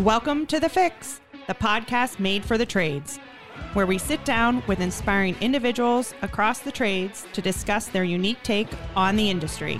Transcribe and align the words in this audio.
Welcome 0.00 0.46
to 0.46 0.58
The 0.58 0.70
Fix, 0.70 1.20
the 1.46 1.52
podcast 1.52 2.18
made 2.18 2.42
for 2.42 2.56
the 2.56 2.64
trades, 2.64 3.18
where 3.74 3.84
we 3.84 3.98
sit 3.98 4.24
down 4.24 4.62
with 4.66 4.80
inspiring 4.80 5.36
individuals 5.42 6.14
across 6.22 6.60
the 6.60 6.72
trades 6.72 7.26
to 7.34 7.42
discuss 7.42 7.88
their 7.88 8.02
unique 8.02 8.42
take 8.42 8.68
on 8.96 9.14
the 9.14 9.28
industry, 9.28 9.78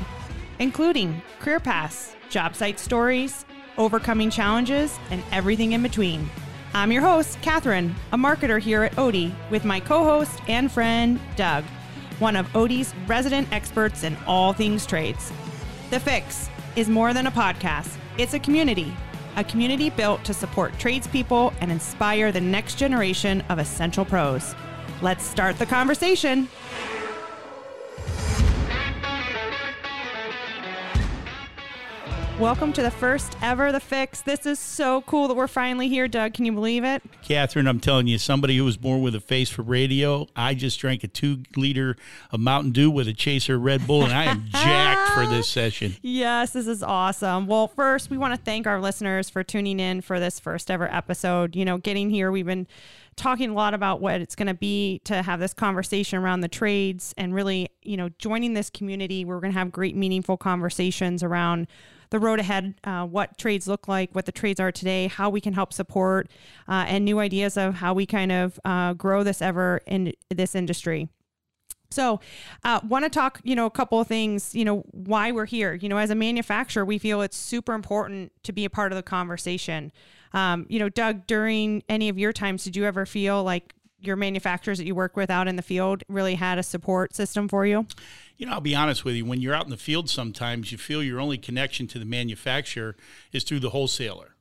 including 0.59 1.23
career 1.39 1.59
paths, 1.59 2.15
job 2.29 2.55
site 2.55 2.79
stories, 2.79 3.47
overcoming 3.79 4.29
challenges, 4.29 4.99
and 5.11 5.23
everything 5.33 5.73
in 5.73 5.83
between. 5.83 6.29
I'm 6.75 6.93
your 6.93 7.01
host, 7.01 7.41
Katherine, 7.41 7.95
a 8.13 8.19
marketer 8.19 8.61
here 8.61 8.83
at 8.83 8.97
Oatey, 8.97 9.33
with 9.49 9.65
my 9.65 9.81
co 9.81 10.05
host 10.05 10.39
and 10.49 10.71
friend, 10.71 11.19
Doug, 11.37 11.65
one 12.19 12.37
of 12.37 12.47
Oatey's 12.49 12.95
resident 13.07 13.51
experts 13.53 14.05
in 14.05 14.19
all 14.27 14.53
things 14.53 14.85
trades. 14.85 15.33
The 15.89 15.99
Fix 15.99 16.51
is 16.77 16.91
more 16.91 17.15
than 17.15 17.27
a 17.27 17.31
podcast, 17.31 17.97
it's 18.19 18.35
a 18.35 18.39
community, 18.39 18.95
a 19.37 19.45
community 19.45 19.91
built 19.91 20.25
to 20.25 20.35
support 20.35 20.79
tradespeople 20.79 21.53
and 21.61 21.71
inspire 21.71 22.33
the 22.33 22.41
next 22.41 22.77
generation 22.77 23.43
of 23.49 23.59
essential 23.59 24.05
pros. 24.05 24.55
Let's 25.03 25.25
start 25.25 25.59
the 25.59 25.67
conversation. 25.67 26.49
Welcome 32.41 32.73
to 32.73 32.83
the 32.83 32.91
first 32.91 33.37
ever 33.43 33.71
The 33.71 33.81
Fix. 33.81 34.23
This 34.23 34.47
is 34.47 34.59
so 34.59 35.03
cool 35.03 35.29
that 35.29 35.35
we're 35.35 35.47
finally 35.47 35.91
here, 35.91 36.09
Doug. 36.09 36.33
Can 36.33 36.47
you 36.47 36.53
believe 36.53 36.85
it? 36.85 37.03
Katherine, 37.21 37.67
I'm 37.67 37.81
telling 37.81 38.07
you, 38.07 38.17
somebody 38.17 38.57
who 38.57 38.65
was 38.65 38.79
born 38.79 39.03
with 39.03 39.15
a 39.15 39.21
face 39.21 39.51
for 39.51 39.61
radio. 39.61 40.27
I 40.35 40.55
just 40.55 40.81
drank 40.81 41.05
a 41.05 41.09
two 41.09 41.43
liter 41.55 41.97
of 42.31 42.41
Mountain 42.41 42.73
Dew 42.73 42.91
with 42.91 43.09
a 43.09 43.13
chaser 43.13 43.59
Red 43.59 43.87
Bull, 43.87 44.05
and 44.05 44.13
I 44.15 44.25
am 44.25 44.47
jacked 44.49 45.11
for 45.11 45.27
this 45.27 45.49
session. 45.51 45.97
Yes, 46.01 46.53
this 46.53 46.67
is 46.67 46.83
awesome. 46.83 47.47
Well, 47.47 47.69
first, 47.69 48.09
we 48.09 48.17
want 48.17 48.33
to 48.33 48.41
thank 48.41 48.67
our 48.67 48.81
listeners 48.81 49.29
for 49.29 49.45
tuning 49.45 49.79
in 49.79 50.01
for 50.01 50.19
this 50.19 50.41
first 50.41 50.71
ever 50.71 50.91
episode. 50.91 51.55
You 51.55 51.67
know, 51.67 51.77
getting 51.77 52.09
here, 52.09 52.33
we've 52.33 52.47
been 52.47 52.67
talking 53.17 53.51
a 53.51 53.55
lot 53.55 53.75
about 53.75 54.01
what 54.01 54.23
it's 54.23 54.35
going 54.35 54.49
to 54.49 54.55
be 54.55 55.03
to 55.05 55.21
have 55.21 55.41
this 55.41 55.53
conversation 55.53 56.19
around 56.19 56.41
the 56.41 56.49
trades 56.49 57.13
and 57.19 57.35
really, 57.35 57.69
you 57.83 57.99
know, 57.99 58.09
joining 58.19 58.55
this 58.55 58.71
community. 58.71 59.27
We're 59.27 59.41
going 59.41 59.53
to 59.53 59.59
have 59.59 59.71
great, 59.71 59.95
meaningful 59.95 60.39
conversations 60.39 61.23
around 61.23 61.67
the 62.11 62.19
road 62.19 62.41
ahead, 62.41 62.75
uh, 62.85 63.07
what 63.07 63.39
trades 63.39 63.67
look 63.67 63.89
like, 63.89 64.15
what 64.15 64.27
the 64.27 64.33
trades 64.33 64.61
are 64.61 64.73
today, 64.73 65.07
how 65.07 65.31
we 65.31 65.41
can 65.41 65.53
help 65.53 65.73
support, 65.73 66.29
uh, 66.69 66.85
and 66.89 67.05
new 67.05 67.19
ideas 67.19 67.57
of 67.57 67.75
how 67.75 67.95
we 67.95 68.07
kind 68.07 68.33
of 68.33 68.61
uh, 68.65 68.93
grow 68.95 69.23
this 69.23 69.41
ever 69.41 69.81
in 69.87 70.13
this 70.29 70.55
industry. 70.55 71.09
So, 71.93 72.21
uh, 72.63 72.81
want 72.89 73.05
to 73.05 73.11
talk, 73.11 73.41
you 73.43 73.57
know, 73.57 73.67
a 73.67 73.71
couple 73.71 73.99
of 73.99 74.07
things, 74.07 74.55
you 74.55 74.65
know, 74.65 74.85
why 74.93 75.33
we're 75.33 75.47
here. 75.47 75.75
You 75.75 75.89
know, 75.89 75.97
as 75.97 76.11
a 76.11 76.15
manufacturer, 76.15 76.85
we 76.85 76.99
feel 76.99 77.21
it's 77.21 77.37
super 77.37 77.73
important 77.73 78.33
to 78.45 78.53
be 78.53 78.65
a 78.65 78.71
part 78.71 78.93
of 78.93 78.97
the 78.97 79.03
conversation. 79.03 79.91
Um, 80.33 80.67
you 80.69 80.79
know, 80.79 80.89
Doug, 80.89 81.27
during 81.27 81.83
any 81.89 82.09
of 82.09 82.17
your 82.17 82.33
times, 82.33 82.63
did 82.63 82.77
you 82.77 82.85
ever 82.85 83.07
feel 83.07 83.43
like 83.43 83.75
your 84.01 84.17
manufacturers 84.17 84.79
that 84.79 84.87
you 84.87 84.95
work 84.95 85.17
with 85.17 85.31
out 85.31 85.49
in 85.49 85.57
the 85.57 85.63
field 85.63 86.03
really 86.09 86.35
had 86.35 86.59
a 86.59 86.63
support 86.63 87.15
system 87.15 87.49
for 87.49 87.67
you? 87.67 87.87
You 88.37 88.47
know, 88.47 88.53
I'll 88.53 88.61
be 88.61 88.75
honest 88.75 89.05
with 89.05 89.15
you. 89.15 89.25
When 89.25 89.41
you're 89.41 89.55
out 89.55 89.65
in 89.65 89.71
the 89.71 89.77
field, 89.77 90.09
sometimes 90.09 90.73
you 90.73 90.79
feel 90.79 91.03
your 91.03 91.21
only 91.21 91.39
connection 91.39 91.87
to 91.89 91.99
the 91.99 92.05
manufacturer 92.05 92.97
is 93.33 93.45
through 93.45 93.61
the 93.61 93.71
wholesaler 93.71 94.37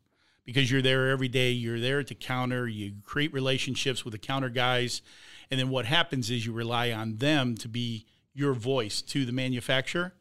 because 0.45 0.71
you're 0.71 0.81
there 0.81 1.09
every 1.09 1.27
day. 1.27 1.51
You're 1.51 1.79
there 1.79 2.03
the 2.03 2.15
counter. 2.15 2.67
You 2.67 2.93
create 3.03 3.33
relationships 3.33 4.03
with 4.03 4.13
the 4.13 4.17
counter 4.17 4.49
guys. 4.49 5.01
And 5.51 5.59
then 5.59 5.69
what 5.69 5.85
happens 5.85 6.29
is 6.29 6.45
you 6.45 6.53
rely 6.53 6.91
on 6.91 7.17
them 7.17 7.55
to 7.57 7.67
be 7.67 8.05
your 8.33 8.53
voice 8.53 9.01
to 9.01 9.25
the 9.25 9.31
manufacturer. 9.31 10.13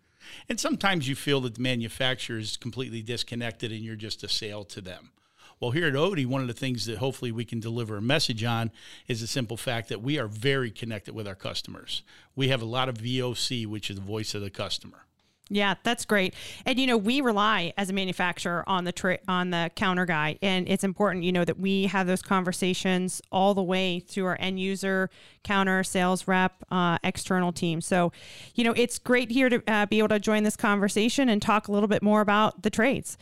And 0.49 0.59
sometimes 0.59 1.09
you 1.09 1.15
feel 1.15 1.41
that 1.43 1.55
the 1.55 1.63
manufacturer 1.63 2.39
is 2.39 2.57
completely 2.57 3.03
disconnected 3.03 3.73
and 3.73 3.81
you're 3.81 3.97
just 3.97 4.23
a 4.23 4.29
sale 4.29 4.65
to 4.65 4.81
them. 4.81 5.13
Well, 5.61 5.73
here 5.73 5.87
at 5.87 5.95
Oatey, 5.95 6.25
one 6.25 6.41
of 6.41 6.47
the 6.47 6.55
things 6.55 6.87
that 6.87 6.99
hopefully 6.99 7.33
we 7.33 7.45
can 7.45 7.59
deliver 7.59 7.97
a 7.97 8.03
message 8.03 8.45
on 8.45 8.71
is 9.09 9.21
the 9.21 9.27
simple 9.27 9.57
fact 9.57 9.89
that 9.89 10.03
we 10.03 10.19
are 10.19 10.29
very 10.29 10.71
connected 10.71 11.15
with 11.15 11.27
our 11.27 11.35
customers. 11.35 12.03
We 12.37 12.49
have 12.49 12.63
a 12.63 12.67
lot 12.67 12.89
of 12.89 12.99
VOC, 12.99 13.67
which 13.67 13.91
is 13.91 13.97
the 13.97 14.03
voice 14.03 14.35
of 14.35 14.43
the 14.43 14.51
customer. 14.51 15.05
Yeah, 15.51 15.75
that's 15.83 16.05
great. 16.05 16.35
And 16.67 16.79
you 16.79 16.87
know, 16.87 16.99
we 16.99 17.21
rely 17.21 17.73
as 17.79 17.89
a 17.89 17.93
manufacturer 17.93 18.65
on 18.69 18.85
the 18.85 18.93
tra- 18.93 19.19
on 19.27 19.51
the 19.51 19.71
counter 19.75 20.05
guy, 20.05 20.39
and 20.43 20.69
it's 20.69 20.85
important, 20.85 21.25
you 21.25 21.33
know, 21.33 21.45
that 21.45 21.59
we 21.59 21.87
have 21.87 22.07
those 22.07 22.21
conversations 22.21 23.23
all 23.33 23.55
the 23.55 23.63
way 23.63 24.01
through 24.01 24.27
our 24.27 24.37
end 24.39 24.61
user, 24.61 25.09
counter, 25.45 25.83
sales 25.83 26.29
rep, 26.29 26.63
uh, 26.71 26.99
external 27.03 27.53
team. 27.53 27.81
So, 27.81 28.13
you 28.55 28.65
know, 28.65 28.73
it's 28.73 28.99
great 28.99 29.31
here 29.31 29.49
to 29.49 29.63
uh, 29.67 29.87
be 29.87 29.99
able 29.99 30.09
to 30.09 30.19
join 30.19 30.43
this 30.43 30.57
conversation 30.57 31.31
and 31.31 31.41
talk 31.41 31.69
a 31.69 31.73
little 31.73 31.89
bit 31.89 32.03
more 32.03 32.21
about 32.21 32.63
the 32.63 32.71
trades. 32.71 33.17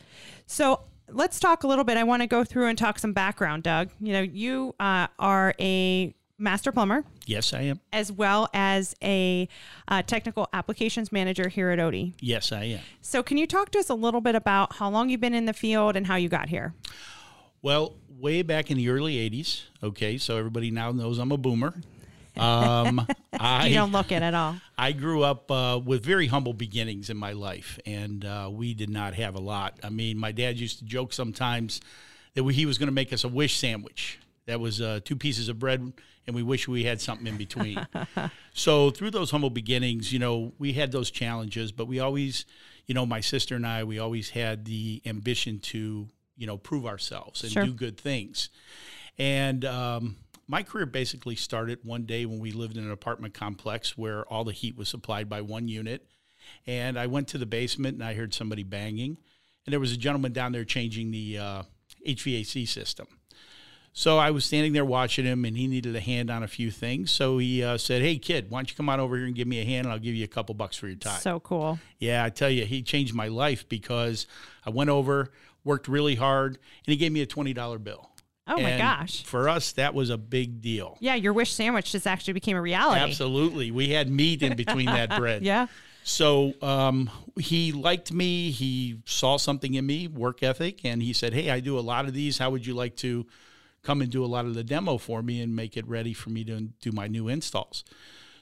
So, 0.45 0.81
let's 1.09 1.39
talk 1.39 1.63
a 1.63 1.67
little 1.67 1.83
bit. 1.83 1.97
I 1.97 2.03
want 2.03 2.21
to 2.21 2.27
go 2.27 2.43
through 2.43 2.67
and 2.67 2.77
talk 2.77 2.99
some 2.99 3.13
background, 3.13 3.63
Doug. 3.63 3.89
You 3.99 4.13
know, 4.13 4.21
you 4.21 4.75
uh, 4.79 5.07
are 5.19 5.53
a 5.59 6.13
master 6.37 6.71
plumber. 6.71 7.03
Yes, 7.25 7.53
I 7.53 7.61
am. 7.61 7.79
As 7.91 8.11
well 8.11 8.49
as 8.53 8.95
a 9.03 9.47
uh, 9.87 10.01
technical 10.03 10.47
applications 10.53 11.11
manager 11.11 11.49
here 11.49 11.69
at 11.69 11.79
Oatey. 11.79 12.13
Yes, 12.19 12.51
I 12.51 12.63
am. 12.65 12.79
So, 13.01 13.23
can 13.23 13.37
you 13.37 13.47
talk 13.47 13.71
to 13.71 13.79
us 13.79 13.89
a 13.89 13.95
little 13.95 14.21
bit 14.21 14.35
about 14.35 14.75
how 14.75 14.89
long 14.89 15.09
you've 15.09 15.21
been 15.21 15.33
in 15.33 15.45
the 15.45 15.53
field 15.53 15.95
and 15.95 16.07
how 16.07 16.15
you 16.15 16.29
got 16.29 16.49
here? 16.49 16.73
Well, 17.61 17.95
way 18.09 18.43
back 18.43 18.71
in 18.71 18.77
the 18.77 18.89
early 18.89 19.15
80s. 19.29 19.63
Okay, 19.83 20.17
so 20.17 20.37
everybody 20.37 20.71
now 20.71 20.91
knows 20.91 21.17
I'm 21.17 21.31
a 21.31 21.37
boomer. 21.37 21.73
Um, 22.39 23.07
I, 23.39 23.67
you 23.67 23.75
don't 23.75 23.91
look 23.91 24.11
it 24.11 24.21
at 24.21 24.33
all. 24.33 24.55
I 24.77 24.91
grew 24.91 25.23
up 25.23 25.49
uh, 25.51 25.79
with 25.83 26.03
very 26.03 26.27
humble 26.27 26.53
beginnings 26.53 27.09
in 27.09 27.17
my 27.17 27.31
life, 27.33 27.79
and 27.85 28.23
uh, 28.25 28.49
we 28.51 28.73
did 28.73 28.89
not 28.89 29.13
have 29.15 29.35
a 29.35 29.39
lot. 29.39 29.79
I 29.83 29.89
mean, 29.89 30.17
my 30.17 30.31
dad 30.31 30.57
used 30.59 30.79
to 30.79 30.85
joke 30.85 31.13
sometimes 31.13 31.81
that 32.33 32.43
we, 32.43 32.53
he 32.53 32.65
was 32.65 32.77
going 32.77 32.87
to 32.87 32.93
make 32.93 33.11
us 33.13 33.23
a 33.23 33.27
wish 33.27 33.57
sandwich. 33.57 34.19
That 34.45 34.59
was 34.59 34.79
uh, 34.81 34.99
two 35.03 35.15
pieces 35.15 35.49
of 35.49 35.59
bread, 35.59 35.91
and 36.25 36.35
we 36.35 36.43
wish 36.43 36.67
we 36.67 36.83
had 36.85 37.01
something 37.01 37.27
in 37.27 37.37
between. 37.37 37.85
so 38.53 38.89
through 38.91 39.11
those 39.11 39.31
humble 39.31 39.49
beginnings, 39.49 40.13
you 40.13 40.19
know, 40.19 40.53
we 40.57 40.73
had 40.73 40.91
those 40.91 41.11
challenges, 41.11 41.71
but 41.71 41.87
we 41.87 41.99
always, 41.99 42.45
you 42.85 42.93
know, 42.93 43.05
my 43.05 43.19
sister 43.19 43.55
and 43.55 43.67
I, 43.67 43.83
we 43.83 43.99
always 43.99 44.29
had 44.29 44.63
the 44.65 45.01
ambition 45.05 45.59
to, 45.59 46.07
you 46.37 46.47
know, 46.47 46.57
prove 46.57 46.85
ourselves 46.85 47.43
and 47.43 47.51
Sure. 47.51 47.65
do 47.65 47.73
good 47.73 47.97
things. 47.99 48.49
And 49.17 49.65
um, 49.65 50.15
my 50.47 50.63
career 50.63 50.85
basically 50.85 51.35
started 51.35 51.79
one 51.83 52.03
day 52.03 52.25
when 52.25 52.39
we 52.39 52.51
lived 52.51 52.77
in 52.77 52.83
an 52.83 52.91
apartment 52.91 53.33
complex 53.33 53.97
where 53.97 54.25
all 54.25 54.43
the 54.43 54.53
heat 54.53 54.77
was 54.77 54.87
supplied 54.87 55.27
by 55.29 55.41
one 55.41 55.67
unit. 55.67 56.07
And 56.65 56.97
I 56.97 57.07
went 57.07 57.27
to 57.29 57.37
the 57.37 57.45
basement 57.45 57.95
and 57.95 58.03
I 58.03 58.13
heard 58.13 58.33
somebody 58.33 58.63
banging. 58.63 59.17
And 59.65 59.73
there 59.73 59.79
was 59.79 59.91
a 59.91 59.97
gentleman 59.97 60.31
down 60.31 60.53
there 60.53 60.63
changing 60.63 61.11
the 61.11 61.37
uh, 61.37 61.63
HVAC 62.07 62.67
system. 62.67 63.07
So 63.91 64.19
I 64.19 64.29
was 64.29 64.45
standing 64.45 64.73
there 64.73 64.85
watching 64.85 65.25
him, 65.25 65.43
and 65.43 65.57
he 65.57 65.65
needed 65.65 65.95
a 65.95 65.99
hand 65.99 66.29
on 66.29 66.43
a 66.43 66.47
few 66.47 66.69
things. 66.69 67.09
So 67.09 67.39
he 67.39 67.63
uh, 67.63 67.79
said, 67.79 68.03
"Hey, 68.03 68.19
kid, 68.19 68.51
why 68.51 68.59
don't 68.59 68.69
you 68.69 68.75
come 68.75 68.89
on 68.89 68.99
over 68.99 69.17
here 69.17 69.25
and 69.25 69.33
give 69.33 69.47
me 69.47 69.59
a 69.59 69.65
hand, 69.65 69.87
and 69.87 69.91
I'll 69.91 69.97
give 69.97 70.13
you 70.13 70.23
a 70.23 70.27
couple 70.27 70.53
bucks 70.53 70.77
for 70.77 70.85
your 70.85 70.97
time." 70.97 71.19
So 71.19 71.39
cool. 71.39 71.79
Yeah, 71.97 72.23
I 72.23 72.29
tell 72.29 72.51
you, 72.51 72.63
he 72.65 72.83
changed 72.83 73.15
my 73.15 73.27
life 73.27 73.67
because 73.67 74.27
I 74.63 74.69
went 74.69 74.91
over, 74.91 75.31
worked 75.63 75.87
really 75.87 76.13
hard, 76.13 76.51
and 76.53 76.91
he 76.91 76.95
gave 76.95 77.11
me 77.11 77.21
a 77.21 77.25
twenty 77.25 77.53
dollar 77.53 77.79
bill. 77.79 78.11
Oh 78.47 78.55
my 78.61 78.71
And 78.71 78.81
gosh. 78.81 79.23
For 79.23 79.49
us, 79.49 79.73
that 79.73 79.93
was 79.93 80.09
a 80.09 80.17
big 80.17 80.61
deal. 80.61 80.97
Yeah, 80.99 81.15
your 81.15 81.33
wish 81.33 81.51
sandwich 81.53 81.91
just 81.91 82.07
actually 82.07 82.33
became 82.33 82.55
a 82.55 82.61
reality. 82.61 83.01
Absolutely, 83.01 83.71
we 83.71 83.89
had 83.89 84.09
meat 84.09 84.41
in 84.41 84.55
between 84.55 84.85
that 84.85 85.09
bread. 85.17 85.43
Yeah. 85.43 85.67
So 86.03 86.53
um, 86.61 87.09
he 87.37 87.73
liked 87.73 88.13
me. 88.13 88.51
He 88.51 88.99
saw 89.05 89.35
something 89.35 89.73
in 89.73 89.85
me, 89.85 90.07
work 90.07 90.41
ethic, 90.41 90.85
and 90.85 91.03
he 91.03 91.11
said, 91.11 91.33
"Hey, 91.33 91.49
I 91.49 91.59
do 91.59 91.77
a 91.77 91.81
lot 91.81 92.05
of 92.05 92.13
these. 92.13 92.37
How 92.37 92.49
would 92.49 92.65
you 92.65 92.73
like 92.73 92.95
to 92.97 93.27
come 93.83 94.01
and 94.01 94.09
do 94.09 94.23
a 94.23 94.27
lot 94.27 94.45
of 94.45 94.55
the 94.55 94.63
demo 94.63 94.97
for 94.97 95.21
me 95.21 95.41
and 95.41 95.53
make 95.53 95.75
it 95.75 95.85
ready 95.87 96.13
for 96.13 96.29
me 96.29 96.45
to 96.45 96.69
do 96.81 96.91
my 96.93 97.07
new 97.07 97.27
installs?" 97.27 97.83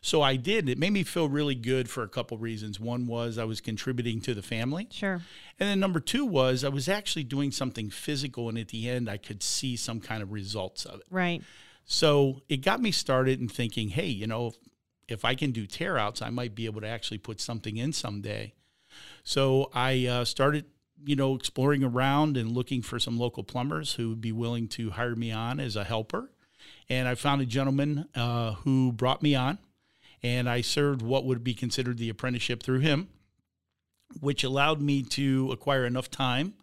So 0.05 0.21
I 0.21 0.35
did. 0.35 0.69
It 0.69 0.77
made 0.77 0.91
me 0.93 1.01
feel 1.01 1.27
really 1.29 1.55
good 1.55 1.89
for 1.89 2.03
a 2.03 2.07
couple 2.07 2.37
reasons. 2.37 2.79
One 2.79 3.07
was 3.07 3.39
I 3.39 3.43
was 3.43 3.59
contributing 3.59 4.21
to 4.21 4.35
the 4.35 4.43
family, 4.43 4.87
Sure. 4.91 5.19
and 5.59 5.67
then 5.67 5.79
number 5.79 5.99
two 5.99 6.25
was 6.27 6.63
I 6.63 6.69
was 6.69 6.87
actually 6.87 7.23
doing 7.23 7.51
something 7.51 7.89
physical, 7.89 8.47
and 8.47 8.55
at 8.59 8.67
the 8.67 8.87
end 8.87 9.09
I 9.09 9.17
could 9.17 9.41
see 9.41 9.75
some 9.75 9.99
kind 9.99 10.21
of 10.21 10.31
results 10.31 10.85
of 10.85 10.99
it. 10.99 11.07
Right. 11.09 11.41
So 11.85 12.43
it 12.47 12.57
got 12.57 12.81
me 12.81 12.91
started 12.91 13.41
in 13.41 13.49
thinking, 13.49 13.89
hey, 13.89 14.05
you 14.05 14.27
know, 14.27 14.45
if, 14.49 14.55
if 15.07 15.25
I 15.25 15.33
can 15.33 15.49
do 15.49 15.65
tear 15.65 15.97
outs, 15.97 16.21
I 16.21 16.29
might 16.29 16.53
be 16.53 16.67
able 16.67 16.81
to 16.81 16.87
actually 16.87 17.17
put 17.17 17.41
something 17.41 17.75
in 17.75 17.91
someday. 17.91 18.53
So 19.23 19.71
I 19.73 20.05
uh, 20.05 20.23
started, 20.25 20.65
you 21.03 21.15
know, 21.15 21.33
exploring 21.33 21.83
around 21.83 22.37
and 22.37 22.51
looking 22.51 22.83
for 22.83 22.99
some 22.99 23.17
local 23.17 23.43
plumbers 23.43 23.93
who 23.93 24.09
would 24.09 24.21
be 24.21 24.31
willing 24.31 24.67
to 24.67 24.91
hire 24.91 25.15
me 25.15 25.31
on 25.31 25.59
as 25.59 25.75
a 25.75 25.83
helper. 25.83 26.29
And 26.89 27.07
I 27.07 27.15
found 27.15 27.41
a 27.41 27.45
gentleman 27.47 28.07
uh, 28.13 28.53
who 28.53 28.91
brought 28.91 29.23
me 29.23 29.33
on, 29.33 29.57
and 30.25 30.49
I 30.49 30.61
served 30.61 31.03
what 31.03 31.23
would 31.25 31.43
be 31.43 31.53
considered 31.53 31.99
the 31.99 32.09
apprenticeship 32.09 32.63
through 32.63 32.79
him, 32.79 33.09
which 34.21 34.43
allowed 34.43 34.81
me 34.81 35.03
to 35.03 35.51
acquire 35.51 35.85
enough 35.85 36.09
time 36.09 36.55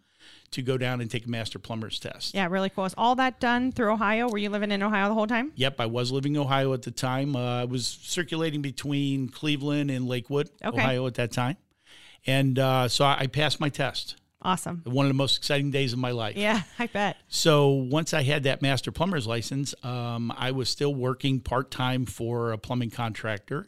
to 0.51 0.61
go 0.61 0.77
down 0.77 0.99
and 0.99 1.09
take 1.09 1.25
a 1.25 1.29
master 1.29 1.59
plumber's 1.59 1.97
test. 1.97 2.35
Yeah, 2.35 2.47
really 2.49 2.69
cool. 2.69 2.83
Is 2.83 2.93
all 2.97 3.15
that 3.15 3.39
done 3.39 3.71
through 3.71 3.93
Ohio? 3.93 4.27
Were 4.27 4.37
you 4.37 4.49
living 4.49 4.69
in 4.71 4.83
Ohio 4.83 5.07
the 5.07 5.13
whole 5.13 5.27
time? 5.27 5.53
Yep, 5.55 5.79
I 5.79 5.85
was 5.85 6.11
living 6.11 6.35
in 6.35 6.41
Ohio 6.41 6.73
at 6.73 6.81
the 6.81 6.91
time. 6.91 7.37
Uh, 7.37 7.61
I 7.61 7.63
was 7.65 7.87
circulating 7.87 8.61
between 8.61 9.29
Cleveland 9.29 9.89
and 9.89 10.07
Lakewood, 10.09 10.49
Okay. 10.63 10.77
Ohio 10.81 11.07
at 11.07 11.13
that 11.15 11.31
time. 11.31 11.55
And 12.27 12.59
uh, 12.59 12.89
so 12.89 13.05
I 13.05 13.19
I 13.21 13.27
passed 13.27 13.61
my 13.61 13.69
test. 13.69 14.17
Awesome. 14.43 14.81
One 14.85 15.05
of 15.05 15.09
the 15.09 15.15
most 15.15 15.37
exciting 15.37 15.71
days 15.71 15.93
of 15.93 15.99
my 15.99 16.11
life. 16.11 16.35
Yeah, 16.35 16.61
I 16.79 16.87
bet. 16.87 17.17
So 17.27 17.69
once 17.69 18.13
I 18.13 18.23
had 18.23 18.43
that 18.43 18.61
master 18.61 18.91
plumber's 18.91 19.25
license, 19.25 19.73
um, 19.83 20.33
I 20.37 20.51
was 20.51 20.69
still 20.69 20.93
working 20.93 21.39
part 21.39 21.71
time 21.71 22.05
for 22.05 22.51
a 22.51 22.57
plumbing 22.57 22.91
contractor, 22.91 23.67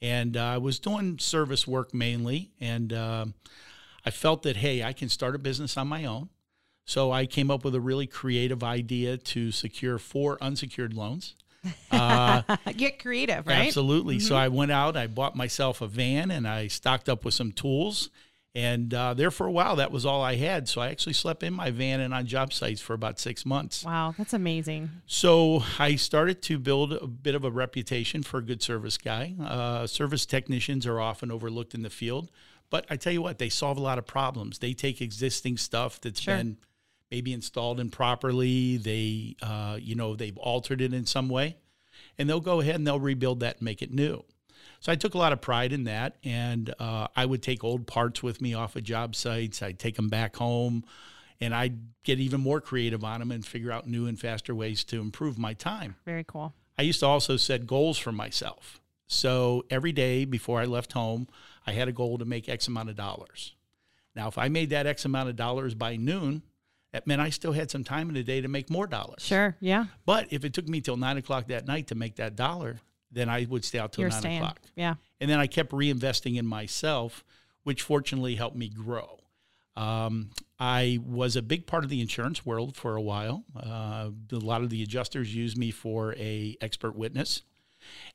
and 0.00 0.36
uh, 0.36 0.44
I 0.44 0.58
was 0.58 0.78
doing 0.78 1.18
service 1.18 1.66
work 1.66 1.94
mainly. 1.94 2.50
And 2.60 2.92
um 2.92 3.34
I 4.06 4.10
felt 4.10 4.42
that 4.42 4.56
hey, 4.56 4.82
I 4.82 4.92
can 4.92 5.08
start 5.08 5.34
a 5.34 5.38
business 5.38 5.76
on 5.76 5.88
my 5.88 6.04
own. 6.04 6.28
So 6.84 7.10
I 7.10 7.24
came 7.26 7.50
up 7.50 7.64
with 7.64 7.74
a 7.74 7.80
really 7.80 8.06
creative 8.06 8.62
idea 8.62 9.16
to 9.16 9.50
secure 9.50 9.98
four 9.98 10.36
unsecured 10.42 10.92
loans. 10.92 11.34
Get 11.90 12.98
creative, 12.98 13.46
right? 13.46 13.66
Absolutely. 13.66 14.20
So 14.20 14.36
I 14.36 14.48
went 14.48 14.70
out, 14.70 14.94
I 14.96 15.06
bought 15.06 15.34
myself 15.34 15.80
a 15.80 15.86
van, 15.86 16.30
and 16.30 16.46
I 16.46 16.66
stocked 16.66 17.08
up 17.08 17.24
with 17.24 17.32
some 17.32 17.52
tools. 17.52 18.10
And 18.56 18.94
uh, 18.94 19.14
there 19.14 19.32
for 19.32 19.46
a 19.48 19.50
while, 19.50 19.76
that 19.76 19.90
was 19.90 20.06
all 20.06 20.22
I 20.22 20.36
had. 20.36 20.68
So 20.68 20.80
I 20.80 20.88
actually 20.88 21.14
slept 21.14 21.42
in 21.42 21.52
my 21.52 21.70
van 21.70 21.98
and 22.00 22.14
on 22.14 22.26
job 22.26 22.52
sites 22.52 22.80
for 22.80 22.94
about 22.94 23.18
six 23.18 23.44
months. 23.44 23.84
Wow, 23.84 24.14
that's 24.16 24.32
amazing. 24.32 24.90
So 25.06 25.64
I 25.78 25.96
started 25.96 26.40
to 26.42 26.58
build 26.60 26.92
a 26.92 27.06
bit 27.08 27.34
of 27.34 27.44
a 27.44 27.50
reputation 27.50 28.22
for 28.22 28.38
a 28.38 28.42
good 28.42 28.62
service 28.62 28.96
guy. 28.96 29.34
Uh, 29.44 29.88
service 29.88 30.24
technicians 30.24 30.86
are 30.86 31.00
often 31.00 31.32
overlooked 31.32 31.74
in 31.74 31.82
the 31.82 31.90
field, 31.90 32.30
but 32.70 32.86
I 32.88 32.96
tell 32.96 33.12
you 33.12 33.22
what, 33.22 33.38
they 33.38 33.48
solve 33.48 33.76
a 33.76 33.82
lot 33.82 33.98
of 33.98 34.06
problems. 34.06 34.60
They 34.60 34.72
take 34.72 35.02
existing 35.02 35.56
stuff 35.56 36.00
that's 36.00 36.20
Sure. 36.20 36.36
been 36.36 36.58
maybe 37.10 37.32
installed 37.32 37.80
improperly. 37.80 38.76
They, 38.76 39.34
uh, 39.42 39.78
you 39.80 39.96
know, 39.96 40.14
they've 40.14 40.36
altered 40.38 40.80
it 40.80 40.94
in 40.94 41.06
some 41.06 41.28
way, 41.28 41.56
and 42.18 42.28
they'll 42.30 42.40
go 42.40 42.60
ahead 42.60 42.76
and 42.76 42.86
they'll 42.86 43.00
rebuild 43.00 43.40
that 43.40 43.56
and 43.56 43.64
make 43.64 43.82
it 43.82 43.92
new. 43.92 44.24
So 44.84 44.92
I 44.92 44.96
took 44.96 45.14
a 45.14 45.18
lot 45.18 45.32
of 45.32 45.40
pride 45.40 45.72
in 45.72 45.84
that, 45.84 46.16
and 46.24 46.74
uh, 46.78 47.08
I 47.16 47.24
would 47.24 47.42
take 47.42 47.64
old 47.64 47.86
parts 47.86 48.22
with 48.22 48.42
me 48.42 48.52
off 48.52 48.76
of 48.76 48.84
job 48.84 49.16
sites. 49.16 49.62
I'd 49.62 49.78
take 49.78 49.96
them 49.96 50.10
back 50.10 50.36
home, 50.36 50.84
and 51.40 51.54
I'd 51.54 51.78
get 52.02 52.20
even 52.20 52.42
more 52.42 52.60
creative 52.60 53.02
on 53.02 53.20
them 53.20 53.30
and 53.32 53.46
figure 53.46 53.72
out 53.72 53.86
new 53.88 54.04
and 54.06 54.20
faster 54.20 54.54
ways 54.54 54.84
to 54.84 55.00
improve 55.00 55.38
my 55.38 55.54
time. 55.54 55.96
Very 56.04 56.22
cool. 56.22 56.52
I 56.78 56.82
used 56.82 57.00
to 57.00 57.06
also 57.06 57.38
set 57.38 57.66
goals 57.66 57.96
for 57.96 58.12
myself. 58.12 58.82
So 59.06 59.64
every 59.70 59.92
day 59.92 60.26
before 60.26 60.60
I 60.60 60.66
left 60.66 60.92
home, 60.92 61.28
I 61.66 61.72
had 61.72 61.88
a 61.88 61.92
goal 61.92 62.18
to 62.18 62.26
make 62.26 62.46
X 62.50 62.68
amount 62.68 62.90
of 62.90 62.96
dollars. 62.96 63.54
Now, 64.14 64.28
if 64.28 64.36
I 64.36 64.48
made 64.48 64.68
that 64.68 64.86
X 64.86 65.06
amount 65.06 65.30
of 65.30 65.36
dollars 65.36 65.74
by 65.74 65.96
noon, 65.96 66.42
that 66.92 67.06
meant 67.06 67.22
I 67.22 67.30
still 67.30 67.52
had 67.52 67.70
some 67.70 67.84
time 67.84 68.10
in 68.10 68.14
the 68.16 68.22
day 68.22 68.42
to 68.42 68.48
make 68.48 68.68
more 68.68 68.86
dollars. 68.86 69.22
Sure. 69.22 69.56
Yeah. 69.60 69.86
But 70.04 70.26
if 70.30 70.44
it 70.44 70.52
took 70.52 70.68
me 70.68 70.82
till 70.82 70.98
nine 70.98 71.16
o'clock 71.16 71.48
that 71.48 71.66
night 71.66 71.86
to 71.86 71.94
make 71.94 72.16
that 72.16 72.36
dollar, 72.36 72.80
then 73.14 73.28
I 73.28 73.46
would 73.48 73.64
stay 73.64 73.78
out 73.78 73.92
till 73.92 74.02
You're 74.02 74.10
nine 74.10 74.20
staying. 74.20 74.38
o'clock. 74.38 74.60
Yeah. 74.76 74.94
And 75.20 75.30
then 75.30 75.38
I 75.40 75.46
kept 75.46 75.70
reinvesting 75.72 76.36
in 76.36 76.46
myself, 76.46 77.24
which 77.62 77.82
fortunately 77.82 78.34
helped 78.34 78.56
me 78.56 78.68
grow. 78.68 79.20
Um, 79.76 80.30
I 80.58 80.98
was 81.04 81.34
a 81.34 81.42
big 81.42 81.66
part 81.66 81.84
of 81.84 81.90
the 81.90 82.00
insurance 82.00 82.46
world 82.46 82.76
for 82.76 82.96
a 82.96 83.02
while. 83.02 83.44
Uh, 83.56 84.10
a 84.30 84.36
lot 84.36 84.62
of 84.62 84.70
the 84.70 84.82
adjusters 84.82 85.34
used 85.34 85.58
me 85.58 85.70
for 85.70 86.14
a 86.14 86.56
expert 86.60 86.94
witness, 86.94 87.42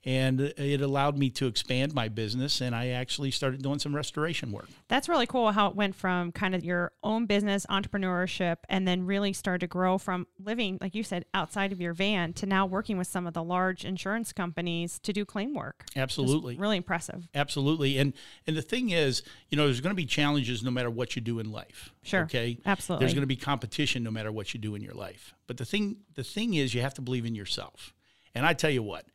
and 0.04 0.40
it 0.40 0.82
allowed 0.82 1.18
me 1.18 1.30
to 1.32 1.48
expand 1.48 1.94
my 1.94 2.08
business. 2.08 2.62
And 2.62 2.76
I 2.76 2.90
actually 2.90 3.32
started 3.32 3.62
doing 3.62 3.80
some 3.80 3.96
restoration 3.96 4.52
work. 4.52 4.70
That's 4.88 5.10
really 5.10 5.28
cool 5.28 5.52
how 5.52 5.68
it 5.68 5.76
went 5.76 5.96
from 5.96 6.32
kind 6.32 6.56
of 6.56 6.64
your 6.64 6.92
own 7.04 7.26
business 7.26 7.66
entrepreneurship 7.70 8.58
and 8.70 8.88
then 8.88 9.06
really 9.06 9.34
started 9.34 9.60
to 9.62 9.68
grow 9.68 9.98
from 9.98 10.28
living, 10.40 10.78
like 10.82 10.96
you 10.96 11.04
said, 11.04 11.26
outside 11.34 11.72
of 11.72 11.82
your 11.82 11.94
van 11.94 12.34
to 12.34 12.46
now 12.46 12.66
working 12.66 12.98
with 12.98 13.08
some 13.08 13.28
of 13.28 13.34
the 13.34 13.44
large 13.44 13.84
insurance 13.86 14.32
companies 14.32 15.00
to 15.00 15.14
do 15.14 15.26
claim 15.26 15.54
work. 15.54 15.86
Absolutely. 15.96 16.56
really 16.56 16.78
impressive. 16.78 17.28
Absolutely. 17.36 17.98
And 17.98 18.14
and 18.48 18.56
the 18.56 18.62
thing 18.62 18.92
is, 18.92 19.24
you 19.50 19.58
know, 19.58 19.66
there's 19.66 19.82
going 19.82 19.92
to 19.92 19.96
be 19.96 20.06
challenges 20.06 20.64
no 20.64 20.72
matter 20.72 20.90
what 20.90 21.16
you 21.16 21.22
do 21.22 21.40
in 21.40 21.52
life. 21.52 21.92
Sure. 22.04 22.24
Okay. 22.24 22.58
Absolutely. 22.66 23.06
There's 23.06 23.14
going 23.14 23.24
to 23.24 23.28
be 23.28 23.36
competition 23.36 24.04
no 24.04 24.12
matter 24.12 24.32
what 24.32 24.54
you 24.54 24.60
do 24.60 24.76
in 24.76 24.82
your 24.82 24.94
life. 24.94 25.34
But 25.48 25.58
the 25.58 25.66
thing 25.66 25.98
the 26.16 26.24
thing 26.24 26.54
is 26.54 26.74
you 26.74 26.82
have 26.82 26.94
to 26.96 27.02
believe 27.02 27.26
in 27.26 27.36
yourself. 27.36 27.94
And 28.36 28.46
I 28.46 28.54
tell 28.54 28.70
you 28.70 28.84
what, 28.84 29.06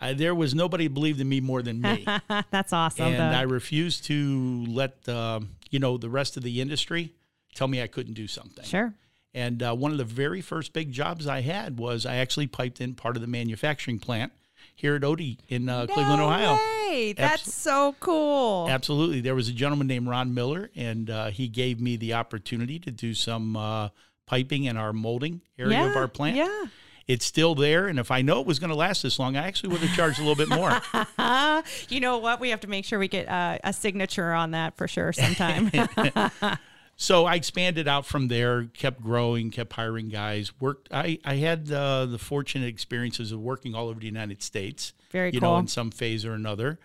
I, 0.00 0.12
there 0.12 0.34
was 0.34 0.54
nobody 0.54 0.88
believed 0.88 1.20
in 1.20 1.28
me 1.28 1.40
more 1.40 1.62
than 1.62 1.80
me. 1.80 2.06
That's 2.50 2.72
awesome. 2.72 3.06
and 3.06 3.34
I 3.34 3.42
refused 3.42 4.04
to 4.04 4.64
let 4.68 5.08
um, 5.08 5.50
you 5.70 5.78
know 5.78 5.96
the 5.96 6.08
rest 6.10 6.36
of 6.36 6.42
the 6.42 6.60
industry 6.60 7.12
tell 7.54 7.68
me 7.68 7.82
I 7.82 7.86
couldn't 7.86 8.14
do 8.14 8.26
something. 8.26 8.64
sure. 8.64 8.94
And 9.34 9.62
uh, 9.62 9.74
one 9.74 9.92
of 9.92 9.98
the 9.98 10.04
very 10.04 10.40
first 10.40 10.72
big 10.72 10.90
jobs 10.90 11.26
I 11.26 11.42
had 11.42 11.78
was 11.78 12.06
I 12.06 12.16
actually 12.16 12.46
piped 12.46 12.80
in 12.80 12.94
part 12.94 13.14
of 13.14 13.22
the 13.22 13.28
manufacturing 13.28 13.98
plant 13.98 14.32
here 14.74 14.94
at 14.94 15.02
Oatey 15.02 15.38
in 15.48 15.68
uh, 15.68 15.86
Cleveland, 15.86 16.22
Ohio. 16.22 16.54
way. 16.88 17.12
That's 17.12 17.52
so 17.52 17.94
cool. 18.00 18.68
Absolutely. 18.70 19.20
There 19.20 19.34
was 19.34 19.48
a 19.48 19.52
gentleman 19.52 19.86
named 19.86 20.08
Ron 20.08 20.32
Miller, 20.34 20.70
and 20.74 21.10
uh, 21.10 21.26
he 21.26 21.48
gave 21.48 21.80
me 21.80 21.96
the 21.96 22.14
opportunity 22.14 22.78
to 22.78 22.90
do 22.90 23.12
some 23.12 23.56
uh, 23.56 23.88
piping 24.26 24.64
in 24.64 24.76
our 24.76 24.92
molding 24.92 25.40
area 25.58 25.84
of 25.90 25.96
our 25.96 26.08
plant. 26.08 26.36
yeah. 26.36 26.64
It's 27.08 27.24
still 27.24 27.54
there, 27.54 27.86
and 27.86 27.98
if 27.98 28.10
I 28.10 28.20
know 28.20 28.38
it 28.40 28.46
was 28.46 28.58
going 28.58 28.68
to 28.68 28.76
last 28.76 29.02
this 29.02 29.18
long, 29.18 29.34
I 29.34 29.46
actually 29.46 29.70
would 29.70 29.80
have 29.80 29.96
charged 29.96 30.18
a 30.18 30.22
little 30.22 30.36
bit 30.36 30.48
more. 30.48 30.80
You 31.88 32.00
know 32.00 32.18
what? 32.18 32.40
We 32.40 32.50
have 32.50 32.60
to 32.60 32.68
make 32.68 32.84
sure 32.84 32.98
we 32.98 33.08
get 33.08 33.28
uh, 33.28 33.58
a 33.64 33.72
signature 33.72 34.32
on 34.32 34.52
that 34.52 34.76
for 34.76 34.86
sure 34.86 35.12
sometime. 35.12 35.70
so 36.96 37.24
I 37.24 37.34
expanded 37.34 37.88
out 37.88 38.06
from 38.06 38.28
there, 38.28 38.64
kept 38.64 39.02
growing, 39.02 39.50
kept 39.50 39.72
hiring 39.72 40.08
guys. 40.08 40.52
Worked. 40.60 40.88
I 40.92 41.18
I 41.24 41.36
had 41.36 41.70
uh, 41.70 42.06
the 42.06 42.18
fortunate 42.18 42.66
experiences 42.66 43.32
of 43.32 43.40
working 43.40 43.74
all 43.74 43.88
over 43.88 43.98
the 43.98 44.06
United 44.06 44.42
States. 44.42 44.92
Very 45.10 45.32
you 45.32 45.40
know, 45.40 45.56
in 45.56 45.66
some 45.66 45.90
phase 45.90 46.24
or 46.24 46.32
another. 46.32 46.78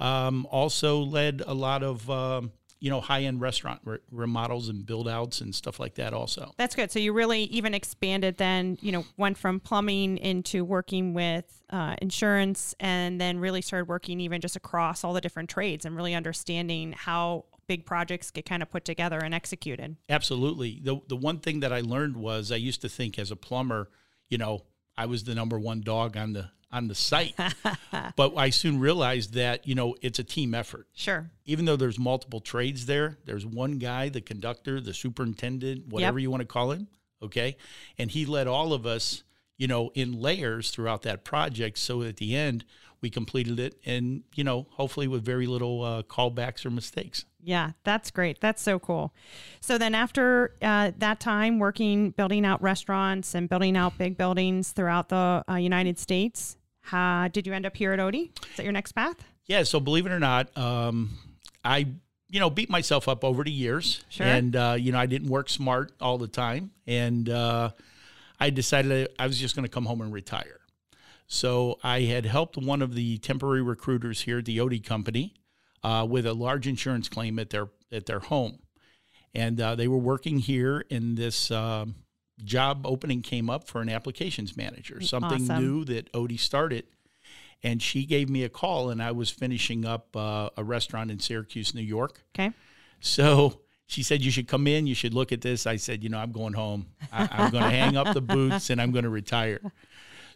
Um, 0.00 0.46
also 0.50 1.00
led 1.00 1.42
a 1.46 1.54
lot 1.54 1.82
of 1.82 2.10
um, 2.10 2.52
you 2.80 2.90
know 2.90 3.00
high 3.00 3.22
end 3.22 3.40
restaurant 3.40 3.80
re- 3.84 3.98
remodels 4.10 4.68
and 4.68 4.84
build 4.84 5.08
outs 5.08 5.40
and 5.40 5.54
stuff 5.54 5.80
like 5.80 5.94
that. 5.94 6.12
Also. 6.12 6.52
That's 6.56 6.74
good. 6.74 6.90
So 6.90 6.98
you 6.98 7.12
really 7.12 7.44
even 7.44 7.74
expanded 7.74 8.36
then, 8.36 8.78
you 8.80 8.92
know, 8.92 9.04
went 9.16 9.38
from 9.38 9.60
plumbing 9.60 10.18
into 10.18 10.64
working 10.64 11.14
with 11.14 11.62
uh, 11.70 11.96
insurance 12.02 12.74
and 12.78 13.20
then 13.20 13.38
really 13.38 13.62
started 13.62 13.88
working 13.88 14.20
even 14.20 14.40
just 14.40 14.56
across 14.56 15.04
all 15.04 15.12
the 15.12 15.20
different 15.20 15.48
trades 15.48 15.84
and 15.84 15.96
really 15.96 16.14
understanding 16.14 16.92
how 16.92 17.44
big 17.66 17.84
projects 17.84 18.30
get 18.30 18.46
kind 18.46 18.62
of 18.62 18.70
put 18.70 18.84
together 18.84 19.18
and 19.18 19.34
executed. 19.34 19.96
Absolutely. 20.08 20.80
The 20.82 21.00
the 21.08 21.16
one 21.16 21.38
thing 21.38 21.60
that 21.60 21.72
I 21.72 21.80
learned 21.80 22.16
was 22.16 22.52
I 22.52 22.56
used 22.56 22.82
to 22.82 22.88
think 22.88 23.18
as 23.18 23.30
a 23.30 23.36
plumber, 23.36 23.90
you 24.28 24.38
know, 24.38 24.62
I 24.96 25.06
was 25.06 25.24
the 25.24 25.34
number 25.34 25.58
one 25.58 25.80
dog 25.80 26.16
on 26.16 26.32
the 26.32 26.50
on 26.76 26.88
the 26.88 26.94
site. 26.94 27.34
but 28.16 28.36
I 28.36 28.50
soon 28.50 28.78
realized 28.78 29.34
that, 29.34 29.66
you 29.66 29.74
know, 29.74 29.96
it's 30.02 30.18
a 30.18 30.24
team 30.24 30.54
effort. 30.54 30.86
Sure. 30.94 31.30
Even 31.44 31.64
though 31.64 31.76
there's 31.76 31.98
multiple 31.98 32.40
trades 32.40 32.86
there, 32.86 33.18
there's 33.24 33.46
one 33.46 33.78
guy, 33.78 34.08
the 34.08 34.20
conductor, 34.20 34.80
the 34.80 34.94
superintendent, 34.94 35.88
whatever 35.88 36.18
you 36.18 36.30
want 36.30 36.42
to 36.42 36.46
call 36.46 36.72
him, 36.72 36.88
okay? 37.22 37.56
And 37.98 38.10
he 38.10 38.26
led 38.26 38.46
all 38.46 38.72
of 38.72 38.86
us, 38.86 39.22
you 39.56 39.66
know, 39.66 39.90
in 39.94 40.20
layers 40.20 40.70
throughout 40.70 41.02
that 41.02 41.24
project 41.24 41.78
so 41.78 42.02
at 42.02 42.16
the 42.18 42.36
end 42.36 42.64
we 43.00 43.10
completed 43.10 43.60
it 43.60 43.78
and, 43.84 44.22
you 44.34 44.44
know, 44.44 44.66
hopefully 44.70 45.06
with 45.06 45.24
very 45.24 45.46
little 45.46 45.82
uh, 45.82 46.02
callbacks 46.02 46.64
or 46.64 46.70
mistakes. 46.70 47.24
Yeah, 47.42 47.72
that's 47.84 48.10
great. 48.10 48.40
That's 48.40 48.60
so 48.60 48.78
cool. 48.78 49.14
So 49.60 49.78
then 49.78 49.94
after 49.94 50.56
uh, 50.60 50.92
that 50.98 51.20
time 51.20 51.58
working, 51.58 52.10
building 52.10 52.44
out 52.44 52.60
restaurants 52.62 53.34
and 53.34 53.48
building 53.48 53.76
out 53.76 53.96
big 53.98 54.16
buildings 54.16 54.72
throughout 54.72 55.08
the 55.08 55.44
uh, 55.48 55.54
United 55.54 55.98
States, 55.98 56.56
uh, 56.92 57.28
did 57.28 57.46
you 57.46 57.52
end 57.52 57.66
up 57.66 57.76
here 57.76 57.92
at 57.92 57.98
Oatey? 57.98 58.30
Is 58.50 58.56
that 58.56 58.62
your 58.64 58.72
next 58.72 58.92
path? 58.92 59.16
Yeah, 59.46 59.62
so 59.62 59.78
believe 59.80 60.06
it 60.06 60.12
or 60.12 60.18
not, 60.18 60.56
um, 60.58 61.10
I 61.64 61.86
you 62.28 62.40
know 62.40 62.50
beat 62.50 62.68
myself 62.68 63.08
up 63.08 63.22
over 63.24 63.44
the 63.44 63.50
years, 63.50 64.04
Sure. 64.08 64.26
and 64.26 64.54
uh, 64.56 64.76
you 64.78 64.92
know 64.92 64.98
I 64.98 65.06
didn't 65.06 65.28
work 65.28 65.48
smart 65.48 65.92
all 66.00 66.18
the 66.18 66.26
time, 66.28 66.70
and 66.86 67.28
uh, 67.30 67.70
I 68.40 68.50
decided 68.50 69.08
I 69.18 69.26
was 69.26 69.38
just 69.38 69.54
going 69.54 69.64
to 69.64 69.70
come 69.70 69.84
home 69.86 70.00
and 70.00 70.12
retire. 70.12 70.60
So 71.28 71.78
I 71.82 72.02
had 72.02 72.24
helped 72.26 72.56
one 72.56 72.82
of 72.82 72.94
the 72.94 73.18
temporary 73.18 73.62
recruiters 73.62 74.22
here 74.22 74.38
at 74.38 74.44
the 74.44 74.58
Oatey 74.58 74.84
company 74.84 75.34
uh, 75.82 76.06
with 76.08 76.24
a 76.26 76.34
large 76.34 76.66
insurance 76.68 77.08
claim 77.08 77.38
at 77.38 77.50
their 77.50 77.68
at 77.92 78.06
their 78.06 78.20
home, 78.20 78.58
and 79.34 79.60
uh, 79.60 79.74
they 79.76 79.86
were 79.88 79.98
working 79.98 80.38
here, 80.38 80.84
in 80.90 81.14
this. 81.14 81.50
um 81.50 81.94
Job 82.44 82.86
opening 82.86 83.22
came 83.22 83.48
up 83.48 83.66
for 83.66 83.80
an 83.80 83.88
applications 83.88 84.56
manager, 84.56 85.00
something 85.00 85.42
Awesome. 85.50 85.62
new 85.62 85.84
that 85.86 86.12
Oatey 86.12 86.38
started. 86.38 86.84
And 87.62 87.80
she 87.82 88.04
gave 88.04 88.28
me 88.28 88.44
a 88.44 88.48
call 88.50 88.90
and 88.90 89.02
i 89.02 89.10
was 89.10 89.30
finishing 89.30 89.84
up 89.86 90.14
uh, 90.14 90.50
a 90.56 90.62
restaurant 90.62 91.10
in 91.10 91.18
syracuse 91.18 91.74
new 91.74 91.80
york. 91.82 92.22
Okay. 92.34 92.52
so 93.00 93.60
she 93.86 94.02
said 94.02 94.20
you 94.22 94.30
should 94.32 94.48
come 94.48 94.66
in. 94.66 94.86
You 94.86 94.94
should 94.96 95.14
look 95.14 95.30
at 95.32 95.40
this. 95.40 95.66
I 95.66 95.76
said 95.76 96.02
you 96.04 96.10
know 96.10 96.18
i'm 96.18 96.32
going 96.32 96.52
home. 96.52 96.86
I, 97.12 97.28
i'm 97.32 97.50
going 97.50 97.64
to 97.64 97.70
hang 97.70 97.96
up 97.96 98.12
the 98.12 98.20
boots 98.20 98.68
and 98.70 98.80
i'm 98.80 98.90
going 98.92 99.04
to 99.04 99.10
retire. 99.10 99.60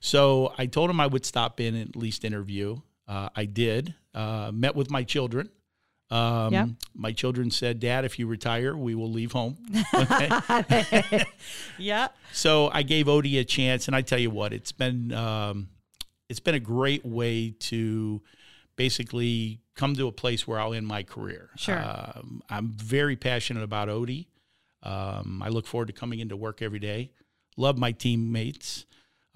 So 0.01 0.55
i 0.57 0.67
told 0.67 0.89
him 0.89 0.99
i 1.01 1.07
would 1.07 1.27
stop 1.27 1.61
in 1.61 1.75
and 1.75 1.89
at 1.91 1.97
least 1.97 2.25
interview. 2.25 2.81
Uh, 3.07 3.29
i 3.37 3.45
did. 3.45 3.95
Uh, 4.15 4.51
met 4.53 4.75
with 4.75 4.91
my 4.91 5.05
children 5.05 5.51
um, 6.11 6.53
Yeah. 6.53 6.67
My 6.95 7.13
children 7.13 7.51
said, 7.51 7.81
"Dad, 7.81 8.05
if 8.05 8.19
you 8.19 8.27
retire, 8.27 8.77
we 8.77 8.95
will 8.95 9.11
leave 9.11 9.33
home." 9.33 9.59
Yeah. 11.79 12.09
So 12.33 12.71
I 12.73 12.83
gave 12.83 13.07
Oatey 13.07 13.41
a 13.41 13.45
chance, 13.45 13.87
and 13.87 13.97
I 13.97 14.03
tell 14.03 14.19
you 14.19 14.31
what, 14.31 14.53
it's 14.53 14.73
been 14.73 15.13
um, 15.13 15.69
it's 16.29 16.41
been 16.41 16.55
a 16.55 16.61
great 16.61 17.05
way 17.05 17.51
to 17.61 18.23
basically 18.77 19.61
come 19.75 19.95
to 19.97 20.07
a 20.09 20.13
place 20.13 20.47
where 20.47 20.59
I'll 20.61 20.75
end 20.75 20.87
my 20.87 21.03
career. 21.03 21.51
Sure. 21.57 21.79
Um, 21.79 22.43
I'm 22.49 22.69
very 22.69 23.17
passionate 23.17 23.63
about 23.63 23.89
Oatey. 23.89 24.27
Um, 24.83 25.43
I 25.45 25.49
look 25.49 25.67
forward 25.67 25.87
to 25.89 25.93
coming 25.93 26.21
into 26.21 26.37
work 26.37 26.63
every 26.63 26.79
day. 26.79 27.13
Love 27.57 27.79
my 27.79 27.93
teammates. 27.93 28.87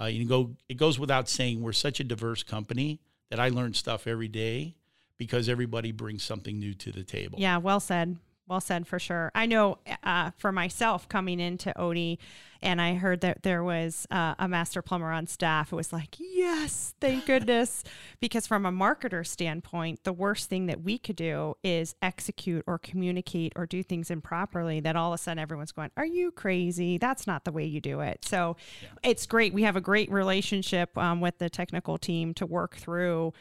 Uh, 0.00 0.06
you 0.06 0.24
go. 0.26 0.56
It 0.68 0.74
goes 0.74 0.98
without 0.98 1.28
saying 1.28 1.62
we're 1.62 1.72
such 1.72 2.00
a 2.00 2.04
diverse 2.04 2.42
company 2.42 3.00
that 3.30 3.38
I 3.38 3.48
learn 3.48 3.74
stuff 3.74 4.06
every 4.06 4.28
day 4.28 4.76
because 5.18 5.48
everybody 5.48 5.92
brings 5.92 6.22
something 6.22 6.58
new 6.58 6.74
to 6.74 6.92
the 6.92 7.04
table. 7.04 7.38
Yeah, 7.38 7.58
well 7.58 7.80
said. 7.80 8.16
Well 8.46 8.60
said 8.60 8.86
for 8.86 8.98
sure. 8.98 9.32
I 9.34 9.46
know 9.46 9.78
uh, 10.02 10.32
for 10.36 10.52
myself 10.52 11.08
coming 11.08 11.40
into 11.40 11.72
Oatey, 11.78 12.18
and 12.60 12.78
I 12.78 12.94
heard 12.94 13.22
that 13.22 13.42
there 13.42 13.64
was 13.64 14.06
uh, 14.10 14.34
a 14.38 14.48
master 14.48 14.82
plumber 14.82 15.10
on 15.10 15.26
staff. 15.26 15.72
It 15.72 15.76
was 15.76 15.94
like, 15.94 16.16
yes, 16.18 16.94
thank 17.00 17.24
goodness. 17.26 17.84
because 18.20 18.46
from 18.46 18.66
a 18.66 18.72
marketer 18.72 19.26
standpoint, 19.26 20.04
the 20.04 20.12
worst 20.12 20.50
thing 20.50 20.66
that 20.66 20.82
we 20.82 20.98
could 20.98 21.16
do 21.16 21.54
is 21.62 21.94
execute 22.02 22.64
or 22.66 22.78
communicate 22.78 23.54
or 23.56 23.64
do 23.64 23.82
things 23.82 24.10
improperly. 24.10 24.78
That 24.78 24.94
all 24.94 25.14
of 25.14 25.20
a 25.20 25.22
sudden 25.22 25.38
everyone's 25.38 25.72
going, 25.72 25.90
"Are 25.96 26.04
you 26.04 26.30
crazy? 26.30 26.98
That's 26.98 27.26
not 27.26 27.46
the 27.46 27.52
way 27.52 27.64
you 27.64 27.80
do 27.80 28.00
it." 28.00 28.26
So 28.26 28.56
yeah. 28.82 28.88
it's 29.10 29.24
great. 29.24 29.54
We 29.54 29.62
have 29.62 29.76
a 29.76 29.80
great 29.80 30.10
relationship 30.10 30.96
um, 30.98 31.22
with 31.22 31.38
the 31.38 31.48
technical 31.48 31.96
team 31.96 32.34
to 32.34 32.44
work 32.44 32.76
through 32.76 33.32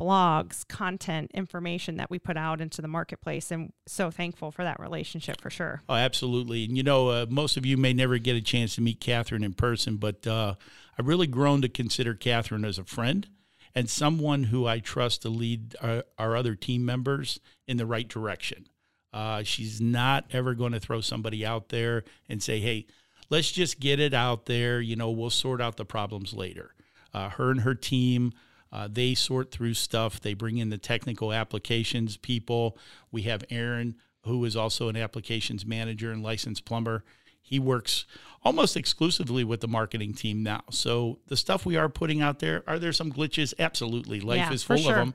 blogs, 0.00 0.66
content, 0.66 1.30
information 1.34 1.96
that 1.96 2.10
we 2.10 2.18
put 2.18 2.36
out 2.36 2.60
into 2.60 2.80
the 2.80 2.88
marketplace. 2.88 3.50
And 3.50 3.72
so 3.86 4.10
thankful 4.10 4.50
for 4.50 4.64
that 4.64 4.80
relationship 4.80 5.40
for 5.40 5.50
sure. 5.50 5.82
Oh, 5.88 5.94
absolutely. 5.94 6.64
And 6.64 6.76
you 6.76 6.82
know, 6.82 7.08
uh, 7.08 7.26
most 7.28 7.56
of 7.56 7.66
you 7.66 7.76
may 7.76 7.92
never 7.92 8.18
get 8.18 8.36
a 8.36 8.40
chance 8.40 8.74
to 8.76 8.80
meet 8.80 9.00
Katherine 9.00 9.44
in 9.44 9.52
person, 9.52 9.96
but 9.96 10.26
uh, 10.26 10.54
I've 10.98 11.06
really 11.06 11.26
grown 11.26 11.62
to 11.62 11.68
consider 11.68 12.14
Katherine 12.14 12.64
as 12.64 12.78
a 12.78 12.84
friend 12.84 13.28
and 13.74 13.88
someone 13.88 14.44
who 14.44 14.66
I 14.66 14.80
trust 14.80 15.22
to 15.22 15.28
lead 15.28 15.76
our, 15.80 16.04
our 16.18 16.36
other 16.36 16.54
team 16.54 16.84
members 16.84 17.38
in 17.68 17.76
the 17.76 17.86
right 17.86 18.08
direction. 18.08 18.66
Uh, 19.12 19.42
she's 19.42 19.80
not 19.80 20.24
ever 20.30 20.54
going 20.54 20.72
to 20.72 20.80
throw 20.80 21.00
somebody 21.00 21.44
out 21.44 21.68
there 21.68 22.04
and 22.28 22.42
say, 22.42 22.60
hey, 22.60 22.86
let's 23.28 23.50
just 23.50 23.80
get 23.80 24.00
it 24.00 24.14
out 24.14 24.46
there. 24.46 24.80
You 24.80 24.96
know, 24.96 25.10
we'll 25.10 25.30
sort 25.30 25.60
out 25.60 25.76
the 25.76 25.84
problems 25.84 26.32
later. 26.32 26.74
Uh, 27.12 27.28
her 27.30 27.50
and 27.50 27.62
her 27.62 27.74
team 27.74 28.32
uh, 28.72 28.88
they 28.90 29.14
sort 29.14 29.50
through 29.50 29.74
stuff. 29.74 30.20
They 30.20 30.34
bring 30.34 30.58
in 30.58 30.70
the 30.70 30.78
technical 30.78 31.32
applications 31.32 32.16
people. 32.16 32.78
We 33.10 33.22
have 33.22 33.44
Aaron, 33.50 33.96
who 34.24 34.44
is 34.44 34.56
also 34.56 34.88
an 34.88 34.96
applications 34.96 35.66
manager 35.66 36.12
and 36.12 36.22
licensed 36.22 36.64
plumber. 36.64 37.04
He 37.42 37.58
works 37.58 38.06
almost 38.42 38.76
exclusively 38.76 39.42
with 39.42 39.60
the 39.60 39.68
marketing 39.68 40.14
team 40.14 40.42
now. 40.42 40.62
So 40.70 41.18
the 41.26 41.36
stuff 41.36 41.66
we 41.66 41.76
are 41.76 41.88
putting 41.88 42.20
out 42.22 42.38
there, 42.38 42.62
are 42.66 42.78
there 42.78 42.92
some 42.92 43.12
glitches? 43.12 43.54
Absolutely. 43.58 44.20
Life 44.20 44.38
yeah, 44.38 44.52
is 44.52 44.62
full 44.62 44.76
sure. 44.76 44.92
of 44.92 44.96
them. 44.98 45.14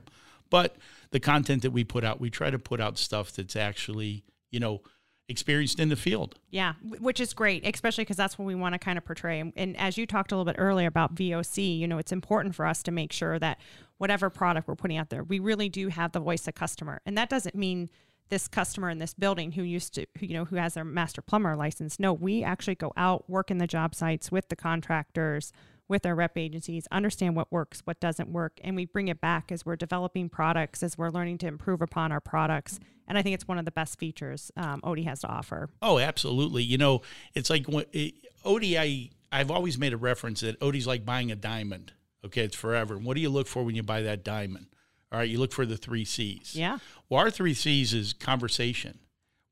But 0.50 0.76
the 1.10 1.20
content 1.20 1.62
that 1.62 1.70
we 1.70 1.82
put 1.84 2.04
out, 2.04 2.20
we 2.20 2.30
try 2.30 2.50
to 2.50 2.58
put 2.58 2.80
out 2.80 2.98
stuff 2.98 3.32
that's 3.32 3.56
actually, 3.56 4.24
you 4.50 4.60
know, 4.60 4.82
experienced 5.28 5.80
in 5.80 5.88
the 5.88 5.96
field. 5.96 6.38
Yeah, 6.50 6.74
which 6.82 7.20
is 7.20 7.34
great, 7.34 7.66
especially 7.66 8.02
because 8.04 8.16
that's 8.16 8.38
what 8.38 8.44
we 8.44 8.54
want 8.54 8.74
to 8.74 8.78
kind 8.78 8.96
of 8.96 9.04
portray. 9.04 9.40
And 9.56 9.76
as 9.76 9.98
you 9.98 10.06
talked 10.06 10.32
a 10.32 10.36
little 10.36 10.50
bit 10.50 10.56
earlier 10.58 10.86
about 10.86 11.14
VOC, 11.14 11.78
you 11.78 11.88
know, 11.88 11.98
it's 11.98 12.12
important 12.12 12.54
for 12.54 12.66
us 12.66 12.82
to 12.84 12.90
make 12.92 13.12
sure 13.12 13.38
that 13.38 13.58
whatever 13.98 14.30
product 14.30 14.68
we're 14.68 14.76
putting 14.76 14.96
out 14.96 15.10
there, 15.10 15.24
we 15.24 15.38
really 15.38 15.68
do 15.68 15.88
have 15.88 16.12
the 16.12 16.20
voice 16.20 16.46
of 16.46 16.54
customer. 16.54 17.00
And 17.04 17.18
that 17.18 17.28
doesn't 17.28 17.54
mean 17.54 17.90
this 18.28 18.48
customer 18.48 18.90
in 18.90 18.98
this 18.98 19.14
building 19.14 19.52
who 19.52 19.62
used 19.62 19.94
to, 19.94 20.06
who, 20.18 20.26
you 20.26 20.34
know, 20.34 20.44
who 20.44 20.56
has 20.56 20.74
their 20.74 20.84
master 20.84 21.22
plumber 21.22 21.56
license. 21.56 21.98
No, 21.98 22.12
we 22.12 22.42
actually 22.42 22.74
go 22.74 22.92
out, 22.96 23.28
work 23.30 23.50
in 23.50 23.58
the 23.58 23.66
job 23.66 23.94
sites 23.94 24.32
with 24.32 24.48
the 24.48 24.56
contractors, 24.56 25.52
with 25.88 26.04
our 26.04 26.14
rep 26.14 26.36
agencies, 26.36 26.86
understand 26.90 27.36
what 27.36 27.50
works, 27.52 27.82
what 27.84 28.00
doesn't 28.00 28.28
work, 28.30 28.60
and 28.62 28.74
we 28.76 28.84
bring 28.84 29.08
it 29.08 29.20
back 29.20 29.52
as 29.52 29.64
we're 29.64 29.76
developing 29.76 30.28
products, 30.28 30.82
as 30.82 30.98
we're 30.98 31.10
learning 31.10 31.38
to 31.38 31.46
improve 31.46 31.80
upon 31.80 32.12
our 32.12 32.20
products. 32.20 32.80
And 33.06 33.16
I 33.16 33.22
think 33.22 33.34
it's 33.34 33.46
one 33.46 33.58
of 33.58 33.64
the 33.64 33.70
best 33.70 33.98
features 33.98 34.50
um, 34.56 34.80
Oatey 34.82 35.04
has 35.04 35.20
to 35.20 35.28
offer. 35.28 35.68
Oh, 35.80 35.98
absolutely. 35.98 36.64
You 36.64 36.78
know, 36.78 37.02
it's 37.34 37.50
like 37.50 37.66
when, 37.66 37.84
it, 37.92 38.14
Oatey, 38.44 38.76
I, 38.76 39.10
I've 39.30 39.50
always 39.50 39.78
made 39.78 39.92
a 39.92 39.96
reference 39.96 40.40
that 40.40 40.58
Oatey's 40.60 40.86
like 40.86 41.04
buying 41.04 41.30
a 41.30 41.36
diamond. 41.36 41.92
Okay, 42.24 42.42
it's 42.42 42.56
forever. 42.56 42.94
And 42.94 43.04
what 43.04 43.14
do 43.14 43.20
you 43.20 43.28
look 43.28 43.46
for 43.46 43.62
when 43.62 43.76
you 43.76 43.84
buy 43.84 44.02
that 44.02 44.24
diamond? 44.24 44.66
All 45.12 45.20
right, 45.20 45.28
you 45.28 45.38
look 45.38 45.52
for 45.52 45.64
the 45.64 45.76
three 45.76 46.04
C's. 46.04 46.56
Yeah. 46.56 46.78
Well, 47.08 47.20
our 47.20 47.30
three 47.30 47.54
C's 47.54 47.94
is 47.94 48.12
conversation. 48.12 48.98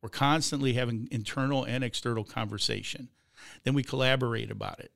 We're 0.02 0.08
constantly 0.08 0.72
having 0.72 1.08
internal 1.12 1.62
and 1.64 1.84
external 1.84 2.24
conversation. 2.24 3.08
Then 3.62 3.74
we 3.74 3.84
collaborate 3.84 4.50
about 4.50 4.80
it. 4.80 4.90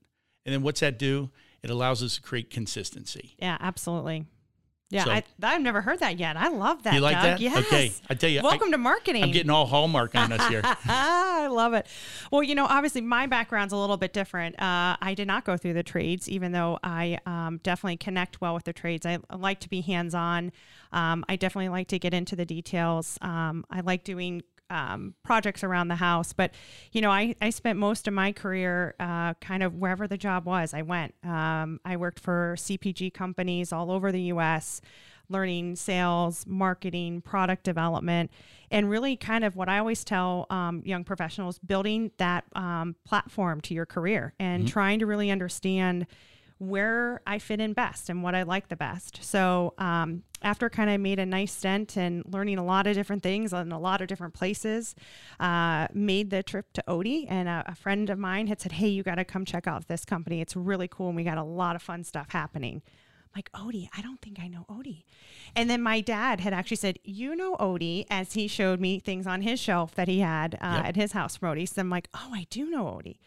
And 0.45 0.55
then 0.55 0.63
what's 0.63 0.81
that 0.81 0.99
do? 0.99 1.31
It 1.63 1.71
allows 1.71 2.03
us 2.03 2.17
to 2.17 2.23
create 2.23 2.51
consistency. 2.51 3.35
Yeah, 3.39 3.57
absolutely. 3.61 4.27
Yeah, 4.91 5.05
so, 5.05 5.11
I, 5.11 5.25
have 5.51 5.61
never 5.61 5.83
heard 5.83 5.99
that 5.99 6.19
yet. 6.19 6.39
I 6.39 6.49
love 6.49 6.85
that. 6.85 6.95
You 6.95 7.01
like 7.01 7.17
Doug. 7.17 7.23
that? 7.25 7.41
Yes. 7.41 7.59
Okay, 7.59 7.93
I 8.09 8.15
tell 8.15 8.31
you. 8.31 8.41
Welcome 8.43 8.69
I, 8.69 8.73
to 8.73 8.79
marketing. 8.79 9.23
I'm 9.23 9.33
getting 9.33 9.51
all 9.51 9.67
hallmark 9.67 10.15
on 10.15 10.33
us 10.33 10.49
here. 10.49 10.63
I 10.65 11.47
love 11.49 11.75
it. 11.75 11.87
Well, 12.33 12.43
you 12.43 12.55
know, 12.55 12.65
obviously 12.65 13.03
my 13.03 13.27
background's 13.27 13.75
a 13.75 13.77
little 13.77 13.99
bit 13.99 14.15
different. 14.15 14.59
Uh, 14.59 14.97
I 14.99 15.13
did 15.15 15.27
not 15.27 15.45
go 15.45 15.59
through 15.59 15.75
the 15.75 15.83
trades, 15.83 16.27
even 16.31 16.53
though 16.53 16.79
I 16.83 17.19
um, 17.27 17.61
definitely 17.63 17.99
connect 17.99 18.41
well 18.41 18.55
with 18.55 18.65
the 18.65 18.73
trades. 18.73 19.05
I, 19.05 19.19
I 19.29 19.37
like 19.37 19.61
to 19.61 19.69
be 19.69 19.83
hands 19.83 20.15
on. 20.15 20.53
Um, 20.91 21.23
I 21.29 21.37
definitely 21.37 21.69
like 21.69 21.89
to 21.89 21.99
get 21.99 22.15
into 22.15 22.35
the 22.35 22.47
details. 22.47 23.19
Um, 23.21 23.67
I 23.71 23.81
like 23.81 24.05
doing 24.05 24.43
um, 24.71 25.15
projects 25.25 25.65
around 25.65 25.89
the 25.89 25.97
house. 25.97 26.33
But, 26.33 26.53
you 26.93 27.01
know, 27.01 27.11
I, 27.11 27.35
I 27.41 27.51
spent 27.51 27.79
most 27.79 28.07
of 28.09 28.15
my 28.15 28.33
career 28.33 28.95
uh, 29.01 29.35
kind 29.35 29.63
of 29.63 29.75
wherever 29.75 30.07
the 30.07 30.19
job 30.19 30.47
was, 30.47 30.75
I 30.75 30.83
went. 30.83 31.15
Um, 31.25 31.81
I 31.85 31.97
worked 31.97 32.21
for 32.21 32.55
CPG 32.59 33.15
companies 33.15 33.73
all 33.73 33.91
over 33.91 34.13
the 34.13 34.23
US, 34.23 34.81
learning 35.29 35.77
sales, 35.77 36.47
marketing, 36.47 37.21
product 37.21 37.65
development, 37.65 38.31
and 38.71 38.89
really 38.89 39.17
kind 39.17 39.45
of 39.45 39.57
what 39.57 39.69
I 39.69 39.79
always 39.79 40.05
tell 40.05 40.47
um, 40.51 40.83
young 40.85 41.05
professionals 41.05 41.59
building 41.59 42.11
that 42.19 42.45
um, 42.55 42.97
platform 43.05 43.61
to 43.63 43.75
your 43.75 43.87
career 43.87 44.35
and 44.39 44.65
mm-hmm. 44.65 44.73
trying 44.73 44.99
to 45.01 45.07
really 45.07 45.31
understand 45.31 46.07
where 46.59 47.21
I 47.27 47.39
fit 47.39 47.61
in 47.61 47.73
best 47.73 48.11
and 48.11 48.23
what 48.23 48.35
I 48.35 48.43
like 48.43 48.69
the 48.69 48.77
best. 48.77 49.23
So 49.23 49.75
um, 49.79 50.25
after 50.43 50.69
kind 50.69 50.91
of 50.91 51.01
made 51.01 51.21
a 51.21 51.27
nice 51.27 51.53
stint 51.53 51.97
and 51.97 52.25
learning 52.27 52.59
a 52.59 52.65
lot 52.65 52.87
of 52.87 52.95
different 52.95 53.23
things 53.23 53.53
in 53.53 53.71
a 53.71 53.79
lot 53.79 54.01
of 54.01 54.09
different 54.09 54.35
places, 54.35 54.97
uh, 55.39 55.87
made 55.93 56.31
the 56.31 56.43
trip 56.43 56.73
to 56.75 56.85
Oatey. 56.89 57.27
And 57.29 57.49
a, 57.49 57.65
a 57.67 57.75
friend 57.77 58.11
of 58.11 58.19
mine 58.19 58.49
had 58.49 58.61
said, 58.61 58.73
"Hey, 58.73 58.89
you 58.89 59.03
got 59.03 59.17
to 59.17 59.25
come 59.25 59.45
check 59.45 59.67
out 59.67 59.87
this 59.87 60.05
company. 60.05 60.41
It's 60.41 60.57
really 60.57 60.89
cool, 60.89 61.09
and 61.09 61.17
we 61.17 61.25
got 61.25 61.39
a 61.39 61.45
lot 61.45 61.77
of 61.77 61.83
fun 61.83 62.03
stuff 62.05 62.31
happening." 62.31 62.83
I'm 63.25 63.31
like 63.37 63.53
Oatey, 63.53 63.89
I 63.97 64.01
don't 64.01 64.21
think 64.21 64.41
I 64.41 64.49
know 64.49 64.65
Oatey. 64.71 65.05
And 65.55 65.69
then 65.69 65.83
my 65.83 66.01
dad 66.01 66.41
had 66.41 66.53
actually 66.53 66.79
said, 66.79 66.99
"You 67.05 67.37
know 67.37 67.57
Oatey," 67.57 68.05
as 68.11 68.33
he 68.33 68.49
showed 68.49 68.81
me 68.81 68.99
things 68.99 69.29
on 69.29 69.43
his 69.43 69.61
shelf 69.61 69.95
that 69.95 70.09
he 70.09 70.21
had 70.21 70.55
uh, 70.55 70.75
yep. 70.79 70.87
at 70.87 70.97
his 70.97 71.13
house 71.13 71.37
from 71.37 71.55
Oatey. 71.55 71.69
So 71.69 71.81
I'm 71.81 71.91
like, 71.91 72.09
"Oh, 72.15 72.33
I 72.35 72.47
do 72.51 72.69
know 72.69 72.85
Oatey." 72.85 73.19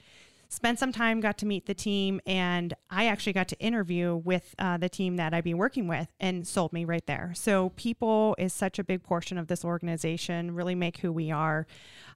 Spent 0.52 0.78
some 0.78 0.92
time, 0.92 1.22
got 1.22 1.38
to 1.38 1.46
meet 1.46 1.66
the 1.66 1.74
team, 1.74 2.20
and 2.26 2.74
I 2.90 3.06
actually 3.06 3.32
got 3.32 3.48
to 3.48 3.60
interview 3.60 4.18
with 4.18 4.54
uh, 4.60 4.78
the 4.78 4.90
team 4.90 5.16
that 5.16 5.34
I'd 5.34 5.46
be 5.46 5.54
working 5.54 5.88
with 5.88 6.10
and 6.20 6.46
sold 6.46 6.74
me 6.74 6.84
right 6.84 7.06
there. 7.08 7.32
So, 7.36 7.70
people 7.70 8.36
is 8.38 8.52
such 8.52 8.78
a 8.78 8.84
big 8.84 9.02
portion 9.02 9.38
of 9.38 9.48
this 9.48 9.64
organization, 9.64 10.54
really 10.54 10.76
make 10.76 10.98
who 10.98 11.12
we 11.14 11.32
are. 11.32 11.66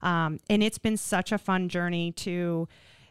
Um, 0.02 0.38
and 0.50 0.62
it's 0.62 0.78
been 0.78 0.98
such 0.98 1.32
a 1.32 1.38
fun 1.38 1.68
journey 1.68 2.12
to. 2.12 2.68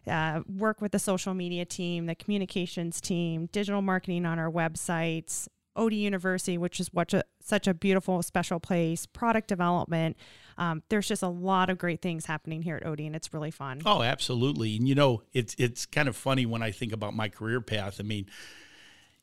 Uh, 0.08 0.44
work 0.48 0.82
with 0.82 0.92
the 0.92 1.00
social 1.00 1.34
media 1.34 1.66
team, 1.66 2.06
the 2.06 2.14
communications 2.14 3.02
team, 3.02 3.50
digital 3.52 3.82
marketing 3.82 4.24
on 4.24 4.38
our 4.38 4.52
websites, 4.52 5.48
Oatey 5.76 6.00
University, 6.00 6.58
which 6.58 6.80
is 6.80 6.90
what 6.94 7.14
a, 7.14 7.24
such 7.42 7.68
a 7.68 7.74
beautiful, 7.74 8.22
special 8.24 8.60
place, 8.60 9.06
product 9.06 9.48
development. 9.48 10.18
Um, 10.58 10.84
there's 10.90 11.08
just 11.08 11.24
a 11.24 11.28
lot 11.28 11.70
of 11.70 11.78
great 11.78 12.02
things 12.02 12.26
happening 12.26 12.62
here 12.62 12.78
at 12.78 12.84
Oatey, 12.84 13.06
and 13.06 13.16
it's 13.16 13.34
really 13.34 13.52
fun. 13.52 13.82
Oh, 13.86 14.02
absolutely. 14.02 14.78
And 14.78 14.88
you 14.88 14.96
know, 14.96 15.22
it's 15.34 15.56
it's 15.58 15.86
kind 15.86 16.08
of 16.08 16.16
funny 16.16 16.46
when 16.46 16.62
I 16.62 16.72
think 16.72 16.94
about 16.94 17.14
my 17.14 17.30
career 17.30 17.62
path. 17.62 17.98
I 18.00 18.04
mean, 18.04 18.28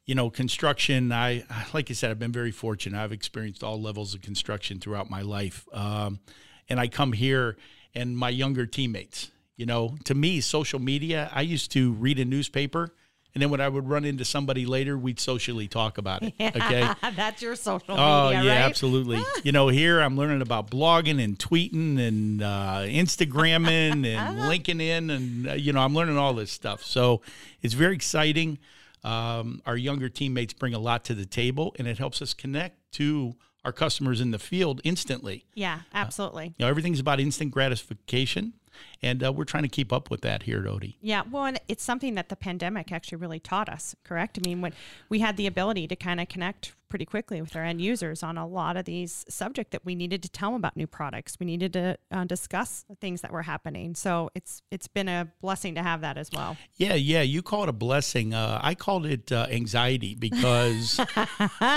you 0.05 0.15
know, 0.15 0.31
construction. 0.31 1.13
I 1.13 1.45
like 1.73 1.91
I 1.91 1.95
said, 1.95 2.11
I've 2.11 2.19
been 2.19 2.33
very 2.33 2.51
fortunate. 2.51 3.03
I've 3.03 3.13
experienced 3.13 3.65
all 3.65 3.81
levels 3.81 4.15
of 4.15 4.21
construction 4.21 4.79
throughout 4.79 5.09
my 5.09 5.23
life, 5.23 5.67
um, 5.73 6.21
and 6.69 6.79
I 6.79 6.89
come 6.89 7.13
here, 7.13 7.57
and 7.95 8.17
my 8.17 8.29
younger 8.29 8.67
teammates. 8.67 9.31
You 9.57 9.67
know, 9.67 9.97
to 10.05 10.15
me, 10.15 10.41
social 10.41 10.81
media. 10.81 11.31
I 11.33 11.43
used 11.43 11.71
to 11.73 11.93
read 11.93 12.19
a 12.19 12.25
newspaper 12.25 12.95
and 13.35 13.43
then 13.43 13.51
when 13.51 13.61
I 13.61 13.69
would 13.69 13.89
run 13.89 14.05
into 14.05 14.25
somebody 14.25 14.67
later, 14.67 14.99
we'd 14.99 15.19
socially 15.19 15.67
talk 15.67 15.99
about 15.99 16.23
it. 16.23 16.35
Okay, 16.53 16.89
that's 17.17 17.41
your 17.41 17.57
social 17.57 17.95
oh, 17.99 18.27
media. 18.27 18.41
Oh 18.41 18.43
yeah, 18.45 18.51
right? 18.51 18.69
absolutely. 18.69 19.23
you 19.43 19.53
know, 19.53 19.69
here 19.69 20.01
I'm 20.01 20.17
learning 20.17 20.43
about 20.43 20.71
blogging 20.71 21.23
and 21.23 21.39
tweeting 21.39 21.99
and 21.99 22.43
uh, 22.43 22.83
Instagramming 22.85 24.07
and 24.07 24.49
linking 24.49 24.81
in, 24.81 25.11
and 25.11 25.49
uh, 25.49 25.53
you 25.55 25.73
know, 25.73 25.81
I'm 25.81 25.95
learning 25.95 26.19
all 26.19 26.35
this 26.35 26.51
stuff. 26.51 26.83
So 26.83 27.23
it's 27.63 27.75
very 27.75 27.95
exciting. 27.95 28.59
Um, 29.03 29.63
our 29.67 29.77
younger 29.77 30.09
teammates 30.09 30.53
bring 30.53 30.75
a 30.75 30.79
lot 30.79 31.05
to 31.05 31.15
the 31.15 31.27
table, 31.27 31.75
and 31.79 31.89
it 31.89 31.99
helps 31.99 32.21
us 32.21 32.35
connect 32.35 32.93
to 32.93 33.35
our 33.65 33.73
customers 33.73 34.21
in 34.21 34.31
the 34.31 34.39
field 34.39 34.81
instantly. 34.85 35.47
Yeah, 35.55 35.81
absolutely. 35.95 36.47
Uh, 36.47 36.51
you 36.59 36.65
know, 36.65 36.69
everything's 36.69 37.01
about 37.01 37.21
instant 37.21 37.51
gratification. 37.51 38.55
And 39.03 39.25
uh, 39.25 39.33
we're 39.33 39.45
trying 39.45 39.65
to 39.65 39.69
keep 39.69 39.93
up 39.93 40.11
with 40.11 40.21
that 40.23 40.45
here 40.45 40.59
at 40.59 40.65
Oatey. 40.65 40.97
Yeah, 41.01 41.23
well, 41.31 41.45
and 41.45 41.61
it's 41.69 41.83
something 41.83 42.15
that 42.15 42.29
the 42.29 42.37
pandemic 42.37 42.93
actually 42.93 43.19
really 43.19 43.41
taught 43.41 43.69
us, 43.69 43.95
correct? 44.05 44.39
I 44.39 44.49
mean, 44.49 44.61
when 44.61 44.73
we 45.09 45.21
had 45.21 45.37
the 45.37 45.47
ability 45.47 45.89
to 45.89 45.97
kind 45.97 46.21
of 46.21 46.29
connect 46.29 46.75
pretty 46.93 47.07
quickly 47.07 47.41
with 47.41 47.57
our 47.57 47.65
end 47.65 47.81
users 47.81 48.23
on 48.23 48.37
a 48.37 48.47
lot 48.47 48.77
of 48.77 48.85
these 48.85 49.25
subject 49.27 49.71
that 49.71 49.83
we 49.83 49.95
needed 49.95 50.23
to 50.23 50.29
tell 50.29 50.51
them 50.51 50.57
about 50.57 50.77
new 50.77 50.87
products. 50.87 51.39
We 51.41 51.47
needed 51.47 51.73
to 51.73 51.97
uh, 52.11 52.25
discuss 52.25 52.85
things 53.01 53.23
that 53.23 53.33
were 53.33 53.41
happening. 53.41 53.95
So 53.95 54.29
it's 54.35 54.61
it's 54.71 54.89
been 54.89 55.09
a 55.09 55.27
blessing 55.41 55.75
to 55.77 55.83
have 55.83 56.03
that 56.03 56.19
as 56.19 56.29
well. 56.31 56.59
Yeah, 56.77 56.93
yeah. 56.93 57.23
You 57.23 57.41
call 57.41 57.63
it 57.63 57.71
a 57.71 57.73
blessing. 57.73 58.35
Uh, 58.35 58.61
I 58.63 58.75
called 58.75 59.07
it 59.07 59.33
uh, 59.33 59.47
anxiety 59.51 60.15
because 60.15 61.01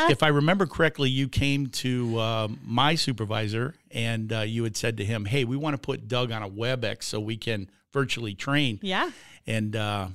if 0.09 0.21
I 0.21 0.27
remember 0.27 0.65
correctly, 0.65 1.09
you 1.09 1.29
came 1.29 1.67
to 1.67 2.19
uh, 2.19 2.47
my 2.61 2.95
supervisor 2.95 3.73
and 3.91 4.33
uh, 4.33 4.41
you 4.41 4.65
had 4.65 4.75
said 4.75 4.97
to 4.97 5.05
him, 5.05 5.23
"Hey, 5.23 5.45
we 5.45 5.55
want 5.55 5.75
to 5.75 5.81
put 5.81 6.09
Doug 6.09 6.33
on 6.33 6.43
a 6.43 6.49
WebEx 6.49 7.03
so 7.03 7.21
we 7.21 7.37
can 7.37 7.69
virtually 7.93 8.33
train." 8.33 8.79
Yeah. 8.81 9.11
And 9.47 9.77
uh, 9.77 10.09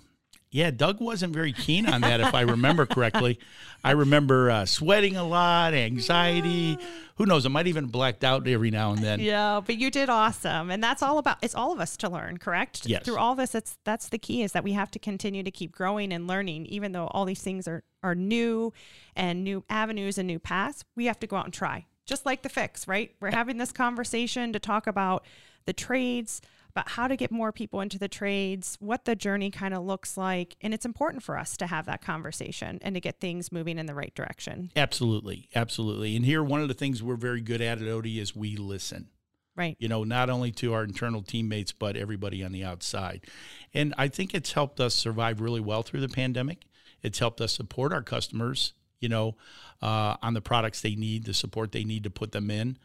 yeah, 0.52 0.72
Doug 0.72 1.00
wasn't 1.00 1.32
very 1.32 1.52
keen 1.52 1.86
on 1.86 2.00
that, 2.00 2.20
if 2.20 2.34
I 2.34 2.40
remember 2.40 2.84
correctly. 2.84 3.38
I 3.84 3.92
remember 3.92 4.50
uh, 4.50 4.66
sweating 4.66 5.16
a 5.16 5.22
lot, 5.22 5.74
anxiety. 5.74 6.76
Who 7.16 7.26
knows? 7.26 7.46
I 7.46 7.50
might 7.50 7.68
even 7.68 7.86
blacked 7.86 8.24
out 8.24 8.48
every 8.48 8.72
now 8.72 8.90
and 8.90 8.98
then. 8.98 9.20
Yeah, 9.20 9.60
but 9.64 9.76
you 9.76 9.92
did 9.92 10.08
awesome, 10.08 10.70
and 10.72 10.82
that's 10.82 11.04
all 11.04 11.18
about. 11.18 11.38
It's 11.40 11.54
all 11.54 11.72
of 11.72 11.78
us 11.78 11.96
to 11.98 12.08
learn, 12.08 12.38
correct? 12.38 12.84
Yes. 12.84 13.04
Through 13.04 13.18
all 13.18 13.36
this, 13.36 13.54
it's 13.54 13.78
that's 13.84 14.08
the 14.08 14.18
key 14.18 14.42
is 14.42 14.50
that 14.52 14.64
we 14.64 14.72
have 14.72 14.90
to 14.90 14.98
continue 14.98 15.44
to 15.44 15.52
keep 15.52 15.70
growing 15.70 16.12
and 16.12 16.26
learning, 16.26 16.66
even 16.66 16.90
though 16.90 17.06
all 17.06 17.24
these 17.24 17.42
things 17.42 17.68
are 17.68 17.84
are 18.02 18.16
new, 18.16 18.72
and 19.14 19.44
new 19.44 19.62
avenues 19.70 20.18
and 20.18 20.26
new 20.26 20.40
paths. 20.40 20.84
We 20.96 21.04
have 21.04 21.20
to 21.20 21.28
go 21.28 21.36
out 21.36 21.44
and 21.44 21.54
try, 21.54 21.86
just 22.06 22.26
like 22.26 22.42
the 22.42 22.48
fix, 22.48 22.88
right? 22.88 23.14
We're 23.20 23.30
having 23.30 23.58
this 23.58 23.70
conversation 23.70 24.52
to 24.52 24.58
talk 24.58 24.88
about 24.88 25.24
the 25.66 25.72
trades 25.72 26.40
about 26.70 26.90
how 26.90 27.08
to 27.08 27.16
get 27.16 27.30
more 27.30 27.52
people 27.52 27.80
into 27.80 27.98
the 27.98 28.08
trades, 28.08 28.76
what 28.80 29.04
the 29.04 29.16
journey 29.16 29.50
kind 29.50 29.74
of 29.74 29.84
looks 29.84 30.16
like. 30.16 30.56
And 30.60 30.72
it's 30.72 30.86
important 30.86 31.22
for 31.22 31.38
us 31.38 31.56
to 31.58 31.66
have 31.66 31.86
that 31.86 32.00
conversation 32.02 32.78
and 32.82 32.94
to 32.94 33.00
get 33.00 33.20
things 33.20 33.52
moving 33.52 33.78
in 33.78 33.86
the 33.86 33.94
right 33.94 34.14
direction. 34.14 34.70
Absolutely. 34.76 35.48
Absolutely. 35.54 36.16
And 36.16 36.24
here, 36.24 36.42
one 36.42 36.60
of 36.60 36.68
the 36.68 36.74
things 36.74 37.02
we're 37.02 37.16
very 37.16 37.40
good 37.40 37.60
at 37.60 37.78
at 37.78 37.84
Oatey 37.84 38.18
is 38.18 38.34
we 38.34 38.56
listen. 38.56 39.08
Right. 39.56 39.76
You 39.78 39.88
know, 39.88 40.04
not 40.04 40.30
only 40.30 40.52
to 40.52 40.72
our 40.72 40.84
internal 40.84 41.22
teammates, 41.22 41.72
but 41.72 41.96
everybody 41.96 42.42
on 42.44 42.52
the 42.52 42.64
outside. 42.64 43.26
And 43.74 43.92
I 43.98 44.08
think 44.08 44.32
it's 44.32 44.52
helped 44.52 44.80
us 44.80 44.94
survive 44.94 45.40
really 45.40 45.60
well 45.60 45.82
through 45.82 46.00
the 46.00 46.08
pandemic. 46.08 46.64
It's 47.02 47.18
helped 47.18 47.40
us 47.40 47.52
support 47.52 47.92
our 47.92 48.02
customers, 48.02 48.74
you 49.00 49.08
know, 49.08 49.36
uh, 49.82 50.16
on 50.22 50.34
the 50.34 50.40
products 50.40 50.80
they 50.80 50.94
need, 50.94 51.24
the 51.24 51.34
support 51.34 51.72
they 51.72 51.84
need 51.84 52.04
to 52.04 52.10
put 52.10 52.32
them 52.32 52.50
in. 52.50 52.78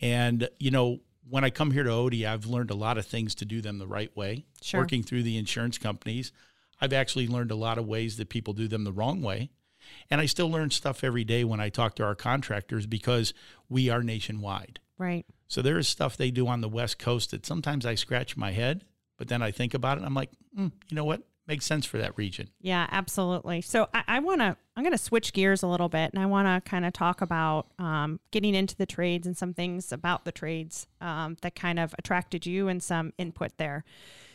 And, 0.00 0.48
you 0.58 0.70
know, 0.70 1.00
when 1.30 1.44
I 1.44 1.50
come 1.50 1.70
here 1.70 1.82
to 1.82 1.90
Oatey, 1.90 2.26
I've 2.26 2.46
learned 2.46 2.70
a 2.70 2.74
lot 2.74 2.98
of 2.98 3.06
things 3.06 3.34
to 3.36 3.44
do 3.44 3.60
them 3.60 3.78
the 3.78 3.86
right 3.86 4.14
way. 4.16 4.44
Sure. 4.62 4.80
Working 4.80 5.02
through 5.02 5.22
the 5.22 5.36
insurance 5.36 5.78
companies, 5.78 6.32
I've 6.80 6.92
actually 6.92 7.26
learned 7.26 7.50
a 7.50 7.56
lot 7.56 7.78
of 7.78 7.86
ways 7.86 8.16
that 8.16 8.28
people 8.28 8.54
do 8.54 8.68
them 8.68 8.84
the 8.84 8.92
wrong 8.92 9.22
way. 9.22 9.50
And 10.10 10.20
I 10.20 10.26
still 10.26 10.50
learn 10.50 10.70
stuff 10.70 11.02
every 11.02 11.24
day 11.24 11.44
when 11.44 11.60
I 11.60 11.68
talk 11.68 11.96
to 11.96 12.04
our 12.04 12.14
contractors 12.14 12.86
because 12.86 13.32
we 13.68 13.88
are 13.88 14.02
nationwide. 14.02 14.80
Right. 14.98 15.24
So 15.46 15.62
there 15.62 15.78
is 15.78 15.88
stuff 15.88 16.16
they 16.16 16.30
do 16.30 16.46
on 16.46 16.60
the 16.60 16.68
West 16.68 16.98
Coast 16.98 17.30
that 17.30 17.46
sometimes 17.46 17.86
I 17.86 17.94
scratch 17.94 18.36
my 18.36 18.52
head, 18.52 18.84
but 19.16 19.28
then 19.28 19.42
I 19.42 19.50
think 19.50 19.74
about 19.74 19.96
it 19.96 20.00
and 20.00 20.06
I'm 20.06 20.14
like, 20.14 20.30
mm, 20.56 20.72
you 20.88 20.94
know 20.94 21.04
what? 21.04 21.22
Makes 21.48 21.64
sense 21.64 21.86
for 21.86 21.96
that 21.96 22.18
region. 22.18 22.50
Yeah, 22.60 22.86
absolutely. 22.90 23.62
So 23.62 23.88
I, 23.94 24.04
I 24.06 24.18
want 24.18 24.42
to, 24.42 24.54
I'm 24.76 24.82
going 24.82 24.92
to 24.92 24.98
switch 24.98 25.32
gears 25.32 25.62
a 25.62 25.66
little 25.66 25.88
bit 25.88 26.12
and 26.12 26.22
I 26.22 26.26
want 26.26 26.46
to 26.46 26.70
kind 26.70 26.84
of 26.84 26.92
talk 26.92 27.22
about 27.22 27.68
um, 27.78 28.20
getting 28.30 28.54
into 28.54 28.76
the 28.76 28.84
trades 28.84 29.26
and 29.26 29.34
some 29.34 29.54
things 29.54 29.90
about 29.90 30.26
the 30.26 30.30
trades 30.30 30.86
um, 31.00 31.38
that 31.40 31.54
kind 31.54 31.78
of 31.78 31.94
attracted 31.98 32.44
you 32.44 32.68
and 32.68 32.82
some 32.82 33.14
input 33.16 33.56
there. 33.56 33.84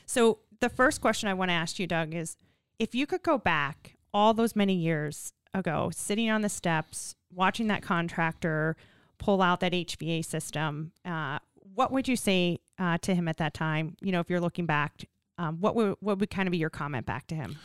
So 0.07 0.39
the 0.59 0.69
first 0.69 1.01
question 1.01 1.29
I 1.29 1.35
want 1.35 1.49
to 1.49 1.53
ask 1.53 1.77
you, 1.77 1.85
Doug, 1.85 2.15
is 2.15 2.35
if 2.79 2.95
you 2.95 3.05
could 3.05 3.21
go 3.21 3.37
back 3.37 3.95
all 4.11 4.33
those 4.33 4.55
many 4.55 4.73
years 4.73 5.33
ago, 5.53 5.91
sitting 5.93 6.31
on 6.31 6.41
the 6.41 6.49
steps, 6.49 7.15
watching 7.31 7.67
that 7.67 7.83
contractor 7.83 8.75
pull 9.19 9.43
out 9.43 9.59
that 9.59 9.73
HVA 9.73 10.25
system, 10.25 10.93
uh, 11.05 11.37
what 11.75 11.91
would 11.91 12.07
you 12.07 12.15
say 12.15 12.59
uh, 12.79 12.97
to 12.99 13.13
him 13.13 13.27
at 13.27 13.37
that 13.37 13.53
time? 13.53 13.97
You 14.01 14.11
know, 14.11 14.19
if 14.19 14.31
you're 14.31 14.39
looking 14.39 14.65
back 14.65 15.05
um, 15.37 15.57
what 15.59 15.75
would 15.75 15.95
what 15.99 16.19
would 16.19 16.29
kind 16.29 16.47
of 16.47 16.51
be 16.51 16.57
your 16.57 16.69
comment 16.69 17.05
back 17.05 17.27
to 17.27 17.35
him? 17.35 17.57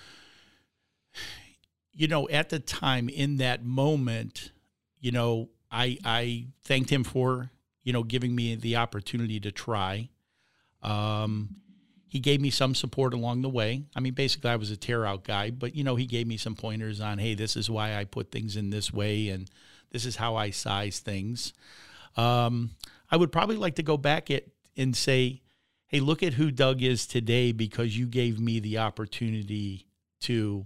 You 1.92 2.08
know, 2.08 2.28
at 2.28 2.48
the 2.48 2.60
time, 2.60 3.08
in 3.08 3.38
that 3.38 3.64
moment, 3.64 4.52
you 5.00 5.10
know, 5.10 5.50
I 5.70 5.98
I 6.04 6.46
thanked 6.62 6.90
him 6.90 7.04
for 7.04 7.50
you 7.82 7.92
know 7.92 8.02
giving 8.02 8.34
me 8.34 8.54
the 8.54 8.76
opportunity 8.76 9.40
to 9.40 9.52
try. 9.52 10.10
Um, 10.82 11.56
he 12.08 12.20
gave 12.20 12.40
me 12.40 12.50
some 12.50 12.74
support 12.74 13.12
along 13.12 13.42
the 13.42 13.50
way. 13.50 13.84
I 13.94 14.00
mean, 14.00 14.14
basically, 14.14 14.50
I 14.50 14.56
was 14.56 14.70
a 14.70 14.76
tear 14.76 15.04
out 15.04 15.24
guy, 15.24 15.50
but 15.50 15.74
you 15.74 15.84
know, 15.84 15.96
he 15.96 16.06
gave 16.06 16.26
me 16.26 16.38
some 16.38 16.54
pointers 16.54 17.00
on, 17.00 17.18
hey, 17.18 17.34
this 17.34 17.54
is 17.54 17.68
why 17.68 17.96
I 17.96 18.04
put 18.04 18.32
things 18.32 18.56
in 18.56 18.70
this 18.70 18.92
way, 18.92 19.28
and 19.28 19.50
this 19.90 20.06
is 20.06 20.16
how 20.16 20.34
I 20.34 20.50
size 20.50 21.00
things. 21.00 21.52
Um, 22.16 22.70
I 23.10 23.16
would 23.18 23.30
probably 23.30 23.56
like 23.56 23.74
to 23.74 23.82
go 23.82 23.98
back 23.98 24.30
it 24.30 24.50
and 24.76 24.96
say, 24.96 25.42
hey, 25.88 26.00
look 26.00 26.22
at 26.22 26.34
who 26.34 26.50
Doug 26.50 26.82
is 26.82 27.06
today 27.06 27.52
because 27.52 27.96
you 27.98 28.06
gave 28.06 28.38
me 28.38 28.60
the 28.60 28.78
opportunity 28.78 29.86
to 30.20 30.64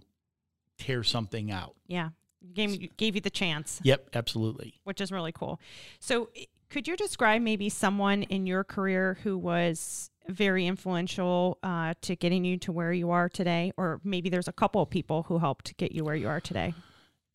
tear 0.78 1.02
something 1.02 1.50
out. 1.50 1.74
Yeah. 1.86 2.10
Gave, 2.54 2.96
gave 2.96 3.14
you 3.14 3.20
the 3.20 3.30
chance. 3.30 3.80
Yep, 3.84 4.10
absolutely. 4.14 4.74
Which 4.84 5.00
is 5.00 5.12
really 5.12 5.32
cool. 5.32 5.60
So, 6.00 6.28
could 6.70 6.88
you 6.88 6.96
describe 6.96 7.42
maybe 7.42 7.68
someone 7.68 8.22
in 8.24 8.46
your 8.46 8.64
career 8.64 9.18
who 9.22 9.36
was 9.36 10.10
very 10.26 10.66
influential 10.66 11.58
uh, 11.62 11.94
to 12.00 12.16
getting 12.16 12.44
you 12.44 12.56
to 12.58 12.72
where 12.72 12.92
you 12.92 13.10
are 13.10 13.28
today? 13.28 13.72
Or 13.76 14.00
maybe 14.02 14.28
there's 14.30 14.48
a 14.48 14.52
couple 14.52 14.82
of 14.82 14.90
people 14.90 15.24
who 15.24 15.38
helped 15.38 15.76
get 15.76 15.92
you 15.92 16.02
where 16.04 16.16
you 16.16 16.28
are 16.28 16.40
today? 16.40 16.74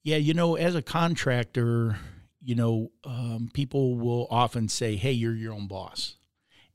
Yeah, 0.04 0.18
you 0.18 0.34
know, 0.34 0.56
as 0.56 0.74
a 0.74 0.82
contractor, 0.82 1.98
you 2.42 2.56
know, 2.56 2.92
um, 3.06 3.50
people 3.54 3.96
will 3.96 4.28
often 4.32 4.68
say, 4.68 4.96
hey, 4.96 5.12
you're 5.12 5.36
your 5.36 5.54
own 5.54 5.68
boss. 5.68 6.16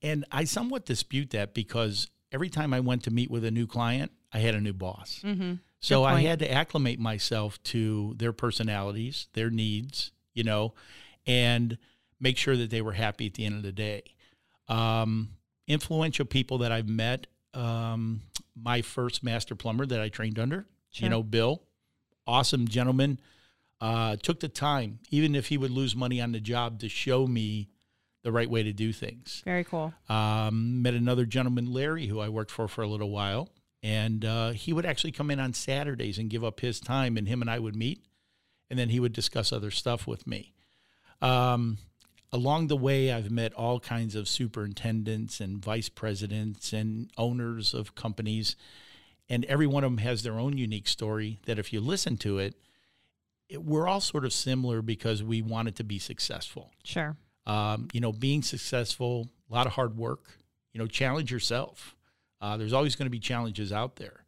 And 0.02 0.24
I 0.32 0.44
somewhat 0.44 0.84
dispute 0.84 1.30
that 1.30 1.54
because 1.54 2.08
every 2.32 2.48
time 2.48 2.74
I 2.74 2.80
went 2.80 3.04
to 3.04 3.10
meet 3.10 3.30
with 3.30 3.44
a 3.44 3.50
new 3.50 3.66
client, 3.66 4.10
I 4.32 4.38
had 4.38 4.54
a 4.54 4.60
new 4.60 4.72
boss. 4.72 5.20
Mm-hmm. 5.24 5.54
So 5.80 6.04
I 6.04 6.22
had 6.22 6.38
to 6.38 6.50
acclimate 6.50 7.00
myself 7.00 7.60
to 7.64 8.14
their 8.16 8.32
personalities, 8.32 9.26
their 9.32 9.50
needs, 9.50 10.12
you 10.32 10.44
know, 10.44 10.74
and 11.26 11.76
make 12.20 12.36
sure 12.36 12.56
that 12.56 12.70
they 12.70 12.80
were 12.80 12.92
happy 12.92 13.26
at 13.26 13.34
the 13.34 13.44
end 13.44 13.56
of 13.56 13.62
the 13.62 13.72
day. 13.72 14.02
Um, 14.68 15.30
influential 15.66 16.24
people 16.24 16.58
that 16.58 16.70
I've 16.70 16.88
met, 16.88 17.26
um, 17.52 18.22
my 18.54 18.80
first 18.80 19.24
master 19.24 19.56
plumber 19.56 19.84
that 19.86 20.00
I 20.00 20.08
trained 20.08 20.38
under, 20.38 20.66
sure. 20.90 21.04
you 21.04 21.10
know, 21.10 21.22
Bill, 21.24 21.62
awesome 22.28 22.68
gentleman, 22.68 23.18
uh, 23.80 24.14
took 24.22 24.38
the 24.38 24.48
time, 24.48 25.00
even 25.10 25.34
if 25.34 25.48
he 25.48 25.58
would 25.58 25.72
lose 25.72 25.96
money 25.96 26.20
on 26.20 26.30
the 26.30 26.40
job, 26.40 26.78
to 26.78 26.88
show 26.88 27.26
me 27.26 27.68
the 28.22 28.32
right 28.32 28.48
way 28.48 28.62
to 28.62 28.72
do 28.72 28.92
things. 28.92 29.42
Very 29.44 29.64
cool. 29.64 29.92
Um, 30.08 30.82
met 30.82 30.94
another 30.94 31.26
gentleman, 31.26 31.72
Larry, 31.72 32.06
who 32.06 32.20
I 32.20 32.28
worked 32.28 32.50
for 32.50 32.68
for 32.68 32.82
a 32.82 32.86
little 32.86 33.10
while, 33.10 33.48
and 33.82 34.24
uh, 34.24 34.50
he 34.50 34.72
would 34.72 34.86
actually 34.86 35.12
come 35.12 35.30
in 35.30 35.40
on 35.40 35.54
Saturdays 35.54 36.18
and 36.18 36.30
give 36.30 36.44
up 36.44 36.60
his 36.60 36.80
time, 36.80 37.16
and 37.16 37.26
him 37.26 37.40
and 37.40 37.50
I 37.50 37.58
would 37.58 37.76
meet, 37.76 38.04
and 38.70 38.78
then 38.78 38.90
he 38.90 39.00
would 39.00 39.12
discuss 39.12 39.52
other 39.52 39.70
stuff 39.70 40.06
with 40.06 40.26
me. 40.26 40.52
Um, 41.20 41.78
along 42.32 42.68
the 42.68 42.76
way, 42.76 43.12
I've 43.12 43.30
met 43.30 43.52
all 43.54 43.80
kinds 43.80 44.14
of 44.14 44.28
superintendents 44.28 45.40
and 45.40 45.58
vice 45.58 45.88
presidents 45.88 46.72
and 46.72 47.10
owners 47.18 47.74
of 47.74 47.94
companies, 47.94 48.56
and 49.28 49.44
every 49.46 49.66
one 49.66 49.82
of 49.84 49.90
them 49.90 49.98
has 49.98 50.22
their 50.22 50.38
own 50.38 50.56
unique 50.58 50.88
story. 50.88 51.40
That 51.46 51.58
if 51.58 51.72
you 51.72 51.80
listen 51.80 52.16
to 52.18 52.38
it, 52.38 52.54
it 53.48 53.64
we're 53.64 53.88
all 53.88 54.00
sort 54.00 54.24
of 54.24 54.32
similar 54.32 54.80
because 54.80 55.24
we 55.24 55.42
wanted 55.42 55.74
to 55.76 55.84
be 55.84 55.98
successful. 55.98 56.70
Sure. 56.84 57.16
Um, 57.46 57.88
you 57.92 58.00
know, 58.00 58.12
being 58.12 58.42
successful, 58.42 59.28
a 59.50 59.54
lot 59.54 59.66
of 59.66 59.72
hard 59.72 59.96
work. 59.96 60.38
You 60.72 60.80
know, 60.80 60.86
challenge 60.86 61.30
yourself. 61.30 61.94
Uh, 62.40 62.56
there's 62.56 62.72
always 62.72 62.96
going 62.96 63.06
to 63.06 63.10
be 63.10 63.18
challenges 63.18 63.72
out 63.72 63.96
there. 63.96 64.24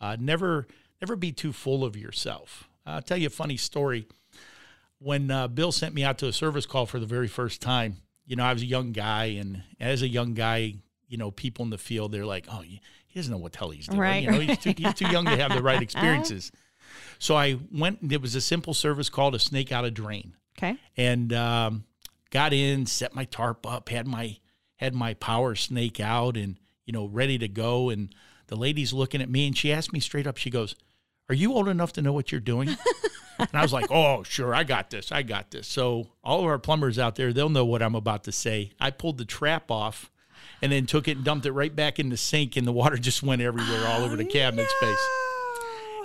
Uh, 0.00 0.16
never, 0.18 0.66
never 1.00 1.16
be 1.16 1.32
too 1.32 1.52
full 1.52 1.84
of 1.84 1.96
yourself. 1.96 2.68
I'll 2.84 3.00
tell 3.02 3.16
you 3.16 3.28
a 3.28 3.30
funny 3.30 3.56
story. 3.56 4.06
When 4.98 5.30
uh, 5.30 5.48
Bill 5.48 5.72
sent 5.72 5.94
me 5.94 6.04
out 6.04 6.18
to 6.18 6.28
a 6.28 6.32
service 6.32 6.66
call 6.66 6.86
for 6.86 6.98
the 6.98 7.06
very 7.06 7.28
first 7.28 7.60
time, 7.60 7.98
you 8.26 8.36
know, 8.36 8.44
I 8.44 8.52
was 8.52 8.62
a 8.62 8.66
young 8.66 8.92
guy, 8.92 9.24
and 9.26 9.62
as 9.78 10.02
a 10.02 10.08
young 10.08 10.34
guy, 10.34 10.74
you 11.08 11.18
know, 11.18 11.30
people 11.30 11.64
in 11.64 11.70
the 11.70 11.78
field, 11.78 12.12
they're 12.12 12.24
like, 12.24 12.46
"Oh, 12.50 12.62
he 12.62 12.80
doesn't 13.14 13.30
know 13.30 13.38
what 13.38 13.52
the 13.52 13.58
hell 13.58 13.70
he's 13.70 13.86
doing. 13.86 13.98
Right. 13.98 14.22
You 14.22 14.30
know, 14.30 14.40
he's 14.40 14.58
too, 14.58 14.72
he's 14.76 14.94
too 14.94 15.08
young 15.08 15.26
to 15.26 15.36
have 15.36 15.54
the 15.54 15.62
right 15.62 15.82
experiences." 15.88 16.50
So 17.18 17.36
I 17.36 17.58
went. 17.72 18.00
and 18.00 18.12
It 18.12 18.22
was 18.22 18.34
a 18.34 18.40
simple 18.40 18.72
service 18.72 19.08
call 19.10 19.30
to 19.32 19.38
snake 19.38 19.72
out 19.72 19.84
a 19.84 19.90
drain. 19.90 20.34
Okay. 20.58 20.76
And 20.96 21.32
um, 21.32 21.84
got 22.34 22.52
in, 22.52 22.84
set 22.84 23.14
my 23.14 23.24
tarp 23.24 23.66
up, 23.66 23.88
had 23.88 24.06
my 24.06 24.36
had 24.76 24.94
my 24.94 25.14
power 25.14 25.54
snake 25.54 26.00
out 26.00 26.36
and, 26.36 26.58
you 26.84 26.92
know, 26.92 27.06
ready 27.06 27.38
to 27.38 27.48
go. 27.48 27.88
And 27.88 28.12
the 28.48 28.56
lady's 28.56 28.92
looking 28.92 29.22
at 29.22 29.30
me 29.30 29.46
and 29.46 29.56
she 29.56 29.72
asked 29.72 29.92
me 29.92 30.00
straight 30.00 30.26
up, 30.26 30.36
she 30.36 30.50
goes, 30.50 30.74
Are 31.28 31.34
you 31.34 31.54
old 31.54 31.68
enough 31.68 31.92
to 31.94 32.02
know 32.02 32.12
what 32.12 32.32
you're 32.32 32.40
doing? 32.40 32.68
and 33.38 33.48
I 33.54 33.62
was 33.62 33.72
like, 33.72 33.90
Oh, 33.90 34.24
sure, 34.24 34.54
I 34.54 34.64
got 34.64 34.90
this. 34.90 35.12
I 35.12 35.22
got 35.22 35.52
this. 35.52 35.68
So 35.68 36.08
all 36.22 36.40
of 36.40 36.46
our 36.46 36.58
plumbers 36.58 36.98
out 36.98 37.14
there, 37.14 37.32
they'll 37.32 37.48
know 37.48 37.64
what 37.64 37.82
I'm 37.82 37.94
about 37.94 38.24
to 38.24 38.32
say. 38.32 38.72
I 38.80 38.90
pulled 38.90 39.18
the 39.18 39.24
trap 39.24 39.70
off 39.70 40.10
and 40.60 40.72
then 40.72 40.86
took 40.86 41.06
it 41.06 41.16
and 41.16 41.24
dumped 41.24 41.46
it 41.46 41.52
right 41.52 41.74
back 41.74 41.98
in 41.98 42.08
the 42.10 42.16
sink, 42.16 42.56
and 42.56 42.66
the 42.66 42.72
water 42.72 42.96
just 42.96 43.22
went 43.22 43.42
everywhere, 43.42 43.86
all 43.86 44.02
over 44.02 44.16
the 44.16 44.24
cabinet 44.24 44.68
space. 44.68 45.08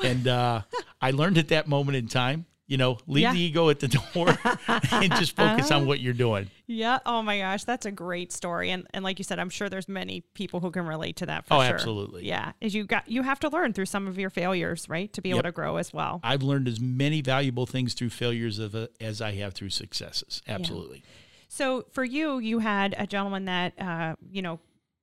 No. 0.04 0.10
And 0.10 0.28
uh, 0.28 0.62
I 1.02 1.12
learned 1.12 1.38
at 1.38 1.50
that 1.50 1.68
moment 1.68 1.98
in 1.98 2.08
time, 2.08 2.46
you 2.70 2.78
know, 2.78 3.00
leave 3.08 3.24
Yeah. 3.24 3.34
the 3.34 3.40
ego 3.40 3.70
at 3.70 3.80
the 3.80 3.88
door 3.88 4.38
and 4.92 5.12
just 5.16 5.36
focus 5.36 5.72
on 5.72 5.88
what 5.88 6.00
you're 6.00 6.14
doing. 6.14 6.50
Yeah. 6.68 7.00
Oh 7.04 7.24
my 7.24 7.40
gosh, 7.40 7.64
that's 7.64 7.88
a 7.88 7.92
great 7.92 8.32
story. 8.32 8.70
And 8.70 8.86
and 8.94 9.04
like 9.04 9.18
you 9.20 9.24
said, 9.24 9.40
I'm 9.40 9.50
sure 9.50 9.70
there's 9.70 9.90
many 9.90 10.22
people 10.36 10.60
who 10.60 10.70
can 10.70 10.86
relate 10.86 11.16
to 11.18 11.26
that 11.26 11.48
for 11.48 11.56
Oh, 11.56 11.62
sure. 11.64 11.74
absolutely. 11.74 12.28
Yeah. 12.28 12.52
Is 12.62 12.76
you 12.76 12.86
got 12.86 13.10
you 13.10 13.24
have 13.24 13.40
to 13.40 13.50
learn 13.50 13.74
through 13.74 13.88
some 13.88 14.08
of 14.08 14.20
your 14.20 14.30
failures, 14.30 14.88
right? 14.88 15.12
To 15.14 15.22
be 15.22 15.32
able 15.32 15.42
to 15.44 15.52
grow 15.52 15.78
as 15.78 15.92
well. 15.92 16.20
I've 16.24 16.44
learned 16.44 16.68
as 16.68 16.80
many 16.80 17.22
valuable 17.22 17.66
things 17.66 17.96
through 17.96 18.12
failures 18.12 18.60
of, 18.60 18.76
uh, 18.76 18.88
as 19.02 19.20
I 19.20 19.32
have 19.34 19.54
through 19.56 19.72
successes. 19.72 20.42
Absolutely. 20.48 21.04
So 21.48 21.86
for 21.92 22.04
you, 22.04 22.38
you 22.38 22.60
had 22.60 22.94
a 23.00 23.08
gentleman 23.08 23.46
that 23.46 23.74
uh, 23.82 24.16
you 24.32 24.44
know 24.44 24.60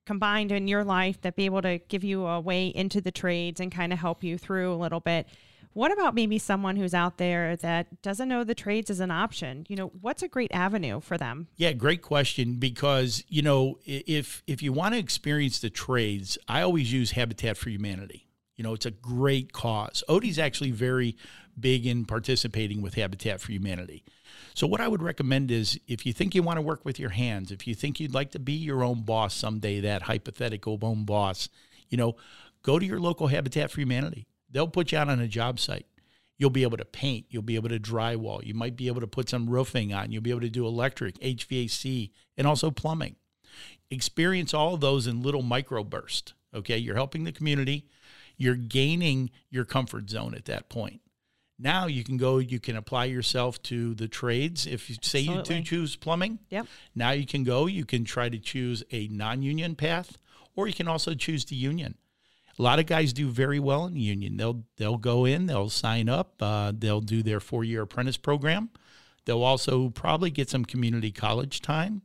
combined 0.07 0.53
in 0.53 0.69
your 0.69 0.85
life 0.85 1.21
that 1.23 1.35
be 1.35 1.47
able 1.47 1.63
to 1.63 1.79
give 1.89 2.05
you 2.05 2.25
a 2.27 2.39
way 2.39 2.69
into 2.69 3.01
the 3.01 3.11
trades 3.11 3.61
and 3.61 3.73
kind 3.73 3.93
of 3.93 3.99
help 3.99 4.23
you 4.23 4.39
through 4.39 4.73
a 4.73 4.77
little 4.77 5.01
bit. 5.01 5.27
What 5.77 5.93
about 5.93 6.15
maybe 6.15 6.39
someone 6.39 6.77
who's 6.77 6.95
out 6.95 7.19
there 7.19 7.55
that 7.57 8.01
doesn't 8.01 8.31
know 8.31 8.45
the 8.45 8.55
trades 8.55 8.89
as 8.89 9.01
an 9.01 9.11
option? 9.11 9.67
You 9.69 9.77
know, 9.77 9.89
what's 10.01 10.23
a 10.23 10.29
great 10.29 10.51
avenue 10.55 11.01
for 11.01 11.19
them? 11.19 11.49
Yeah, 11.57 11.75
great 11.75 12.01
question 12.01 12.55
because, 12.55 13.23
you 13.29 13.43
know, 13.43 13.79
if 13.85 14.43
if 14.47 14.63
you 14.63 14.73
want 14.73 14.95
to 14.95 14.99
experience 14.99 15.59
the 15.59 15.69
trades, 15.69 16.39
I 16.49 16.63
always 16.63 16.91
use 16.95 17.11
Habitat 17.11 17.59
for 17.59 17.69
Humanity. 17.69 18.27
You 18.57 18.65
know, 18.65 18.73
it's 18.73 18.87
a 18.87 18.91
great 18.91 19.53
cause. 19.53 20.03
Oatey's 20.09 20.39
actually 20.39 20.71
very 20.71 21.15
big 21.61 21.87
in 21.87 22.07
participating 22.07 22.81
with 22.81 22.95
Habitat 22.95 23.43
for 23.43 23.53
Humanity. 23.53 24.03
So 24.55 24.67
what 24.67 24.81
I 24.81 24.89
would 24.89 25.03
recommend 25.03 25.51
is 25.51 25.79
if 25.87 26.07
you 26.07 26.15
think 26.15 26.35
you 26.35 26.43
want 26.43 26.57
to 26.57 26.63
work 26.63 26.87
with 26.87 26.99
your 26.99 27.11
hands, 27.11 27.53
if 27.53 27.67
you 27.67 27.75
think 27.75 28.01
you'd 28.01 28.15
like 28.15 28.31
to 28.31 28.39
be 28.39 28.55
your 28.55 28.83
own 28.83 29.03
boss 29.03 29.35
someday, 29.35 29.81
that 29.81 30.01
hypothetical 30.01 30.79
own 30.81 31.05
boss, 31.05 31.51
you 31.91 31.99
know, 31.99 32.17
go 32.63 32.79
to 32.79 32.87
your 32.87 32.99
local 32.99 33.27
Habitat 33.27 33.71
for 33.71 33.83
Humanity. 33.83 34.27
They'll 34.51 34.69
put 34.69 34.93
you 34.93 34.99
out 34.99 35.09
on 35.09 35.21
a 35.21 35.29
job 35.29 35.59
site. 35.61 35.87
You'll 36.39 36.51
be 36.51 36.63
able 36.65 36.77
to 36.77 36.85
paint. 36.85 37.27
You'll 37.31 37.43
be 37.43 37.57
able 37.57 37.71
to 37.71 37.79
drywall. 37.81 38.45
You 38.45 38.55
might 38.55 38.77
be 38.77 38.89
able 38.89 39.01
to 39.01 39.07
put 39.07 39.29
some 39.31 39.49
roofing 39.49 39.93
on. 39.95 40.13
You'll 40.13 40.23
be 40.23 40.31
able 40.31 40.43
to 40.43 40.51
do 40.51 40.67
electric, 40.67 41.19
HVAC, 41.21 42.11
and 42.37 42.47
also 42.47 42.71
plumbing. 42.71 43.17
Experience 43.91 44.53
all 44.53 44.75
of 44.75 44.81
those 44.81 45.07
in 45.07 45.23
little 45.23 45.43
microbursts. 45.43 46.33
Okay, 46.55 46.77
you're 46.77 46.95
helping 46.95 47.25
the 47.25 47.33
community. 47.33 47.87
You're 48.37 48.55
gaining 48.55 49.31
your 49.51 49.65
comfort 49.65 50.11
zone 50.11 50.35
at 50.35 50.45
that 50.47 50.69
point. 50.69 51.01
Now 51.59 51.87
you 51.87 52.05
can 52.05 52.19
go. 52.19 52.37
You 52.37 52.61
can 52.61 52.77
apply 52.77 53.07
yourself 53.07 53.63
to 53.65 53.95
the 53.95 54.09
trades. 54.09 54.67
If 54.67 54.91
you 54.91 54.97
say 55.01 55.21
you 55.21 55.43
do 55.43 55.63
choose 55.63 55.97
plumbing, 55.97 56.41
Yep. 56.51 56.67
now 56.95 57.13
you 57.13 57.25
can 57.25 57.45
go. 57.45 57.65
You 57.67 57.87
can 57.87 58.05
try 58.05 58.29
to 58.29 58.39
choose 58.39 58.83
a 58.91 59.09
non-union 59.09 59.75
path, 59.75 60.19
or 60.55 60.69
you 60.69 60.75
can 60.75 60.87
also 60.87 61.15
choose 61.15 61.47
the 61.47 61.57
union. 61.57 61.97
A 62.59 62.63
lot 62.63 62.79
of 62.79 62.87
guys 62.87 63.13
do 63.13 63.29
very 63.29 63.59
well 63.59 63.87
in 63.87 63.97
union. 63.97 64.37
They'll 64.37 64.65
they'll 64.77 64.99
go 64.99 65.25
in, 65.25 65.47
they'll 65.47 65.69
sign 65.69 66.09
up, 66.09 66.35
uh, 66.41 66.73
they'll 66.77 67.01
do 67.01 67.23
their 67.23 67.41
four 67.41 67.65
year 67.65 67.83
apprentice 67.83 68.17
program. 68.17 68.71
They'll 69.25 69.43
also 69.43 69.91
probably 69.91 70.31
get 70.31 70.49
some 70.49 70.65
community 70.65 71.11
college 71.11 71.61
time. 71.61 72.03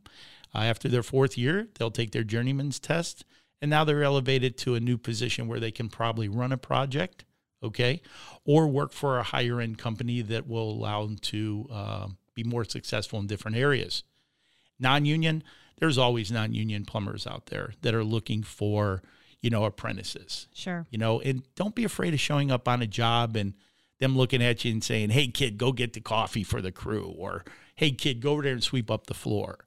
Uh, 0.53 0.59
after 0.59 0.89
their 0.89 1.03
fourth 1.03 1.37
year, 1.37 1.69
they'll 1.75 1.91
take 1.91 2.11
their 2.11 2.23
journeyman's 2.23 2.79
test, 2.79 3.23
and 3.61 3.69
now 3.69 3.83
they're 3.83 4.03
elevated 4.03 4.57
to 4.57 4.75
a 4.75 4.79
new 4.79 4.97
position 4.97 5.47
where 5.47 5.59
they 5.59 5.71
can 5.71 5.87
probably 5.87 6.27
run 6.27 6.51
a 6.51 6.57
project, 6.57 7.23
okay, 7.63 8.01
or 8.43 8.67
work 8.67 8.91
for 8.91 9.17
a 9.17 9.23
higher 9.23 9.61
end 9.61 9.77
company 9.77 10.21
that 10.21 10.47
will 10.47 10.69
allow 10.69 11.05
them 11.05 11.17
to 11.17 11.67
uh, 11.71 12.07
be 12.33 12.43
more 12.43 12.65
successful 12.65 13.19
in 13.19 13.27
different 13.27 13.55
areas 13.55 14.03
non-union 14.81 15.43
there's 15.77 15.97
always 15.97 16.31
non-union 16.31 16.85
plumbers 16.85 17.25
out 17.25 17.45
there 17.45 17.73
that 17.81 17.93
are 17.93 18.03
looking 18.03 18.43
for 18.43 19.01
you 19.41 19.49
know 19.49 19.65
apprentices 19.65 20.47
Sure. 20.53 20.85
you 20.89 20.97
know 20.97 21.19
and 21.21 21.43
don't 21.55 21.75
be 21.75 21.83
afraid 21.83 22.13
of 22.13 22.19
showing 22.19 22.51
up 22.51 22.67
on 22.67 22.81
a 22.81 22.87
job 22.87 23.35
and 23.35 23.53
them 23.99 24.15
looking 24.17 24.41
at 24.43 24.63
you 24.65 24.71
and 24.71 24.83
saying 24.83 25.09
hey 25.11 25.27
kid 25.27 25.57
go 25.57 25.71
get 25.71 25.93
the 25.93 26.01
coffee 26.01 26.43
for 26.43 26.61
the 26.61 26.71
crew 26.71 27.13
or 27.17 27.43
hey 27.75 27.91
kid 27.91 28.21
go 28.21 28.31
over 28.33 28.43
there 28.43 28.53
and 28.53 28.63
sweep 28.63 28.89
up 28.91 29.07
the 29.07 29.13
floor 29.13 29.59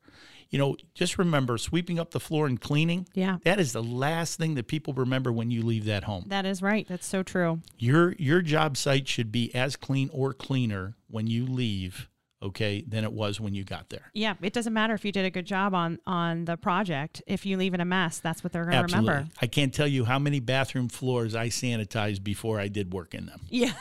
you 0.50 0.58
know 0.58 0.76
just 0.94 1.18
remember 1.18 1.58
sweeping 1.58 1.98
up 1.98 2.12
the 2.12 2.20
floor 2.20 2.46
and 2.46 2.60
cleaning 2.60 3.08
Yeah. 3.14 3.38
that 3.44 3.58
is 3.58 3.72
the 3.72 3.82
last 3.82 4.38
thing 4.38 4.54
that 4.54 4.68
people 4.68 4.92
remember 4.94 5.32
when 5.32 5.50
you 5.50 5.62
leave 5.62 5.84
that 5.86 6.04
home 6.04 6.24
That 6.28 6.46
is 6.46 6.62
right. 6.62 6.86
That's 6.88 7.06
so 7.06 7.22
true. 7.22 7.60
your 7.78 8.12
your 8.18 8.42
job 8.42 8.76
site 8.76 9.08
should 9.08 9.32
be 9.32 9.52
as 9.54 9.74
clean 9.76 10.10
or 10.12 10.32
cleaner 10.32 10.94
when 11.08 11.26
you 11.26 11.46
leave 11.46 12.08
okay 12.44 12.84
than 12.86 13.02
it 13.04 13.12
was 13.12 13.40
when 13.40 13.54
you 13.54 13.64
got 13.64 13.88
there 13.88 14.10
Yeah, 14.12 14.34
it 14.42 14.52
doesn't 14.52 14.72
matter 14.72 14.94
if 14.94 15.04
you 15.04 15.12
did 15.12 15.24
a 15.24 15.30
good 15.30 15.46
job 15.46 15.74
on 15.74 15.98
on 16.06 16.44
the 16.44 16.56
project. 16.56 17.22
If 17.26 17.46
you 17.46 17.56
leave 17.56 17.74
it 17.74 17.80
a 17.80 17.84
mess, 17.84 18.18
that's 18.20 18.44
what 18.44 18.52
they're 18.52 18.64
going 18.64 18.86
to 18.86 18.96
remember. 18.96 19.26
I 19.40 19.46
can't 19.46 19.72
tell 19.72 19.86
you 19.86 20.04
how 20.04 20.18
many 20.18 20.40
bathroom 20.40 20.88
floors 20.88 21.34
I 21.34 21.48
sanitized 21.48 22.22
before 22.22 22.60
I 22.60 22.68
did 22.68 22.92
work 22.92 23.14
in 23.14 23.26
them. 23.26 23.40
Yeah, 23.48 23.72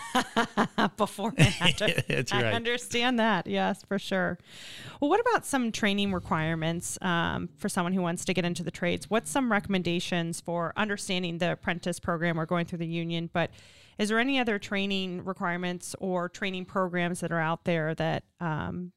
before 0.97 1.33
and 1.37 1.55
after. 1.61 1.87
That's 2.07 2.31
I 2.31 2.43
right. 2.43 2.53
understand 2.53 3.19
that. 3.19 3.47
Yes, 3.47 3.83
for 3.83 3.99
sure. 3.99 4.37
Well, 4.99 5.09
what 5.09 5.19
about 5.19 5.45
some 5.45 5.71
training 5.71 6.13
requirements 6.13 6.97
um, 7.01 7.49
for 7.57 7.69
someone 7.69 7.93
who 7.93 8.01
wants 8.01 8.25
to 8.25 8.33
get 8.33 8.45
into 8.45 8.63
the 8.63 8.71
trades? 8.71 9.09
What's 9.09 9.29
some 9.29 9.51
recommendations 9.51 10.41
for 10.41 10.73
understanding 10.77 11.39
the 11.39 11.51
apprentice 11.53 11.99
program 11.99 12.39
or 12.39 12.45
going 12.45 12.65
through 12.65 12.79
the 12.79 12.87
union? 12.87 13.29
But 13.33 13.51
is 13.97 14.09
there 14.09 14.19
any 14.19 14.39
other 14.39 14.59
training 14.59 15.23
requirements 15.23 15.95
or 15.99 16.29
training 16.29 16.65
programs 16.65 17.19
that 17.21 17.31
are 17.31 17.39
out 17.39 17.65
there 17.65 17.95
that 17.95 18.23
um, 18.39 18.91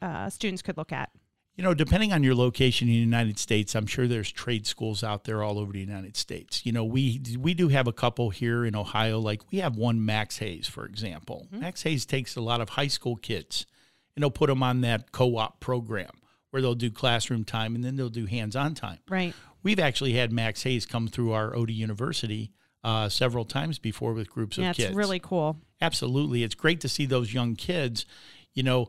uh, 0.00 0.28
students 0.30 0.62
could 0.62 0.76
look 0.76 0.92
at? 0.92 1.10
You 1.56 1.64
know, 1.64 1.74
depending 1.74 2.14
on 2.14 2.22
your 2.22 2.34
location 2.34 2.88
in 2.88 2.94
the 2.94 3.00
United 3.00 3.38
States, 3.38 3.74
I'm 3.74 3.86
sure 3.86 4.08
there's 4.08 4.32
trade 4.32 4.66
schools 4.66 5.04
out 5.04 5.24
there 5.24 5.42
all 5.42 5.58
over 5.58 5.72
the 5.72 5.80
United 5.80 6.16
States. 6.16 6.64
You 6.64 6.72
know, 6.72 6.82
we 6.84 7.20
we 7.38 7.52
do 7.52 7.68
have 7.68 7.86
a 7.86 7.92
couple 7.92 8.30
here 8.30 8.64
in 8.64 8.74
Ohio. 8.74 9.18
Like 9.18 9.42
we 9.50 9.58
have 9.58 9.76
one 9.76 10.04
Max 10.04 10.38
Hayes, 10.38 10.66
for 10.66 10.86
example. 10.86 11.48
Max 11.50 11.82
Hayes 11.82 12.06
takes 12.06 12.36
a 12.36 12.40
lot 12.40 12.62
of 12.62 12.70
high 12.70 12.86
school 12.86 13.16
kids, 13.16 13.66
and 14.16 14.22
they'll 14.22 14.30
put 14.30 14.48
them 14.48 14.62
on 14.62 14.80
that 14.80 15.12
co-op 15.12 15.60
program 15.60 16.10
where 16.52 16.62
they'll 16.62 16.74
do 16.74 16.90
classroom 16.90 17.44
time 17.44 17.74
and 17.74 17.82
then 17.82 17.96
they'll 17.96 18.10
do 18.10 18.26
hands-on 18.26 18.74
time. 18.74 18.98
Right. 19.08 19.34
We've 19.62 19.78
actually 19.78 20.12
had 20.12 20.32
Max 20.32 20.62
Hayes 20.64 20.84
come 20.84 21.08
through 21.08 21.32
our 21.32 21.52
Oatey 21.52 21.74
University 21.74 22.52
uh, 22.84 23.08
several 23.08 23.44
times 23.44 23.78
before 23.78 24.12
with 24.12 24.30
groups 24.30 24.58
of 24.58 24.64
Yeah, 24.64 24.72
kids. 24.72 24.88
it's 24.88 24.96
really 24.96 25.20
cool. 25.20 25.58
Absolutely. 25.80 26.42
It's 26.42 26.54
great 26.54 26.80
to 26.80 26.88
see 26.88 27.06
those 27.06 27.32
young 27.32 27.54
kids. 27.56 28.06
You 28.54 28.62
know, 28.62 28.88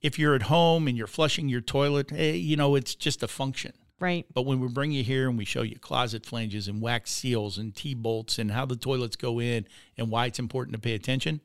if 0.00 0.18
you're 0.18 0.34
at 0.34 0.42
home 0.42 0.86
and 0.88 0.96
you're 0.96 1.06
flushing 1.06 1.48
your 1.48 1.60
toilet, 1.60 2.12
eh, 2.12 2.32
you 2.32 2.56
know, 2.56 2.74
it's 2.74 2.94
just 2.94 3.22
a 3.22 3.28
function. 3.28 3.72
Right. 4.00 4.26
But 4.32 4.42
when 4.42 4.60
we 4.60 4.68
bring 4.68 4.92
you 4.92 5.02
here 5.02 5.28
and 5.28 5.36
we 5.36 5.44
show 5.44 5.62
you 5.62 5.76
closet 5.78 6.24
flanges 6.24 6.68
and 6.68 6.80
wax 6.80 7.10
seals 7.10 7.58
and 7.58 7.74
T 7.74 7.94
bolts 7.94 8.38
and 8.38 8.52
how 8.52 8.64
the 8.64 8.76
toilets 8.76 9.16
go 9.16 9.40
in 9.40 9.66
and 9.96 10.10
why 10.10 10.26
it's 10.26 10.38
important 10.38 10.74
to 10.74 10.80
pay 10.80 10.94
attention, 10.94 11.40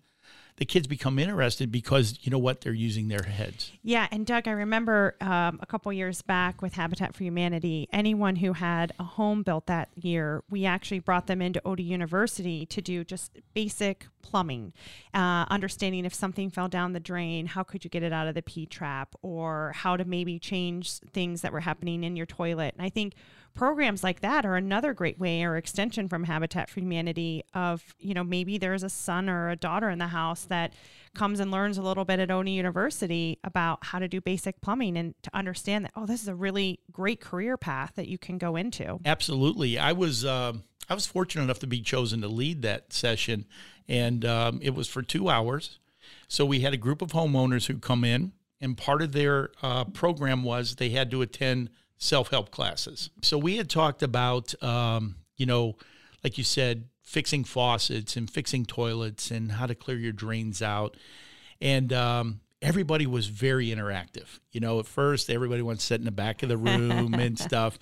the 0.57 0.65
kids 0.65 0.87
become 0.87 1.17
interested 1.17 1.71
because 1.71 2.19
you 2.21 2.31
know 2.31 2.37
what? 2.37 2.61
They're 2.61 2.73
using 2.73 3.07
their 3.07 3.23
heads. 3.23 3.71
Yeah, 3.81 4.07
and 4.11 4.25
Doug, 4.25 4.47
I 4.47 4.51
remember 4.51 5.15
um, 5.19 5.59
a 5.61 5.65
couple 5.65 5.91
years 5.91 6.21
back 6.21 6.61
with 6.61 6.73
Habitat 6.73 7.15
for 7.15 7.23
Humanity, 7.23 7.87
anyone 7.91 8.35
who 8.37 8.53
had 8.53 8.93
a 8.99 9.03
home 9.03 9.43
built 9.43 9.65
that 9.67 9.89
year, 9.95 10.43
we 10.49 10.65
actually 10.65 10.99
brought 10.99 11.27
them 11.27 11.41
into 11.41 11.59
Oatey 11.61 11.85
University 11.85 12.65
to 12.67 12.81
do 12.81 13.03
just 13.03 13.39
basic 13.53 14.07
plumbing, 14.21 14.73
uh, 15.13 15.45
understanding 15.49 16.05
if 16.05 16.13
something 16.13 16.49
fell 16.49 16.67
down 16.67 16.93
the 16.93 16.99
drain, 16.99 17.47
how 17.47 17.63
could 17.63 17.83
you 17.83 17.89
get 17.89 18.03
it 18.03 18.13
out 18.13 18.27
of 18.27 18.35
the 18.35 18.41
P 18.41 18.65
trap, 18.65 19.15
or 19.21 19.73
how 19.75 19.97
to 19.97 20.05
maybe 20.05 20.39
change 20.39 20.99
things 20.99 21.41
that 21.41 21.51
were 21.51 21.59
happening 21.61 22.03
in 22.03 22.15
your 22.15 22.25
toilet. 22.25 22.73
And 22.77 22.85
I 22.85 22.89
think 22.89 23.13
programs 23.53 24.03
like 24.03 24.21
that 24.21 24.45
are 24.45 24.55
another 24.55 24.93
great 24.93 25.19
way 25.19 25.43
or 25.43 25.55
extension 25.57 26.07
from 26.07 26.23
Habitat 26.23 26.69
for 26.69 26.79
Humanity 26.79 27.43
of, 27.53 27.95
you 27.99 28.13
know, 28.13 28.23
maybe 28.23 28.57
there's 28.57 28.83
a 28.83 28.89
son 28.89 29.29
or 29.29 29.49
a 29.49 29.55
daughter 29.55 29.89
in 29.89 29.99
the 29.99 30.07
house 30.07 30.45
that 30.45 30.73
comes 31.13 31.39
and 31.39 31.51
learns 31.51 31.77
a 31.77 31.81
little 31.81 32.05
bit 32.05 32.19
at 32.19 32.29
Oatey 32.29 32.55
University 32.55 33.37
about 33.43 33.79
how 33.85 33.99
to 33.99 34.07
do 34.07 34.19
basic 34.19 34.59
plumbing 34.61 34.97
and 34.97 35.13
to 35.23 35.29
understand 35.35 35.85
that, 35.85 35.91
oh, 35.95 36.05
this 36.05 36.21
is 36.21 36.27
a 36.27 36.35
really 36.35 36.79
great 36.91 37.21
career 37.21 37.57
path 37.57 37.93
that 37.95 38.07
you 38.07 38.17
can 38.17 38.37
go 38.37 38.55
into. 38.55 38.99
Absolutely. 39.05 39.77
I 39.77 39.91
was 39.91 40.25
uh, 40.25 40.53
I 40.89 40.93
was 40.93 41.05
fortunate 41.05 41.43
enough 41.43 41.59
to 41.59 41.67
be 41.67 41.81
chosen 41.81 42.21
to 42.21 42.27
lead 42.27 42.61
that 42.63 42.91
session, 42.91 43.45
and 43.87 44.25
um, 44.25 44.59
it 44.61 44.73
was 44.73 44.87
for 44.87 45.01
two 45.01 45.29
hours. 45.29 45.79
So 46.27 46.45
we 46.45 46.61
had 46.61 46.73
a 46.73 46.77
group 46.77 47.01
of 47.01 47.11
homeowners 47.11 47.67
who 47.67 47.77
come 47.77 48.03
in, 48.03 48.33
and 48.59 48.75
part 48.75 49.01
of 49.01 49.11
their 49.11 49.51
uh, 49.61 49.85
program 49.85 50.43
was 50.43 50.75
they 50.75 50.89
had 50.89 51.11
to 51.11 51.21
attend 51.21 51.69
self 52.03 52.29
help 52.29 52.51
classes. 52.51 53.09
So 53.21 53.37
we 53.37 53.55
had 53.57 53.69
talked 53.69 54.03
about, 54.03 54.61
um, 54.61 55.15
you 55.37 55.45
know, 55.45 55.77
like 56.23 56.37
you 56.37 56.43
said, 56.43 56.89
fixing 57.01 57.43
faucets 57.45 58.17
and 58.17 58.29
fixing 58.29 58.65
toilets 58.65 59.31
and 59.31 59.53
how 59.53 59.65
to 59.65 59.73
clear 59.73 59.97
your 59.97 60.11
drains 60.11 60.61
out, 60.61 60.97
and 61.61 61.93
um, 61.93 62.41
everybody 62.61 63.05
was 63.05 63.27
very 63.27 63.67
interactive. 63.67 64.39
You 64.51 64.59
know, 64.59 64.79
at 64.79 64.85
first 64.85 65.29
everybody 65.29 65.61
wants 65.61 65.83
to 65.83 65.87
sit 65.87 65.99
in 65.99 66.05
the 66.05 66.11
back 66.11 66.43
of 66.43 66.49
the 66.49 66.57
room 66.57 67.13
and 67.13 67.39
stuff, 67.39 67.79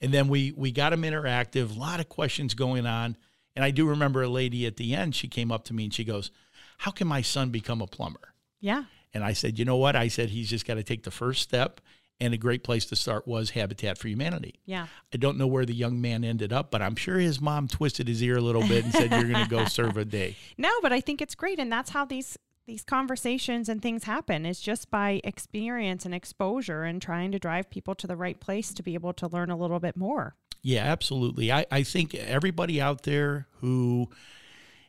and 0.00 0.14
then 0.14 0.28
we 0.28 0.52
we 0.56 0.70
got 0.70 0.90
them 0.90 1.02
interactive. 1.02 1.74
A 1.74 1.78
lot 1.78 1.98
of 1.98 2.08
questions 2.08 2.54
going 2.54 2.86
on, 2.86 3.16
and 3.56 3.64
I 3.64 3.72
do 3.72 3.88
remember 3.88 4.22
a 4.22 4.28
lady 4.28 4.66
at 4.66 4.76
the 4.76 4.94
end. 4.94 5.16
She 5.16 5.26
came 5.26 5.50
up 5.50 5.64
to 5.64 5.74
me 5.74 5.84
and 5.84 5.94
she 5.94 6.04
goes, 6.04 6.30
"How 6.78 6.92
can 6.92 7.08
my 7.08 7.22
son 7.22 7.50
become 7.50 7.82
a 7.82 7.88
plumber?" 7.88 8.34
Yeah. 8.60 8.84
And 9.12 9.24
I 9.24 9.32
said, 9.32 9.58
"You 9.58 9.64
know 9.64 9.76
what?" 9.76 9.96
I 9.96 10.08
said, 10.08 10.30
"He's 10.30 10.48
just 10.48 10.66
got 10.66 10.74
to 10.74 10.84
take 10.84 11.02
the 11.02 11.10
first 11.10 11.42
step." 11.42 11.80
And 12.20 12.32
a 12.32 12.38
great 12.38 12.62
place 12.62 12.86
to 12.86 12.96
start 12.96 13.26
was 13.26 13.50
Habitat 13.50 13.98
for 13.98 14.08
Humanity. 14.08 14.60
Yeah. 14.64 14.86
I 15.12 15.16
don't 15.16 15.36
know 15.36 15.48
where 15.48 15.66
the 15.66 15.74
young 15.74 16.00
man 16.00 16.24
ended 16.24 16.52
up, 16.52 16.70
but 16.70 16.80
I'm 16.80 16.96
sure 16.96 17.18
his 17.18 17.40
mom 17.40 17.66
twisted 17.68 18.06
his 18.06 18.22
ear 18.22 18.36
a 18.36 18.40
little 18.40 18.66
bit 18.66 18.84
and 18.84 18.92
said, 18.92 19.10
"You're 19.10 19.24
going 19.24 19.44
to 19.44 19.50
go 19.50 19.64
serve 19.66 19.96
a 19.96 20.04
day." 20.04 20.36
No, 20.56 20.70
but 20.80 20.92
I 20.92 21.00
think 21.00 21.20
it's 21.20 21.34
great, 21.34 21.58
and 21.58 21.70
that's 21.70 21.90
how 21.90 22.04
these 22.04 22.38
these 22.66 22.84
conversations 22.84 23.68
and 23.68 23.82
things 23.82 24.04
happen. 24.04 24.46
Is 24.46 24.60
just 24.60 24.90
by 24.90 25.20
experience 25.24 26.04
and 26.04 26.14
exposure, 26.14 26.84
and 26.84 27.02
trying 27.02 27.32
to 27.32 27.38
drive 27.38 27.68
people 27.68 27.94
to 27.96 28.06
the 28.06 28.16
right 28.16 28.38
place 28.38 28.72
to 28.74 28.82
be 28.82 28.94
able 28.94 29.12
to 29.14 29.26
learn 29.26 29.50
a 29.50 29.56
little 29.56 29.80
bit 29.80 29.96
more. 29.96 30.36
Yeah, 30.62 30.84
absolutely. 30.84 31.52
I, 31.52 31.66
I 31.70 31.82
think 31.82 32.14
everybody 32.14 32.80
out 32.80 33.02
there 33.02 33.46
who 33.60 34.08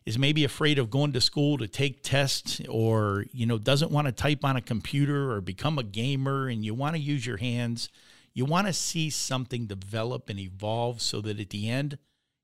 is 0.06 0.20
maybe 0.20 0.44
afraid 0.44 0.78
of 0.78 0.90
going 0.92 1.12
to 1.14 1.22
school 1.22 1.58
to 1.58 1.68
take 1.68 2.04
tests 2.04 2.62
or 2.70 3.26
you 3.32 3.46
know 3.46 3.58
doesn't 3.58 3.92
want 3.92 4.06
to 4.08 4.12
type 4.12 4.46
on 4.46 4.56
a 4.56 4.62
computer 4.62 5.32
or 5.32 5.42
become 5.42 5.80
a 5.80 5.84
gamer 5.84 6.48
and 6.48 6.64
you 6.64 6.74
want 6.74 6.96
to 6.96 7.02
use 7.02 7.26
your 7.26 7.38
hands 7.38 7.90
you 8.34 8.46
want 8.46 8.68
to 8.68 8.74
see 8.74 9.10
something 9.10 9.66
develop 9.66 10.30
and 10.30 10.40
evolve 10.40 11.02
so 11.02 11.22
that 11.22 11.40
at 11.40 11.50
the 11.50 11.70
end 11.70 11.98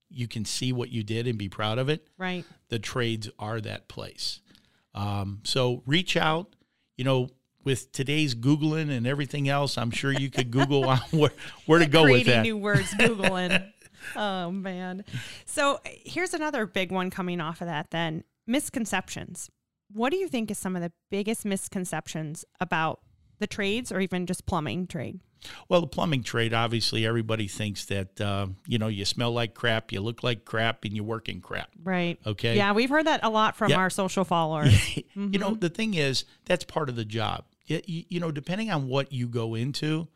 you 0.09 0.27
can 0.27 0.43
see 0.43 0.73
what 0.73 0.89
you 0.89 1.03
did 1.03 1.27
and 1.27 1.37
be 1.37 1.47
proud 1.49 1.77
of 1.77 1.87
it 1.89 2.07
Right. 2.17 2.45
the 2.69 2.79
trades 2.79 3.29
are 3.37 3.61
that 3.61 3.87
place 3.87 4.41
um, 4.95 5.39
so 5.43 5.83
reach 5.85 6.17
out 6.17 6.55
you 6.97 7.03
know 7.03 7.29
with 7.63 7.91
today's 7.91 8.33
googling 8.33 8.89
and 8.89 9.05
everything 9.05 9.47
else 9.47 9.77
i'm 9.77 9.91
sure 9.91 10.11
you 10.11 10.29
could 10.31 10.49
google 10.49 10.83
on 10.89 10.97
where, 11.11 11.31
where 11.67 11.79
to 11.79 11.85
go 11.85 12.03
with 12.03 12.25
that 12.25 12.41
new 12.41 12.57
words, 12.57 12.91
googling. 12.95 13.71
oh 14.15 14.51
man. 14.51 15.03
So 15.45 15.79
here's 15.85 16.33
another 16.33 16.65
big 16.65 16.91
one 16.91 17.09
coming 17.09 17.39
off 17.41 17.61
of 17.61 17.67
that. 17.67 17.91
Then 17.91 18.23
misconceptions. 18.47 19.49
What 19.93 20.11
do 20.11 20.17
you 20.17 20.27
think 20.27 20.49
is 20.51 20.57
some 20.57 20.75
of 20.75 20.81
the 20.81 20.91
biggest 21.09 21.43
misconceptions 21.45 22.45
about 22.59 23.01
the 23.39 23.47
trades 23.47 23.91
or 23.91 23.99
even 23.99 24.25
just 24.25 24.45
plumbing 24.45 24.87
trade? 24.87 25.19
Well, 25.67 25.81
the 25.81 25.87
plumbing 25.87 26.21
trade, 26.21 26.53
obviously, 26.53 27.05
everybody 27.05 27.47
thinks 27.47 27.85
that 27.85 28.21
uh, 28.21 28.47
you 28.67 28.77
know 28.77 28.87
you 28.87 29.05
smell 29.05 29.31
like 29.31 29.55
crap, 29.55 29.91
you 29.91 29.99
look 29.99 30.23
like 30.23 30.45
crap, 30.45 30.85
and 30.85 30.95
you 30.95 31.03
work 31.03 31.27
in 31.29 31.41
crap. 31.41 31.69
Right. 31.83 32.19
Okay. 32.27 32.55
Yeah, 32.55 32.73
we've 32.73 32.91
heard 32.91 33.07
that 33.07 33.21
a 33.23 33.29
lot 33.29 33.55
from 33.55 33.71
Yeah. 33.71 33.77
our 33.77 33.89
social 33.89 34.23
followers. 34.23 34.73
You 35.15 35.39
know, 35.39 35.55
the 35.55 35.69
thing 35.69 35.95
is, 35.95 36.23
that's 36.45 36.63
part 36.63 36.87
of 36.89 36.95
the 36.95 37.03
job. 37.05 37.43
You, 37.65 37.81
you 37.85 38.19
know, 38.19 38.31
depending 38.31 38.71
on 38.71 38.87
what 38.87 39.11
you 39.11 39.27
go 39.27 39.55
into, 39.55 40.07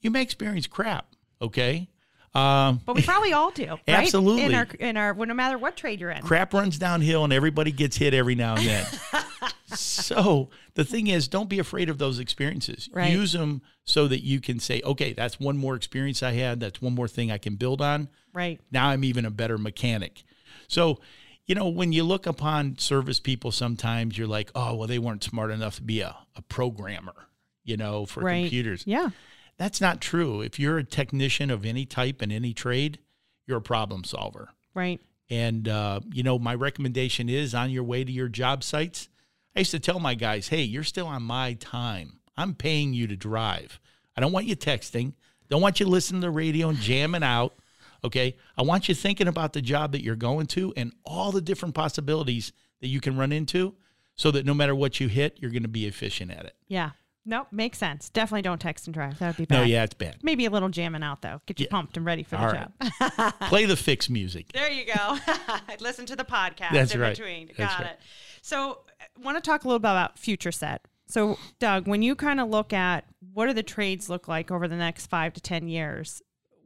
you 0.00 0.10
may 0.10 0.22
experience 0.22 0.66
crap. 0.66 1.06
Okay. 1.40 1.88
Um, 2.34 2.80
But 2.84 2.96
we 2.96 3.02
probably 3.02 3.32
all 3.32 3.50
do, 3.52 3.68
right? 3.68 3.80
Absolutely. 3.86 4.42
In 4.44 4.54
our 4.54 4.66
in 4.80 4.96
our 4.96 5.14
well, 5.14 5.28
no 5.28 5.34
matter 5.34 5.56
what 5.56 5.76
trade 5.76 6.00
you're 6.00 6.10
in. 6.10 6.22
crap 6.22 6.52
runs 6.52 6.78
downhill, 6.78 7.22
and 7.24 7.32
everybody 7.32 7.70
gets 7.70 7.96
hit 7.96 8.12
every 8.14 8.34
now 8.34 8.56
and 8.56 8.66
then. 8.66 8.86
so 9.74 10.50
the 10.74 10.84
thing 10.84 11.06
is, 11.06 11.28
don't 11.28 11.48
be 11.48 11.58
afraid 11.58 11.88
of 11.88 11.98
those 11.98 12.18
experiences. 12.18 12.88
Right. 12.92 13.12
Use 13.12 13.32
them 13.32 13.62
so 13.84 14.08
that 14.08 14.24
you 14.24 14.40
can 14.40 14.58
say, 14.60 14.80
okay, 14.84 15.12
that's 15.12 15.38
one 15.38 15.56
more 15.56 15.76
experience 15.76 16.22
I 16.22 16.32
had. 16.32 16.60
That's 16.60 16.80
one 16.82 16.94
more 16.94 17.08
thing 17.08 17.30
I 17.30 17.38
can 17.38 17.56
build 17.56 17.80
on. 17.80 18.08
Right. 18.32 18.60
now 18.72 18.88
I'm 18.88 19.04
even 19.04 19.24
a 19.24 19.30
better 19.30 19.56
mechanic. 19.56 20.24
So, 20.66 20.98
you 21.46 21.54
know, 21.54 21.68
when 21.68 21.92
you 21.92 22.02
look 22.02 22.26
upon 22.26 22.78
service 22.78 23.20
people, 23.20 23.52
sometimes 23.52 24.18
you're 24.18 24.26
like, 24.26 24.50
oh, 24.56 24.74
well, 24.74 24.88
they 24.88 24.98
weren't 24.98 25.22
smart 25.22 25.52
enough 25.52 25.76
to 25.76 25.82
be 25.82 26.00
a, 26.00 26.16
a 26.34 26.42
programmer, 26.42 27.14
you 27.62 27.76
know, 27.76 28.06
for 28.06 28.22
Right. 28.22 28.42
computers. 28.42 28.82
Yeah. 28.86 29.10
That's 29.56 29.80
not 29.80 30.00
true. 30.00 30.40
If 30.40 30.58
you're 30.58 30.78
a 30.78 30.84
technician 30.84 31.50
of 31.50 31.64
any 31.64 31.86
type 31.86 32.22
in 32.22 32.32
any 32.32 32.52
trade, 32.52 32.98
you're 33.46 33.58
a 33.58 33.62
problem 33.62 34.04
solver. 34.04 34.50
Right. 34.74 35.00
And, 35.30 35.68
uh, 35.68 36.00
you 36.12 36.22
know, 36.22 36.38
my 36.38 36.54
recommendation 36.54 37.28
is 37.28 37.54
on 37.54 37.70
your 37.70 37.84
way 37.84 38.04
to 38.04 38.12
your 38.12 38.28
job 38.28 38.62
sites, 38.62 39.08
I 39.56 39.60
used 39.60 39.70
to 39.70 39.78
tell 39.78 40.00
my 40.00 40.14
guys, 40.14 40.48
hey, 40.48 40.62
you're 40.62 40.82
still 40.82 41.06
on 41.06 41.22
my 41.22 41.54
time. 41.54 42.18
I'm 42.36 42.54
paying 42.54 42.92
you 42.92 43.06
to 43.06 43.16
drive. 43.16 43.78
I 44.16 44.20
don't 44.20 44.32
want 44.32 44.46
you 44.46 44.56
texting. 44.56 45.12
Don't 45.48 45.62
want 45.62 45.78
you 45.78 45.86
listening 45.86 46.20
to 46.22 46.26
the 46.26 46.32
radio 46.32 46.68
and 46.68 46.78
jamming 46.78 47.22
out. 47.22 47.54
Okay. 48.02 48.36
I 48.56 48.62
want 48.62 48.88
you 48.88 48.94
thinking 48.94 49.28
about 49.28 49.52
the 49.52 49.62
job 49.62 49.92
that 49.92 50.02
you're 50.02 50.16
going 50.16 50.46
to 50.48 50.72
and 50.76 50.92
all 51.04 51.30
the 51.30 51.40
different 51.40 51.74
possibilities 51.74 52.52
that 52.80 52.88
you 52.88 53.00
can 53.00 53.16
run 53.16 53.32
into 53.32 53.74
so 54.16 54.30
that 54.32 54.44
no 54.44 54.54
matter 54.54 54.74
what 54.74 55.00
you 55.00 55.08
hit, 55.08 55.38
you're 55.40 55.50
going 55.50 55.62
to 55.62 55.68
be 55.68 55.86
efficient 55.86 56.30
at 56.30 56.44
it. 56.44 56.56
Yeah. 56.68 56.90
Nope. 57.26 57.48
Makes 57.50 57.78
sense. 57.78 58.10
Definitely 58.10 58.42
don't 58.42 58.60
text 58.60 58.86
and 58.86 58.92
drive. 58.94 59.18
That 59.18 59.28
would 59.28 59.36
be 59.36 59.44
bad. 59.46 59.56
No, 59.58 59.62
yeah, 59.64 59.84
it's 59.84 59.94
bad. 59.94 60.18
Maybe 60.22 60.44
a 60.44 60.50
little 60.50 60.68
jamming 60.68 61.02
out 61.02 61.22
though. 61.22 61.40
Get 61.46 61.58
you 61.58 61.64
Yeah. 61.64 61.70
pumped 61.70 61.96
and 61.96 62.04
ready 62.04 62.22
for 62.22 62.36
the 62.36 62.42
All 62.44 62.52
job. 62.52 62.72
right. 63.00 63.32
Play 63.48 63.64
the 63.64 63.76
fix 63.76 64.10
music. 64.10 64.52
There 64.52 64.70
you 64.70 64.84
go. 64.84 65.16
Listen 65.80 66.04
to 66.06 66.16
the 66.16 66.24
podcast 66.24 66.72
That's 66.72 66.94
in 66.94 67.00
right. 67.00 67.16
between. 67.16 67.46
That's 67.56 67.74
Got 67.76 67.80
right. 67.82 67.90
it. 67.92 68.00
So, 68.42 68.80
want 69.22 69.36
to 69.36 69.40
talk 69.40 69.64
a 69.64 69.68
little 69.68 69.78
bit 69.78 69.88
about 69.88 70.18
future 70.18 70.52
set. 70.52 70.82
So, 71.06 71.38
Doug, 71.60 71.86
when 71.88 72.02
you 72.02 72.14
kind 72.14 72.40
of 72.40 72.48
look 72.48 72.72
at 72.74 73.04
what 73.32 73.46
do 73.46 73.52
the 73.54 73.62
trades 73.62 74.10
look 74.10 74.28
like 74.28 74.50
over 74.50 74.68
the 74.68 74.76
next 74.76 75.06
five 75.06 75.32
to 75.34 75.40
ten 75.40 75.66
years, 75.68 76.20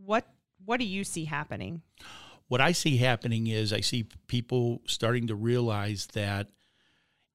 what 0.04 0.26
what 0.64 0.78
do 0.80 0.86
you 0.86 1.04
see 1.04 1.24
happening? 1.26 1.82
what 2.48 2.60
I 2.62 2.72
see 2.72 2.96
happening 2.96 3.46
is 3.46 3.74
I 3.74 3.80
see 3.80 4.08
people 4.26 4.80
starting 4.86 5.26
to 5.26 5.34
realize 5.34 6.06
that 6.14 6.48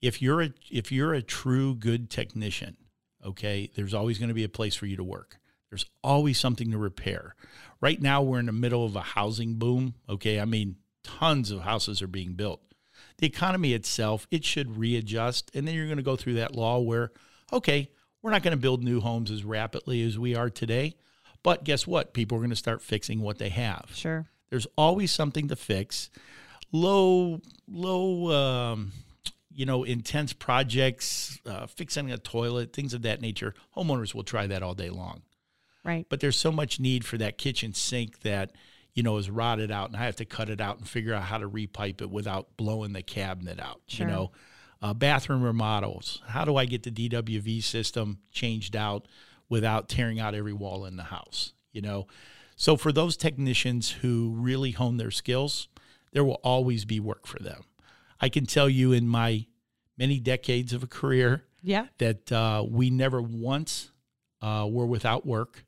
if 0.01 0.21
you're 0.23 0.41
a 0.41 0.49
if 0.71 0.91
you're 0.91 1.13
a 1.13 1.21
true 1.21 1.75
good 1.75 2.09
technician, 2.09 2.75
okay, 3.25 3.69
there's 3.75 3.93
always 3.93 4.17
going 4.17 4.29
to 4.29 4.33
be 4.33 4.43
a 4.43 4.49
place 4.49 4.75
for 4.75 4.86
you 4.86 4.95
to 4.97 5.03
work. 5.03 5.38
There's 5.69 5.86
always 6.03 6.39
something 6.39 6.71
to 6.71 6.77
repair. 6.77 7.36
Right 7.81 8.01
now 8.01 8.21
we're 8.21 8.39
in 8.39 8.45
the 8.45 8.51
middle 8.51 8.86
of 8.86 8.95
a 8.95 9.01
housing 9.01 9.55
boom, 9.55 9.95
okay? 10.07 10.39
I 10.39 10.45
mean, 10.45 10.75
tons 11.03 11.51
of 11.51 11.62
houses 11.62 12.01
are 12.01 12.07
being 12.07 12.33
built. 12.33 12.62
The 13.17 13.27
economy 13.27 13.73
itself, 13.73 14.27
it 14.31 14.45
should 14.45 14.77
readjust 14.77 15.51
and 15.53 15.67
then 15.67 15.75
you're 15.75 15.88
going 15.88 15.97
to 15.97 16.03
go 16.03 16.15
through 16.15 16.36
that 16.36 16.55
law 16.55 16.79
where 16.79 17.12
okay, 17.51 17.89
we're 18.21 18.31
not 18.31 18.43
going 18.43 18.55
to 18.55 18.62
build 18.62 18.83
new 18.83 18.99
homes 18.99 19.29
as 19.29 19.43
rapidly 19.43 20.01
as 20.03 20.17
we 20.17 20.36
are 20.36 20.49
today. 20.49 20.95
But 21.43 21.63
guess 21.63 21.86
what? 21.86 22.13
People 22.13 22.38
are 22.38 22.41
going 22.41 22.49
to 22.49 22.55
start 22.55 22.81
fixing 22.81 23.21
what 23.21 23.38
they 23.38 23.49
have. 23.49 23.91
Sure. 23.93 24.25
There's 24.49 24.67
always 24.77 25.12
something 25.12 25.49
to 25.49 25.55
fix. 25.55 26.09
Low, 26.71 27.41
low, 27.67 28.31
um, 28.31 28.91
you 29.54 29.66
know, 29.66 29.84
intense 29.84 30.34
projects, 30.34 31.39
uh, 31.46 31.68
fixing 31.68 32.12
a 32.12 32.18
toilet, 32.18 32.74
things 32.74 32.94
of 32.94 33.04
that 33.04 33.22
nature. 33.22 33.54
Homeowners 33.76 34.13
will 34.13 34.24
try 34.24 34.48
that 34.48 34.63
all 34.63 34.74
day 34.74 34.89
long. 34.89 35.22
Right. 35.84 36.06
But 36.10 36.20
there's 36.20 36.38
so 36.38 36.52
much 36.52 36.80
need 36.80 37.06
for 37.06 37.18
that 37.18 37.38
kitchen 37.38 37.74
sink 37.74 38.22
that, 38.22 38.52
you 38.94 39.04
know, 39.04 39.18
is 39.18 39.30
rotted 39.30 39.72
out, 39.72 39.89
and 39.89 39.98
I 39.98 40.06
have 40.06 40.16
to 40.18 40.26
cut 40.26 40.50
it 40.50 40.62
out 40.62 40.78
and 40.78 40.88
figure 40.88 41.13
out 41.13 41.24
how 41.24 41.38
to 41.38 41.50
repipe 41.50 42.02
it 42.02 42.10
without 42.10 42.56
blowing 42.58 42.94
the 42.94 43.02
cabinet 43.02 43.60
out. 43.60 43.82
Sure. 43.88 44.08
You 44.08 44.13
know, 44.13 44.32
uh, 44.82 44.94
bathroom 44.94 45.44
remodels. 45.44 46.22
How 46.28 46.46
do 46.46 46.56
I 46.56 46.66
get 46.66 46.84
the 46.84 46.92
DWV 46.92 47.63
system 47.63 48.20
changed 48.32 48.76
out 48.76 49.08
without 49.50 49.89
tearing 49.89 50.20
out 50.20 50.36
every 50.36 50.54
wall 50.54 50.86
in 50.86 50.96
the 50.96 51.04
house? 51.04 51.54
You 51.72 51.82
know, 51.82 52.08
so 52.56 52.78
for 52.78 52.92
those 52.92 53.18
technicians 53.18 53.89
who 53.89 54.34
really 54.38 54.72
hone 54.72 54.98
their 54.98 55.12
skills, 55.12 55.68
there 56.12 56.24
will 56.24 56.39
always 56.44 56.86
be 56.86 57.00
work 57.00 57.28
for 57.28 57.39
them. 57.39 57.63
I 58.19 58.30
can 58.30 58.45
tell 58.45 58.69
you 58.69 58.91
in 58.91 59.08
my 59.08 59.45
many 59.97 60.19
decades 60.19 60.73
of 60.73 60.84
a 60.84 60.88
career 60.88 61.43
Yeah. 61.62 61.88
that 61.99 62.32
uh, 62.32 62.65
we 62.67 62.89
never 62.89 63.21
once 63.21 63.91
uh, 64.41 64.67
were 64.69 64.86
without 64.88 65.26
work. 65.26 65.65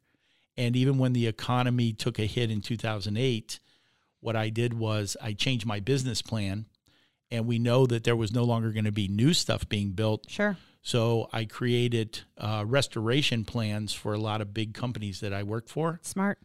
And 0.57 0.75
even 0.75 0.97
when 0.97 1.13
the 1.13 1.27
economy 1.27 1.93
took 1.93 2.17
a 2.17 2.25
hit 2.25 2.49
in 2.49 2.61
2008, 2.61 3.59
what 4.21 4.35
I 4.35 4.49
did 4.49 4.73
was 4.73 5.15
I 5.21 5.33
changed 5.33 5.65
my 5.65 5.79
business 5.79 6.21
plan. 6.21 6.65
And 7.31 7.45
we 7.47 7.59
know 7.59 7.85
that 7.87 8.03
there 8.03 8.15
was 8.15 8.31
no 8.31 8.43
longer 8.43 8.71
going 8.71 8.85
to 8.85 8.91
be 8.91 9.07
new 9.07 9.33
stuff 9.33 9.67
being 9.67 9.91
built. 9.91 10.25
Sure. 10.29 10.57
So 10.81 11.27
I 11.33 11.45
created 11.45 12.21
uh, 12.37 12.63
restoration 12.67 13.43
plans 13.45 13.93
for 13.93 14.13
a 14.13 14.19
lot 14.19 14.41
of 14.41 14.53
big 14.53 14.73
companies 14.73 15.19
that 15.21 15.33
I 15.33 15.43
worked 15.43 15.69
for. 15.69 15.99
Smart. 16.03 16.37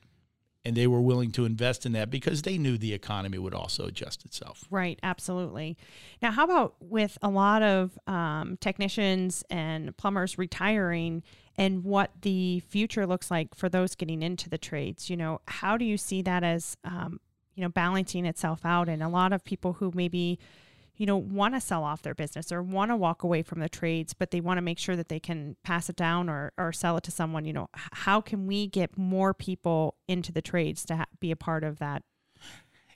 And 0.63 0.77
they 0.77 0.87
were 0.87 1.01
willing 1.01 1.31
to 1.33 1.47
invest 1.47 1.87
in 1.87 1.93
that 1.93 2.11
because 2.11 2.43
they 2.43 2.59
knew 2.59 2.77
the 2.77 2.93
economy 2.93 3.39
would 3.39 3.55
also 3.55 3.87
adjust 3.87 4.27
itself. 4.27 4.65
Right, 4.71 4.99
absolutely. 5.03 5.79
Now, 6.21 6.33
how 6.33 6.45
about 6.45 6.75
with 6.81 7.17
a 7.23 7.31
lot 7.31 7.63
of 7.63 7.99
um, 8.07 8.59
technicians 8.61 9.43
and 9.49 9.97
plumbers 9.97 10.37
retiring 10.37 11.23
and 11.57 11.83
what 11.83 12.11
the 12.21 12.61
future 12.61 13.07
looks 13.07 13.31
like 13.31 13.55
for 13.55 13.71
those 13.71 13.95
getting 13.95 14.23
into 14.23 14.51
the 14.51 14.59
trades? 14.59 15.09
You 15.09 15.17
know, 15.17 15.41
how 15.49 15.79
do 15.79 15.87
you 15.87 15.97
see 15.97 16.21
that 16.23 16.45
as, 16.45 16.77
um, 16.85 17.21
you 17.55 17.63
know, 17.63 17.71
balancing 17.71 18.27
itself 18.27 18.61
out? 18.67 18.87
And 18.87 19.03
a 19.03 19.09
lot 19.09 19.33
of 19.33 19.43
people 19.43 19.73
who 19.75 19.91
maybe, 19.95 20.39
you 21.01 21.07
know, 21.07 21.17
want 21.17 21.55
to 21.55 21.61
sell 21.63 21.83
off 21.83 22.03
their 22.03 22.15
business 22.15 22.53
or 22.53 22.63
want 22.63 22.91
to 22.91 22.97
walk 22.97 23.23
away 23.23 23.43
from 23.43 23.61
the 23.61 23.71
trades, 23.71 24.13
but 24.13 24.33
they 24.33 24.41
want 24.43 24.59
to 24.59 24.63
make 24.63 24.79
sure 24.79 24.97
that 24.97 25.09
they 25.09 25.19
can 25.19 25.57
pass 25.65 25.89
it 25.89 25.97
down 25.97 26.29
or, 26.29 26.53
or 26.59 26.75
sell 26.75 26.99
it 26.99 27.03
to 27.05 27.11
someone. 27.11 27.47
You 27.47 27.55
know, 27.55 27.71
how 27.73 28.21
can 28.21 28.47
we 28.47 28.67
get 28.67 28.99
more 28.99 29.33
people 29.33 29.95
into 30.07 30.31
the 30.31 30.43
trades 30.43 30.85
to 30.85 30.97
ha- 30.97 31.07
be 31.19 31.31
a 31.31 31.37
part 31.37 31.65
of 31.65 31.79
that? 31.79 32.03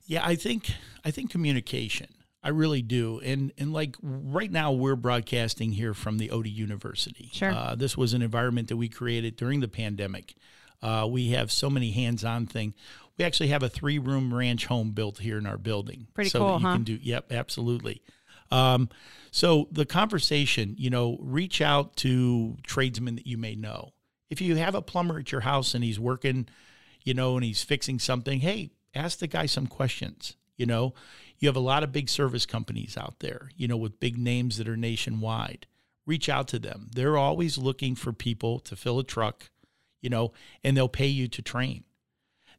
Yeah, 0.05 0.21
I 0.23 0.35
think 0.35 0.71
I 1.03 1.11
think 1.11 1.31
communication. 1.31 2.09
I 2.43 2.51
really 2.51 2.83
do. 2.83 3.23
And 3.25 3.53
and 3.57 3.73
like 3.73 3.97
right 4.03 4.53
now 4.53 4.71
we're 4.71 4.97
broadcasting 4.97 5.73
here 5.73 5.95
from 5.95 6.19
the 6.19 6.29
Oatey 6.29 6.55
University. 6.55 7.31
Sure. 7.33 7.53
Uh, 7.53 7.75
this 7.75 7.97
was 7.97 8.13
an 8.13 8.21
environment 8.21 8.69
that 8.69 8.77
we 8.77 8.91
created 8.91 9.35
during 9.35 9.61
the 9.61 9.69
pandemic. 9.69 10.35
Uh, 10.83 11.07
we 11.11 11.31
have 11.31 11.51
so 11.51 11.71
many 11.71 11.93
hands-on 11.93 12.45
thing. 12.45 12.75
We 13.19 13.25
actually 13.25 13.49
have 13.49 13.63
a 13.63 13.69
three-room 13.69 14.35
ranch 14.35 14.67
home 14.67 14.91
built 14.91 15.19
here 15.19 15.39
in 15.39 15.47
our 15.47 15.59
building. 15.59 16.09
Pretty 16.15 16.31
so 16.31 16.41
cool, 16.41 16.49
that 16.49 16.61
you 16.61 16.67
huh? 16.67 16.73
can 16.75 16.85
do 16.85 16.99
yep, 17.01 17.33
absolutely. 17.33 18.03
Um, 18.51 18.89
so 19.31 19.69
the 19.73 19.87
conversation, 19.87 20.75
you 20.79 20.91
know, 20.91 21.19
reach 21.21 21.61
out 21.61 21.97
to 21.97 22.57
tradesmen 22.63 23.17
that 23.17 23.27
you 23.27 23.39
may 23.39 23.55
know. 23.55 23.93
If 24.31 24.41
you 24.41 24.57
have 24.57 24.75
a 24.75 24.83
plumber 24.83 25.19
at 25.19 25.33
your 25.33 25.43
house 25.43 25.75
and 25.75 25.85
he's 25.85 26.01
working, 26.01 26.49
you 27.03 27.15
know, 27.15 27.37
and 27.37 27.45
he's 27.45 27.63
fixing 27.63 27.99
something, 27.99 28.41
hey, 28.41 28.71
ask 28.95 29.19
the 29.19 29.27
guy 29.27 29.47
some 29.47 29.67
questions. 29.67 30.37
You 30.57 30.67
know, 30.67 30.95
you 31.39 31.49
have 31.49 31.57
a 31.57 31.61
lot 31.61 31.83
of 31.83 31.93
big 31.93 32.09
service 32.09 32.47
companies 32.47 32.97
out 32.97 33.19
there, 33.21 33.51
you 33.57 33.67
know, 33.67 33.77
with 33.77 34.01
big 34.01 34.17
names 34.17 34.57
that 34.59 34.69
are 34.69 34.77
nationwide. 34.77 35.67
Reach 36.07 36.29
out 36.29 36.49
to 36.49 36.59
them. 36.59 36.91
They're 36.95 37.17
always 37.17 37.59
looking 37.59 37.95
for 37.95 38.13
people 38.13 38.61
to 38.61 38.77
fill 38.77 38.99
a 38.99 39.05
truck, 39.05 39.51
you 40.01 40.11
know, 40.11 40.33
and 40.63 40.77
they'll 40.77 40.89
pay 40.89 41.07
you 41.07 41.29
to 41.29 41.43
train. 41.43 41.85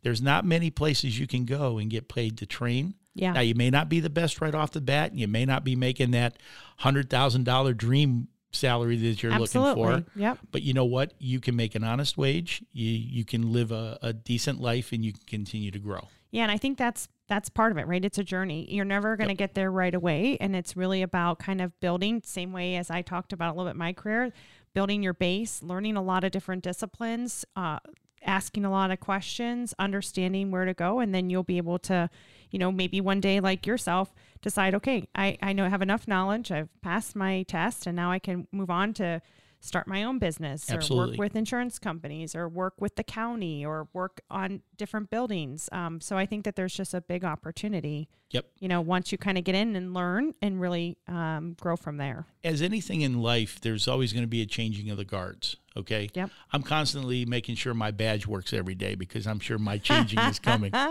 There's 0.05 0.21
not 0.21 0.45
many 0.45 0.69
places 0.69 1.17
you 1.19 1.25
can 1.25 1.45
go 1.45 1.79
and 1.79 1.89
get 1.89 2.07
paid 2.07 2.37
to 2.37 2.45
train. 2.45 2.93
Yeah. 3.15 3.31
Now, 3.31 3.39
you 3.39 3.55
may 3.55 3.71
not 3.71 3.89
be 3.89 3.99
the 3.99 4.09
best 4.11 4.39
right 4.39 4.53
off 4.53 4.69
the 4.69 4.79
bat. 4.79 5.09
And 5.09 5.19
you 5.19 5.27
may 5.27 5.45
not 5.45 5.63
be 5.63 5.75
making 5.75 6.11
that 6.11 6.37
$100,000 6.81 7.75
dream 7.75 8.27
salary 8.51 8.97
that 8.97 9.23
you're 9.23 9.31
Absolutely. 9.31 9.83
looking 9.83 10.03
for. 10.03 10.19
Yep. 10.19 10.37
But 10.51 10.61
you 10.61 10.75
know 10.75 10.85
what? 10.85 11.15
You 11.17 11.39
can 11.39 11.55
make 11.55 11.73
an 11.73 11.83
honest 11.83 12.19
wage. 12.19 12.61
You 12.71 12.91
you 12.91 13.25
can 13.25 13.51
live 13.51 13.71
a, 13.71 13.97
a 14.03 14.13
decent 14.13 14.61
life 14.61 14.91
and 14.91 15.03
you 15.03 15.11
can 15.11 15.23
continue 15.25 15.71
to 15.71 15.79
grow. 15.79 16.07
Yeah, 16.29 16.43
and 16.43 16.51
I 16.51 16.57
think 16.57 16.77
that's 16.77 17.07
that's 17.27 17.49
part 17.49 17.71
of 17.71 17.79
it, 17.79 17.87
right? 17.87 18.05
It's 18.05 18.19
a 18.19 18.23
journey. 18.23 18.67
You're 18.69 18.85
never 18.85 19.17
going 19.17 19.29
to 19.29 19.35
get 19.35 19.55
there 19.55 19.71
right 19.71 19.95
away, 19.95 20.37
and 20.39 20.55
it's 20.55 20.77
really 20.77 21.01
about 21.01 21.39
kind 21.39 21.61
of 21.61 21.77
building. 21.79 22.21
Same 22.23 22.53
way 22.53 22.75
as 22.75 22.91
I 22.91 23.01
talked 23.01 23.33
about 23.33 23.55
a 23.55 23.57
little 23.57 23.71
bit 23.71 23.75
my 23.75 23.91
career, 23.91 24.31
building 24.75 25.01
your 25.01 25.15
base, 25.15 25.63
learning 25.63 25.97
a 25.97 26.03
lot 26.03 26.23
of 26.23 26.31
different 26.31 26.63
disciplines, 26.63 27.43
uh, 27.55 27.79
asking 28.25 28.65
a 28.65 28.71
lot 28.71 28.91
of 28.91 28.99
questions, 28.99 29.73
understanding 29.79 30.51
where 30.51 30.65
to 30.65 30.73
go, 30.73 30.99
and 30.99 31.13
then 31.13 31.29
you'll 31.29 31.43
be 31.43 31.57
able 31.57 31.79
to, 31.79 32.09
you 32.51 32.59
know, 32.59 32.71
maybe 32.71 32.99
one 33.01 33.21
day 33.21 33.39
like 33.39 33.65
yourself, 33.65 34.13
decide, 34.41 34.75
okay, 34.75 35.07
I 35.15 35.37
I 35.41 35.53
know 35.53 35.65
I 35.65 35.69
have 35.69 35.81
enough 35.81 36.07
knowledge. 36.07 36.51
I've 36.51 36.69
passed 36.81 37.15
my 37.15 37.43
test, 37.43 37.87
and 37.87 37.95
now 37.95 38.11
I 38.11 38.19
can 38.19 38.47
move 38.51 38.69
on 38.69 38.93
to 38.95 39.21
start 39.65 39.87
my 39.87 40.03
own 40.03 40.19
business 40.19 40.69
or 40.71 40.79
work 40.95 41.17
with 41.17 41.35
insurance 41.35 41.79
companies 41.79 42.35
or 42.35 42.47
work 42.47 42.75
with 42.79 42.95
the 42.95 43.03
county 43.03 43.65
or 43.65 43.87
work 43.93 44.21
on 44.29 44.61
different 44.77 45.09
buildings. 45.09 45.67
Um, 45.71 45.99
so 46.01 46.17
I 46.17 46.25
think 46.25 46.45
that 46.45 46.55
there's 46.55 46.73
just 46.73 46.93
a 46.93 47.01
big 47.01 47.25
opportunity, 47.25 48.07
Yep. 48.31 48.45
you 48.59 48.67
know, 48.67 48.81
once 48.81 49.11
you 49.11 49.17
kind 49.17 49.37
of 49.37 49.43
get 49.43 49.55
in 49.55 49.75
and 49.75 49.93
learn 49.93 50.33
and 50.41 50.59
really 50.61 50.97
um, 51.07 51.55
grow 51.59 51.75
from 51.75 51.97
there. 51.97 52.25
As 52.43 52.61
anything 52.61 53.01
in 53.01 53.21
life, 53.21 53.59
there's 53.61 53.87
always 53.87 54.13
going 54.13 54.23
to 54.23 54.27
be 54.27 54.41
a 54.41 54.45
changing 54.45 54.89
of 54.89 54.97
the 54.97 55.05
guards. 55.05 55.55
Okay. 55.77 56.09
Yep. 56.13 56.29
I'm 56.53 56.63
constantly 56.63 57.25
making 57.25 57.55
sure 57.55 57.73
my 57.73 57.91
badge 57.91 58.25
works 58.27 58.53
every 58.53 58.75
day 58.75 58.95
because 58.95 59.27
I'm 59.27 59.39
sure 59.39 59.57
my 59.57 59.77
changing 59.77 60.19
is 60.19 60.39
coming. 60.39 60.71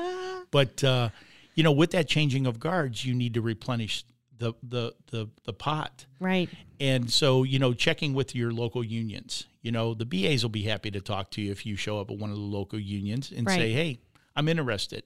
But 0.51 0.85
uh, 0.85 1.09
you 1.55 1.63
know, 1.65 1.73
with 1.73 1.91
that 1.93 2.07
changing 2.07 2.47
of 2.47 2.61
guards, 2.61 3.05
you 3.05 3.13
need 3.15 3.35
to 3.35 3.41
replenish 3.41 4.05
the 4.39 4.55
the 4.63 4.95
the 5.11 5.29
the 5.45 5.53
pot. 5.53 6.07
Right. 6.21 6.49
And 6.81 7.11
so, 7.11 7.43
you 7.43 7.59
know, 7.59 7.73
checking 7.73 8.15
with 8.15 8.35
your 8.35 8.53
local 8.53 8.83
unions. 8.85 9.47
You 9.63 9.73
know, 9.73 9.95
the 9.95 10.05
BAs 10.05 10.43
will 10.43 10.51
be 10.51 10.63
happy 10.65 10.91
to 10.91 11.01
talk 11.01 11.31
to 11.33 11.41
you 11.43 11.51
if 11.51 11.65
you 11.65 11.77
show 11.77 11.99
up 12.01 12.11
at 12.11 12.19
one 12.19 12.31
of 12.31 12.37
the 12.37 12.43
local 12.43 12.79
unions 12.79 13.33
and 13.35 13.47
Right. 13.47 13.57
say, 13.59 13.73
"Hey, 13.73 13.99
I'm 14.37 14.49
interested." 14.49 15.05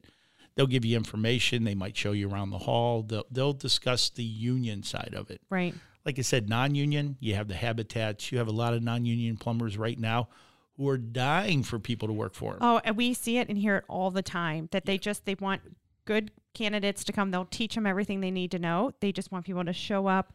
They'll 0.54 0.66
give 0.66 0.84
you 0.84 0.96
information. 0.96 1.62
They 1.62 1.76
might 1.76 1.96
show 1.96 2.10
you 2.10 2.28
around 2.28 2.50
the 2.50 2.58
hall. 2.58 3.02
They'll, 3.02 3.26
they'll 3.30 3.52
discuss 3.52 4.10
the 4.10 4.24
union 4.24 4.82
side 4.82 5.14
of 5.14 5.30
it. 5.30 5.40
Right. 5.50 5.72
Like 6.04 6.18
I 6.18 6.22
said, 6.22 6.48
non-union. 6.48 7.16
You 7.20 7.36
have 7.36 7.46
the 7.46 7.54
habitats. 7.54 8.32
You 8.32 8.38
have 8.38 8.48
a 8.48 8.52
lot 8.52 8.74
of 8.74 8.82
non-union 8.82 9.36
plumbers 9.36 9.78
right 9.78 9.96
now 9.98 10.28
who 10.76 10.88
are 10.88 10.98
dying 10.98 11.62
for 11.62 11.78
people 11.78 12.08
to 12.08 12.14
work 12.14 12.34
for 12.34 12.52
them. 12.54 12.58
Oh, 12.62 12.80
and 12.84 12.96
we 12.96 13.14
see 13.14 13.38
it 13.38 13.48
and 13.48 13.56
hear 13.56 13.76
it 13.76 13.84
all 13.88 14.10
the 14.10 14.22
time 14.22 14.68
that 14.72 14.84
they 14.84 14.98
just 14.98 15.26
they 15.26 15.36
want 15.36 15.60
good 16.08 16.30
candidates 16.54 17.04
to 17.04 17.12
come. 17.12 17.30
They'll 17.30 17.44
teach 17.44 17.74
them 17.74 17.86
everything 17.86 18.20
they 18.20 18.30
need 18.30 18.50
to 18.52 18.58
know. 18.58 18.92
They 19.00 19.12
just 19.12 19.30
want 19.30 19.44
people 19.44 19.62
to 19.62 19.74
show 19.74 20.06
up, 20.06 20.32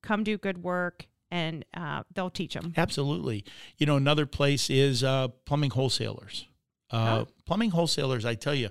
come 0.00 0.22
do 0.22 0.38
good 0.38 0.62
work, 0.62 1.06
and 1.32 1.64
uh, 1.76 2.04
they'll 2.14 2.30
teach 2.30 2.54
them. 2.54 2.72
Absolutely. 2.76 3.44
You 3.76 3.86
know, 3.86 3.96
another 3.96 4.24
place 4.24 4.70
is 4.70 5.02
uh, 5.02 5.28
plumbing 5.44 5.70
wholesalers. 5.70 6.46
Uh, 6.92 7.24
Oh. 7.24 7.26
Plumbing 7.44 7.70
wholesalers, 7.70 8.24
I 8.24 8.34
tell 8.36 8.54
you, 8.54 8.68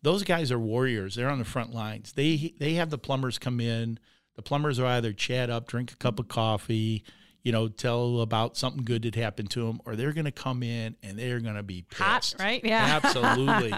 those 0.00 0.22
guys 0.22 0.52
are 0.52 0.58
warriors. 0.60 1.16
They're 1.16 1.28
on 1.28 1.40
the 1.40 1.44
front 1.44 1.74
lines. 1.74 2.12
They 2.12 2.54
they 2.60 2.74
have 2.74 2.90
the 2.90 2.98
plumbers 2.98 3.36
come 3.38 3.58
in. 3.60 3.98
The 4.36 4.42
plumbers 4.42 4.78
will 4.78 4.86
either 4.86 5.12
chat 5.12 5.50
up, 5.50 5.66
drink 5.66 5.90
a 5.90 5.96
cup 5.96 6.20
of 6.20 6.28
coffee, 6.28 7.02
you 7.44 7.52
know, 7.52 7.68
tell 7.68 8.20
about 8.20 8.56
something 8.56 8.84
good 8.84 9.02
that 9.02 9.14
happened 9.14 9.50
to 9.52 9.64
them, 9.66 9.80
or 9.86 9.96
they're 9.96 10.12
going 10.12 10.24
to 10.26 10.32
come 10.32 10.62
in 10.62 10.96
and 11.02 11.18
they're 11.18 11.40
going 11.40 11.54
to 11.54 11.62
be 11.62 11.84
Hot, 11.94 12.22
pissed. 12.22 12.36
right? 12.40 12.62
Yeah. 12.64 13.00
Absolutely. 13.04 13.72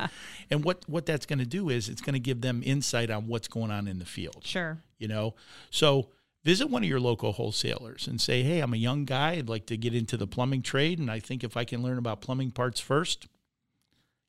and 0.51 0.65
what 0.65 0.83
what 0.89 1.07
that's 1.07 1.27
going 1.27 1.39
to 1.41 1.47
do 1.47 1.69
is 1.69 1.89
it's 1.89 2.01
going 2.01 2.15
to 2.15 2.21
give 2.21 2.41
them 2.41 2.63
insight 2.65 3.11
on 3.11 3.27
what's 3.29 3.49
going 3.49 3.71
on 3.71 3.87
in 3.87 3.99
the 3.99 4.05
field 4.07 4.43
Sure. 4.45 4.83
you 4.99 5.07
know 5.09 5.35
so 5.71 6.09
visit 6.43 6.69
one 6.71 6.83
of 6.83 6.89
your 6.89 6.99
local 7.01 7.33
wholesalers 7.33 8.07
and 8.09 8.21
say 8.21 8.43
hey 8.43 8.61
i'm 8.61 8.73
a 8.75 8.79
young 8.79 9.05
guy 9.05 9.33
i'd 9.33 9.49
like 9.49 9.67
to 9.67 9.77
get 9.77 9.95
into 9.95 10.17
the 10.17 10.27
plumbing 10.27 10.63
trade 10.63 10.99
and 10.99 11.11
i 11.11 11.21
think 11.21 11.45
if 11.45 11.57
i 11.57 11.65
can 11.65 11.83
learn 11.83 11.99
about 11.99 12.21
plumbing 12.23 12.51
parts 12.51 12.81
first 12.81 13.29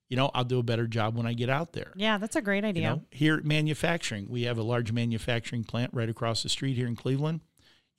you 0.10 0.18
know 0.18 0.30
i'll 0.34 0.44
do 0.44 0.60
a 0.60 0.64
better 0.64 0.88
job 0.88 1.16
when 1.16 1.26
i 1.26 1.34
get 1.34 1.50
out 1.50 1.74
there 1.74 1.92
Yeah, 1.96 2.18
that's 2.18 2.36
a 2.36 2.42
great 2.42 2.64
you 2.64 2.70
idea. 2.70 2.90
know 2.90 3.02
here 3.12 3.36
at 3.38 3.46
manufacturing 3.46 4.28
we 4.30 4.44
have 4.44 4.58
a 4.58 4.64
large 4.64 4.92
manufacturing 4.92 5.64
plant 5.64 5.92
right 5.94 6.10
across 6.10 6.44
the 6.44 6.50
street 6.50 6.76
here 6.76 6.88
in 6.88 6.96
cleveland 6.96 7.40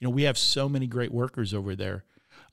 you 0.02 0.08
know 0.08 0.10
we 0.10 0.24
have 0.24 0.36
so 0.36 0.68
many 0.68 0.88
great 0.88 1.12
workers 1.12 1.54
over 1.54 1.76
there 1.76 2.02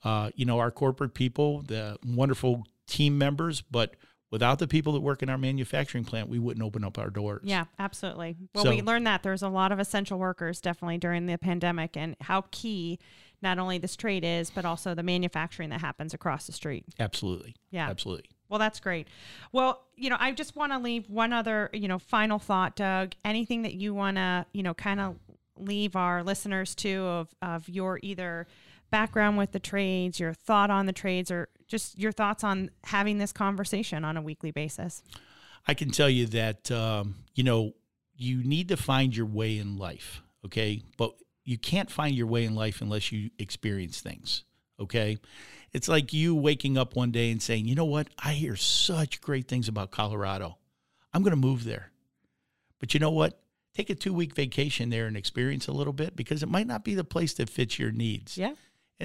uh, 0.04 0.30
you 0.36 0.44
know 0.46 0.60
our 0.60 0.70
corporate 0.70 1.14
people 1.14 1.62
the 1.62 1.98
wonderful 2.06 2.64
team 2.86 3.18
members 3.18 3.60
but 3.60 3.96
without 4.30 4.60
the 4.60 4.68
people 4.68 4.92
that 4.92 5.00
work 5.00 5.20
in 5.20 5.28
our 5.28 5.36
manufacturing 5.36 6.04
plant 6.04 6.28
we 6.28 6.38
wouldn't 6.38 6.64
open 6.64 6.84
up 6.84 6.96
our 6.96 7.10
doors 7.10 7.40
Yeah, 7.42 7.64
absolutely. 7.80 8.36
Well, 8.54 8.64
So- 8.64 8.70
we 8.70 8.82
learned 8.82 9.04
that 9.08 9.24
there's 9.24 9.42
a 9.42 9.48
lot 9.48 9.72
of 9.72 9.80
essential 9.80 10.18
workers 10.20 10.60
definitely 10.60 10.98
during 10.98 11.26
the 11.26 11.36
pandemic 11.38 11.96
and 11.96 12.14
how 12.20 12.44
key 12.52 13.00
not 13.42 13.58
only 13.58 13.78
this 13.78 13.96
trade 13.96 14.22
is, 14.22 14.50
but 14.50 14.64
also 14.64 14.94
the 14.94 15.02
manufacturing 15.02 15.70
that 15.70 15.80
happens 15.80 16.14
across 16.14 16.46
the 16.46 16.52
street. 16.52 16.84
absolutely 17.00 17.56
Yeah. 17.72 17.88
absolutely 17.90 18.30
Well, 18.48 18.60
that's 18.60 18.78
great. 18.80 19.08
Well, 19.52 19.82
you 19.96 20.10
know, 20.10 20.16
I 20.20 20.30
just 20.32 20.54
want 20.56 20.70
to 20.72 20.78
leave 20.78 21.08
one 21.10 21.32
other, 21.32 21.68
you 21.72 21.88
know, 21.88 21.98
final 21.98 22.38
thought, 22.38 22.76
Doug. 22.76 23.14
Anything 23.24 23.62
that 23.62 23.74
you 23.74 23.94
want 23.94 24.16
to, 24.16 24.46
you 24.52 24.62
know, 24.62 24.74
kind 24.74 25.00
of 25.00 25.16
leave 25.60 25.96
our 25.96 26.22
listeners 26.22 26.74
to 26.76 27.02
of, 27.04 27.34
of 27.42 27.68
your 27.68 27.98
either 28.02 28.46
background 28.90 29.38
with 29.38 29.52
the 29.52 29.60
trades, 29.60 30.20
your 30.20 30.32
thought 30.32 30.70
on 30.70 30.86
the 30.86 30.92
trades, 30.92 31.30
or 31.30 31.48
just 31.68 31.98
your 31.98 32.12
thoughts 32.12 32.44
on 32.44 32.70
having 32.84 33.18
this 33.18 33.32
conversation 33.32 34.04
on 34.04 34.16
a 34.16 34.22
weekly 34.22 34.50
basis? 34.50 35.02
I 35.66 35.74
can 35.74 35.90
tell 35.90 36.10
you 36.10 36.26
that 36.26 36.70
um, 36.70 37.16
you 37.34 37.44
know 37.44 37.74
you 38.16 38.42
need 38.42 38.68
to 38.68 38.76
find 38.76 39.16
your 39.16 39.26
way 39.26 39.58
in 39.58 39.78
life, 39.78 40.22
okay? 40.44 40.82
But 40.96 41.14
you 41.44 41.58
can't 41.58 41.90
find 41.90 42.14
your 42.14 42.26
way 42.26 42.44
in 42.44 42.54
life 42.54 42.80
unless 42.80 43.12
you 43.12 43.30
experience 43.38 44.00
things, 44.00 44.44
okay? 44.78 45.18
It's 45.72 45.88
like 45.88 46.12
you 46.12 46.34
waking 46.34 46.76
up 46.76 46.96
one 46.96 47.12
day 47.12 47.30
and 47.30 47.40
saying, 47.40 47.66
"You 47.66 47.74
know 47.74 47.84
what? 47.84 48.08
I 48.18 48.32
hear 48.32 48.56
such 48.56 49.20
great 49.20 49.48
things 49.48 49.68
about 49.68 49.90
Colorado. 49.90 50.58
I'm 51.12 51.22
going 51.22 51.30
to 51.30 51.36
move 51.36 51.64
there." 51.64 51.92
But 52.80 52.94
you 52.94 53.00
know 53.00 53.10
what? 53.10 53.39
Take 53.74 53.90
a 53.90 53.94
2-week 53.94 54.34
vacation 54.34 54.90
there 54.90 55.06
and 55.06 55.16
experience 55.16 55.68
a 55.68 55.72
little 55.72 55.92
bit 55.92 56.16
because 56.16 56.42
it 56.42 56.48
might 56.48 56.66
not 56.66 56.84
be 56.84 56.94
the 56.94 57.04
place 57.04 57.34
that 57.34 57.48
fits 57.48 57.78
your 57.78 57.92
needs. 57.92 58.36
Yeah. 58.36 58.48
And 58.48 58.56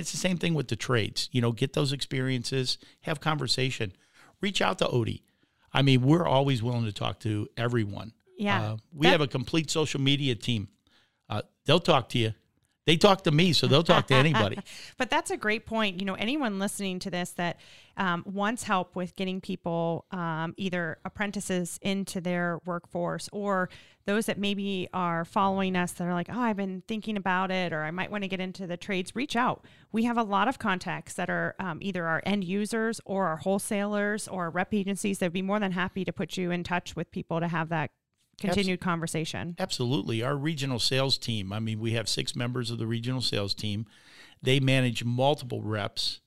it's 0.02 0.12
the 0.12 0.18
same 0.18 0.38
thing 0.38 0.54
with 0.56 0.68
the 0.70 0.76
trades. 0.76 1.30
You 1.32 1.42
know, 1.42 1.52
get 1.52 1.74
those 1.74 1.94
experiences, 1.94 2.78
have 3.02 3.20
conversation, 3.20 3.94
reach 4.42 4.62
out 4.62 4.80
to 4.80 4.86
Oatey. 4.86 5.22
I 5.72 5.82
mean, 5.82 6.02
we're 6.02 6.26
always 6.26 6.64
willing 6.64 6.86
to 6.86 6.92
talk 6.94 7.20
to 7.22 7.48
everyone. 7.58 8.14
Yeah. 8.38 8.72
Uh, 8.72 8.78
we 8.92 9.06
That- 9.06 9.12
have 9.12 9.22
a 9.22 9.28
complete 9.28 9.70
social 9.70 10.02
media 10.02 10.36
team. 10.36 10.70
Uh, 11.30 11.44
they'll 11.66 11.80
talk 11.80 12.10
to 12.10 12.18
you. 12.20 12.34
They 12.86 12.98
talk 12.98 13.24
to 13.24 13.32
me, 13.32 13.52
so 13.54 13.66
they'll 13.66 13.84
talk 13.84 14.08
to 14.08 14.16
anybody. 14.16 14.60
But 14.98 15.10
that's 15.10 15.32
a 15.32 15.38
great 15.38 15.66
point. 15.66 16.00
You 16.00 16.06
know, 16.06 16.14
anyone 16.14 16.60
listening 16.60 17.00
to 17.00 17.10
this 17.10 17.32
that 17.32 17.60
um, 17.98 18.24
wants 18.26 18.64
help 18.64 18.96
with 18.96 19.16
getting 19.16 19.42
people 19.42 20.06
um, 20.12 20.54
either 20.58 21.00
apprentices 21.04 21.80
into 21.82 22.22
their 22.22 22.60
workforce 22.66 23.28
or 23.34 23.70
those 24.06 24.28
that 24.28 24.38
maybe 24.38 24.88
are 24.94 25.26
following 25.26 25.76
us 25.76 25.94
that 25.94 26.08
are 26.08 26.14
like, 26.14 26.28
oh, 26.32 26.40
I've 26.40 26.58
been 26.58 26.84
thinking 26.88 27.18
about 27.18 27.52
it 27.52 27.74
or 27.74 27.84
I 27.84 27.92
might 27.92 28.12
want 28.12 28.24
to 28.24 28.28
get 28.28 28.40
into 28.40 28.68
the 28.68 28.78
trades, 28.78 29.16
reach 29.16 29.36
out. 29.36 29.66
We 29.92 30.04
have 30.04 30.18
a 30.18 30.24
lot 30.24 30.48
of 30.48 30.60
contacts 30.60 31.14
that 31.16 31.30
are 31.30 31.56
um, 31.60 31.80
either 31.82 32.06
our 32.06 32.22
end 32.26 32.44
users 32.44 33.02
or 33.06 33.28
our 33.28 33.38
wholesalers 33.38 34.28
or 34.28 34.50
rep 34.50 34.74
agencies 34.74 35.20
that 35.20 35.28
would 35.28 35.34
be 35.34 35.42
more 35.42 35.60
than 35.60 35.72
happy 35.72 36.06
to 36.06 36.14
put 36.14 36.38
you 36.38 36.52
in 36.52 36.64
touch 36.64 36.96
with 36.96 37.12
people 37.12 37.40
to 37.40 37.48
have 37.48 37.70
that 37.70 37.92
continued 38.40 38.82
conversation. 38.82 39.56
Absolutely. 39.60 40.24
Our 40.24 40.36
regional 40.36 40.80
sales 40.80 41.18
team, 41.18 41.54
I 41.54 41.60
mean, 41.60 41.80
we 41.80 41.94
have 41.94 42.10
six 42.10 42.36
members 42.36 42.72
of 42.72 42.78
the 42.78 42.88
regional 42.88 43.22
sales 43.22 43.54
team. 43.54 43.86
They 44.42 44.60
manage 44.60 45.04
multiple 45.04 45.62
reps. 45.62 46.22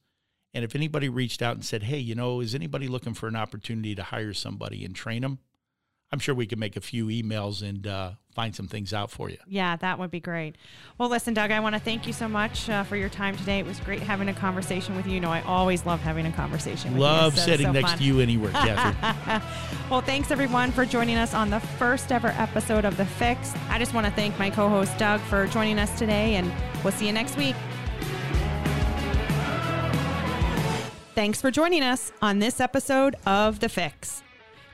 And 0.55 0.65
if 0.65 0.75
anybody 0.75 1.09
reached 1.09 1.43
out 1.43 1.55
and 1.55 1.65
said, 1.65 1.85
hey, 1.85 1.99
you 1.99 2.15
know, 2.15 2.41
is 2.41 2.55
anybody 2.55 2.89
looking 2.89 3.15
for 3.15 3.29
an 3.29 3.37
opportunity 3.37 3.95
to 3.95 4.03
hire 4.03 4.33
somebody 4.33 4.85
and 4.85 4.95
train 4.95 5.23
them? 5.23 5.39
I'm 6.11 6.19
sure 6.19 6.35
we 6.35 6.47
could 6.47 6.59
make 6.59 6.77
a 6.77 6.81
few 6.81 7.07
emails 7.07 7.63
and 7.63 7.87
uh, 7.87 8.13
find 8.39 8.55
some 8.55 8.69
things 8.69 8.95
out 8.95 9.11
for 9.11 9.29
you. 9.29 9.37
Yeah, 9.49 9.75
that 9.79 9.99
would 9.99 10.13
be 10.13 10.21
great. 10.21 10.55
Well, 10.97 11.09
listen, 11.09 11.35
Doug, 11.35 11.51
I 11.51 11.59
want 11.59 11.75
to 11.75 11.81
thank 11.81 12.07
you 12.07 12.13
so 12.13 12.29
much 12.29 12.71
uh, 12.71 12.85
for 12.85 12.95
your 12.95 13.09
time 13.09 13.37
today. 13.37 13.59
It 13.59 13.67
was 13.67 13.81
great 13.81 13.99
having 14.01 14.29
a 14.29 14.33
conversation 14.33 14.95
with 14.95 15.09
you. 15.09 15.15
You 15.15 15.21
know, 15.21 15.33
I 15.33 15.41
always 15.43 15.85
love 15.85 15.99
having 15.99 16.25
a 16.25 16.31
conversation 16.31 16.93
with 16.93 17.03
Love 17.03 17.35
you. 17.35 17.41
So- 17.41 17.47
sitting 17.47 17.67
so 17.67 17.73
next 17.73 17.91
fun. 17.91 17.99
to 17.99 18.05
you 18.05 18.21
anywhere, 18.21 18.53
Katherine. 18.53 19.43
Well, 19.91 20.03
thanks 20.03 20.31
everyone 20.31 20.71
for 20.71 20.85
joining 20.85 21.17
us 21.17 21.33
on 21.33 21.49
the 21.49 21.61
first 21.61 22.13
ever 22.13 22.29
episode 22.29 22.85
of 22.85 22.99
The 22.99 23.07
Fix. 23.07 23.55
I 23.71 23.79
just 23.79 23.95
want 23.95 24.07
to 24.07 24.13
thank 24.13 24.39
my 24.39 24.51
co 24.51 24.69
host, 24.69 24.97
Doug, 24.99 25.19
for 25.23 25.47
joining 25.47 25.79
us 25.79 25.99
today, 25.99 26.35
and 26.35 26.53
we'll 26.85 26.93
see 26.93 27.07
you 27.07 27.13
next 27.13 27.39
week. 27.39 27.57
Thanks 31.15 31.41
for 31.41 31.51
joining 31.51 31.83
us 31.83 32.13
on 32.21 32.39
this 32.39 32.61
episode 32.61 33.17
of 33.27 33.61
The 33.61 33.71
Fix. 33.71 34.23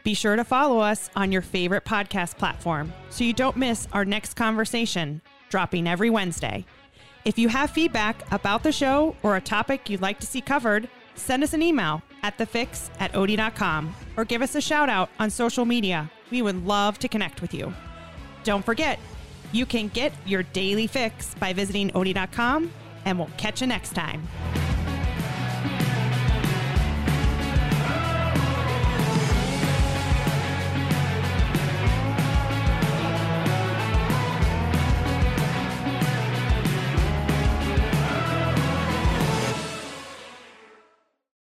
Be 0.04 0.12
sure 0.12 0.36
to 0.36 0.44
follow 0.44 0.80
us 0.80 1.08
on 1.16 1.32
your 1.32 1.40
favorite 1.40 1.86
podcast 1.86 2.36
platform 2.36 2.92
so 3.08 3.24
you 3.24 3.32
don't 3.32 3.56
miss 3.56 3.88
our 3.92 4.04
next 4.04 4.34
conversation, 4.34 5.22
dropping 5.48 5.88
every 5.88 6.10
Wednesday. 6.10 6.66
If 7.24 7.38
you 7.38 7.48
have 7.48 7.70
feedback 7.70 8.30
about 8.30 8.62
the 8.62 8.70
show 8.70 9.16
or 9.22 9.36
a 9.36 9.40
topic 9.40 9.88
you'd 9.88 10.02
like 10.02 10.20
to 10.20 10.26
see 10.26 10.42
covered, 10.42 10.90
send 11.14 11.42
us 11.42 11.54
an 11.54 11.62
email 11.62 12.02
at 12.22 12.36
thefix 12.36 12.90
at 13.00 13.12
oatey.com 13.14 13.94
or 14.18 14.26
give 14.26 14.42
us 14.42 14.54
a 14.54 14.60
shout 14.60 14.90
out 14.90 15.08
on 15.18 15.30
social 15.30 15.64
media. 15.64 16.10
We 16.30 16.42
would 16.42 16.66
love 16.66 16.98
to 16.98 17.08
connect 17.08 17.40
with 17.40 17.54
you. 17.54 17.72
Don't 18.44 18.64
forget, 18.64 18.98
you 19.52 19.64
can 19.64 19.88
get 19.88 20.12
your 20.26 20.42
daily 20.42 20.86
fix 20.86 21.34
by 21.36 21.54
visiting 21.54 21.90
oatey.com, 21.92 22.70
and 23.06 23.18
we'll 23.18 23.30
catch 23.38 23.62
you 23.62 23.68
next 23.68 23.94
time. 23.94 24.28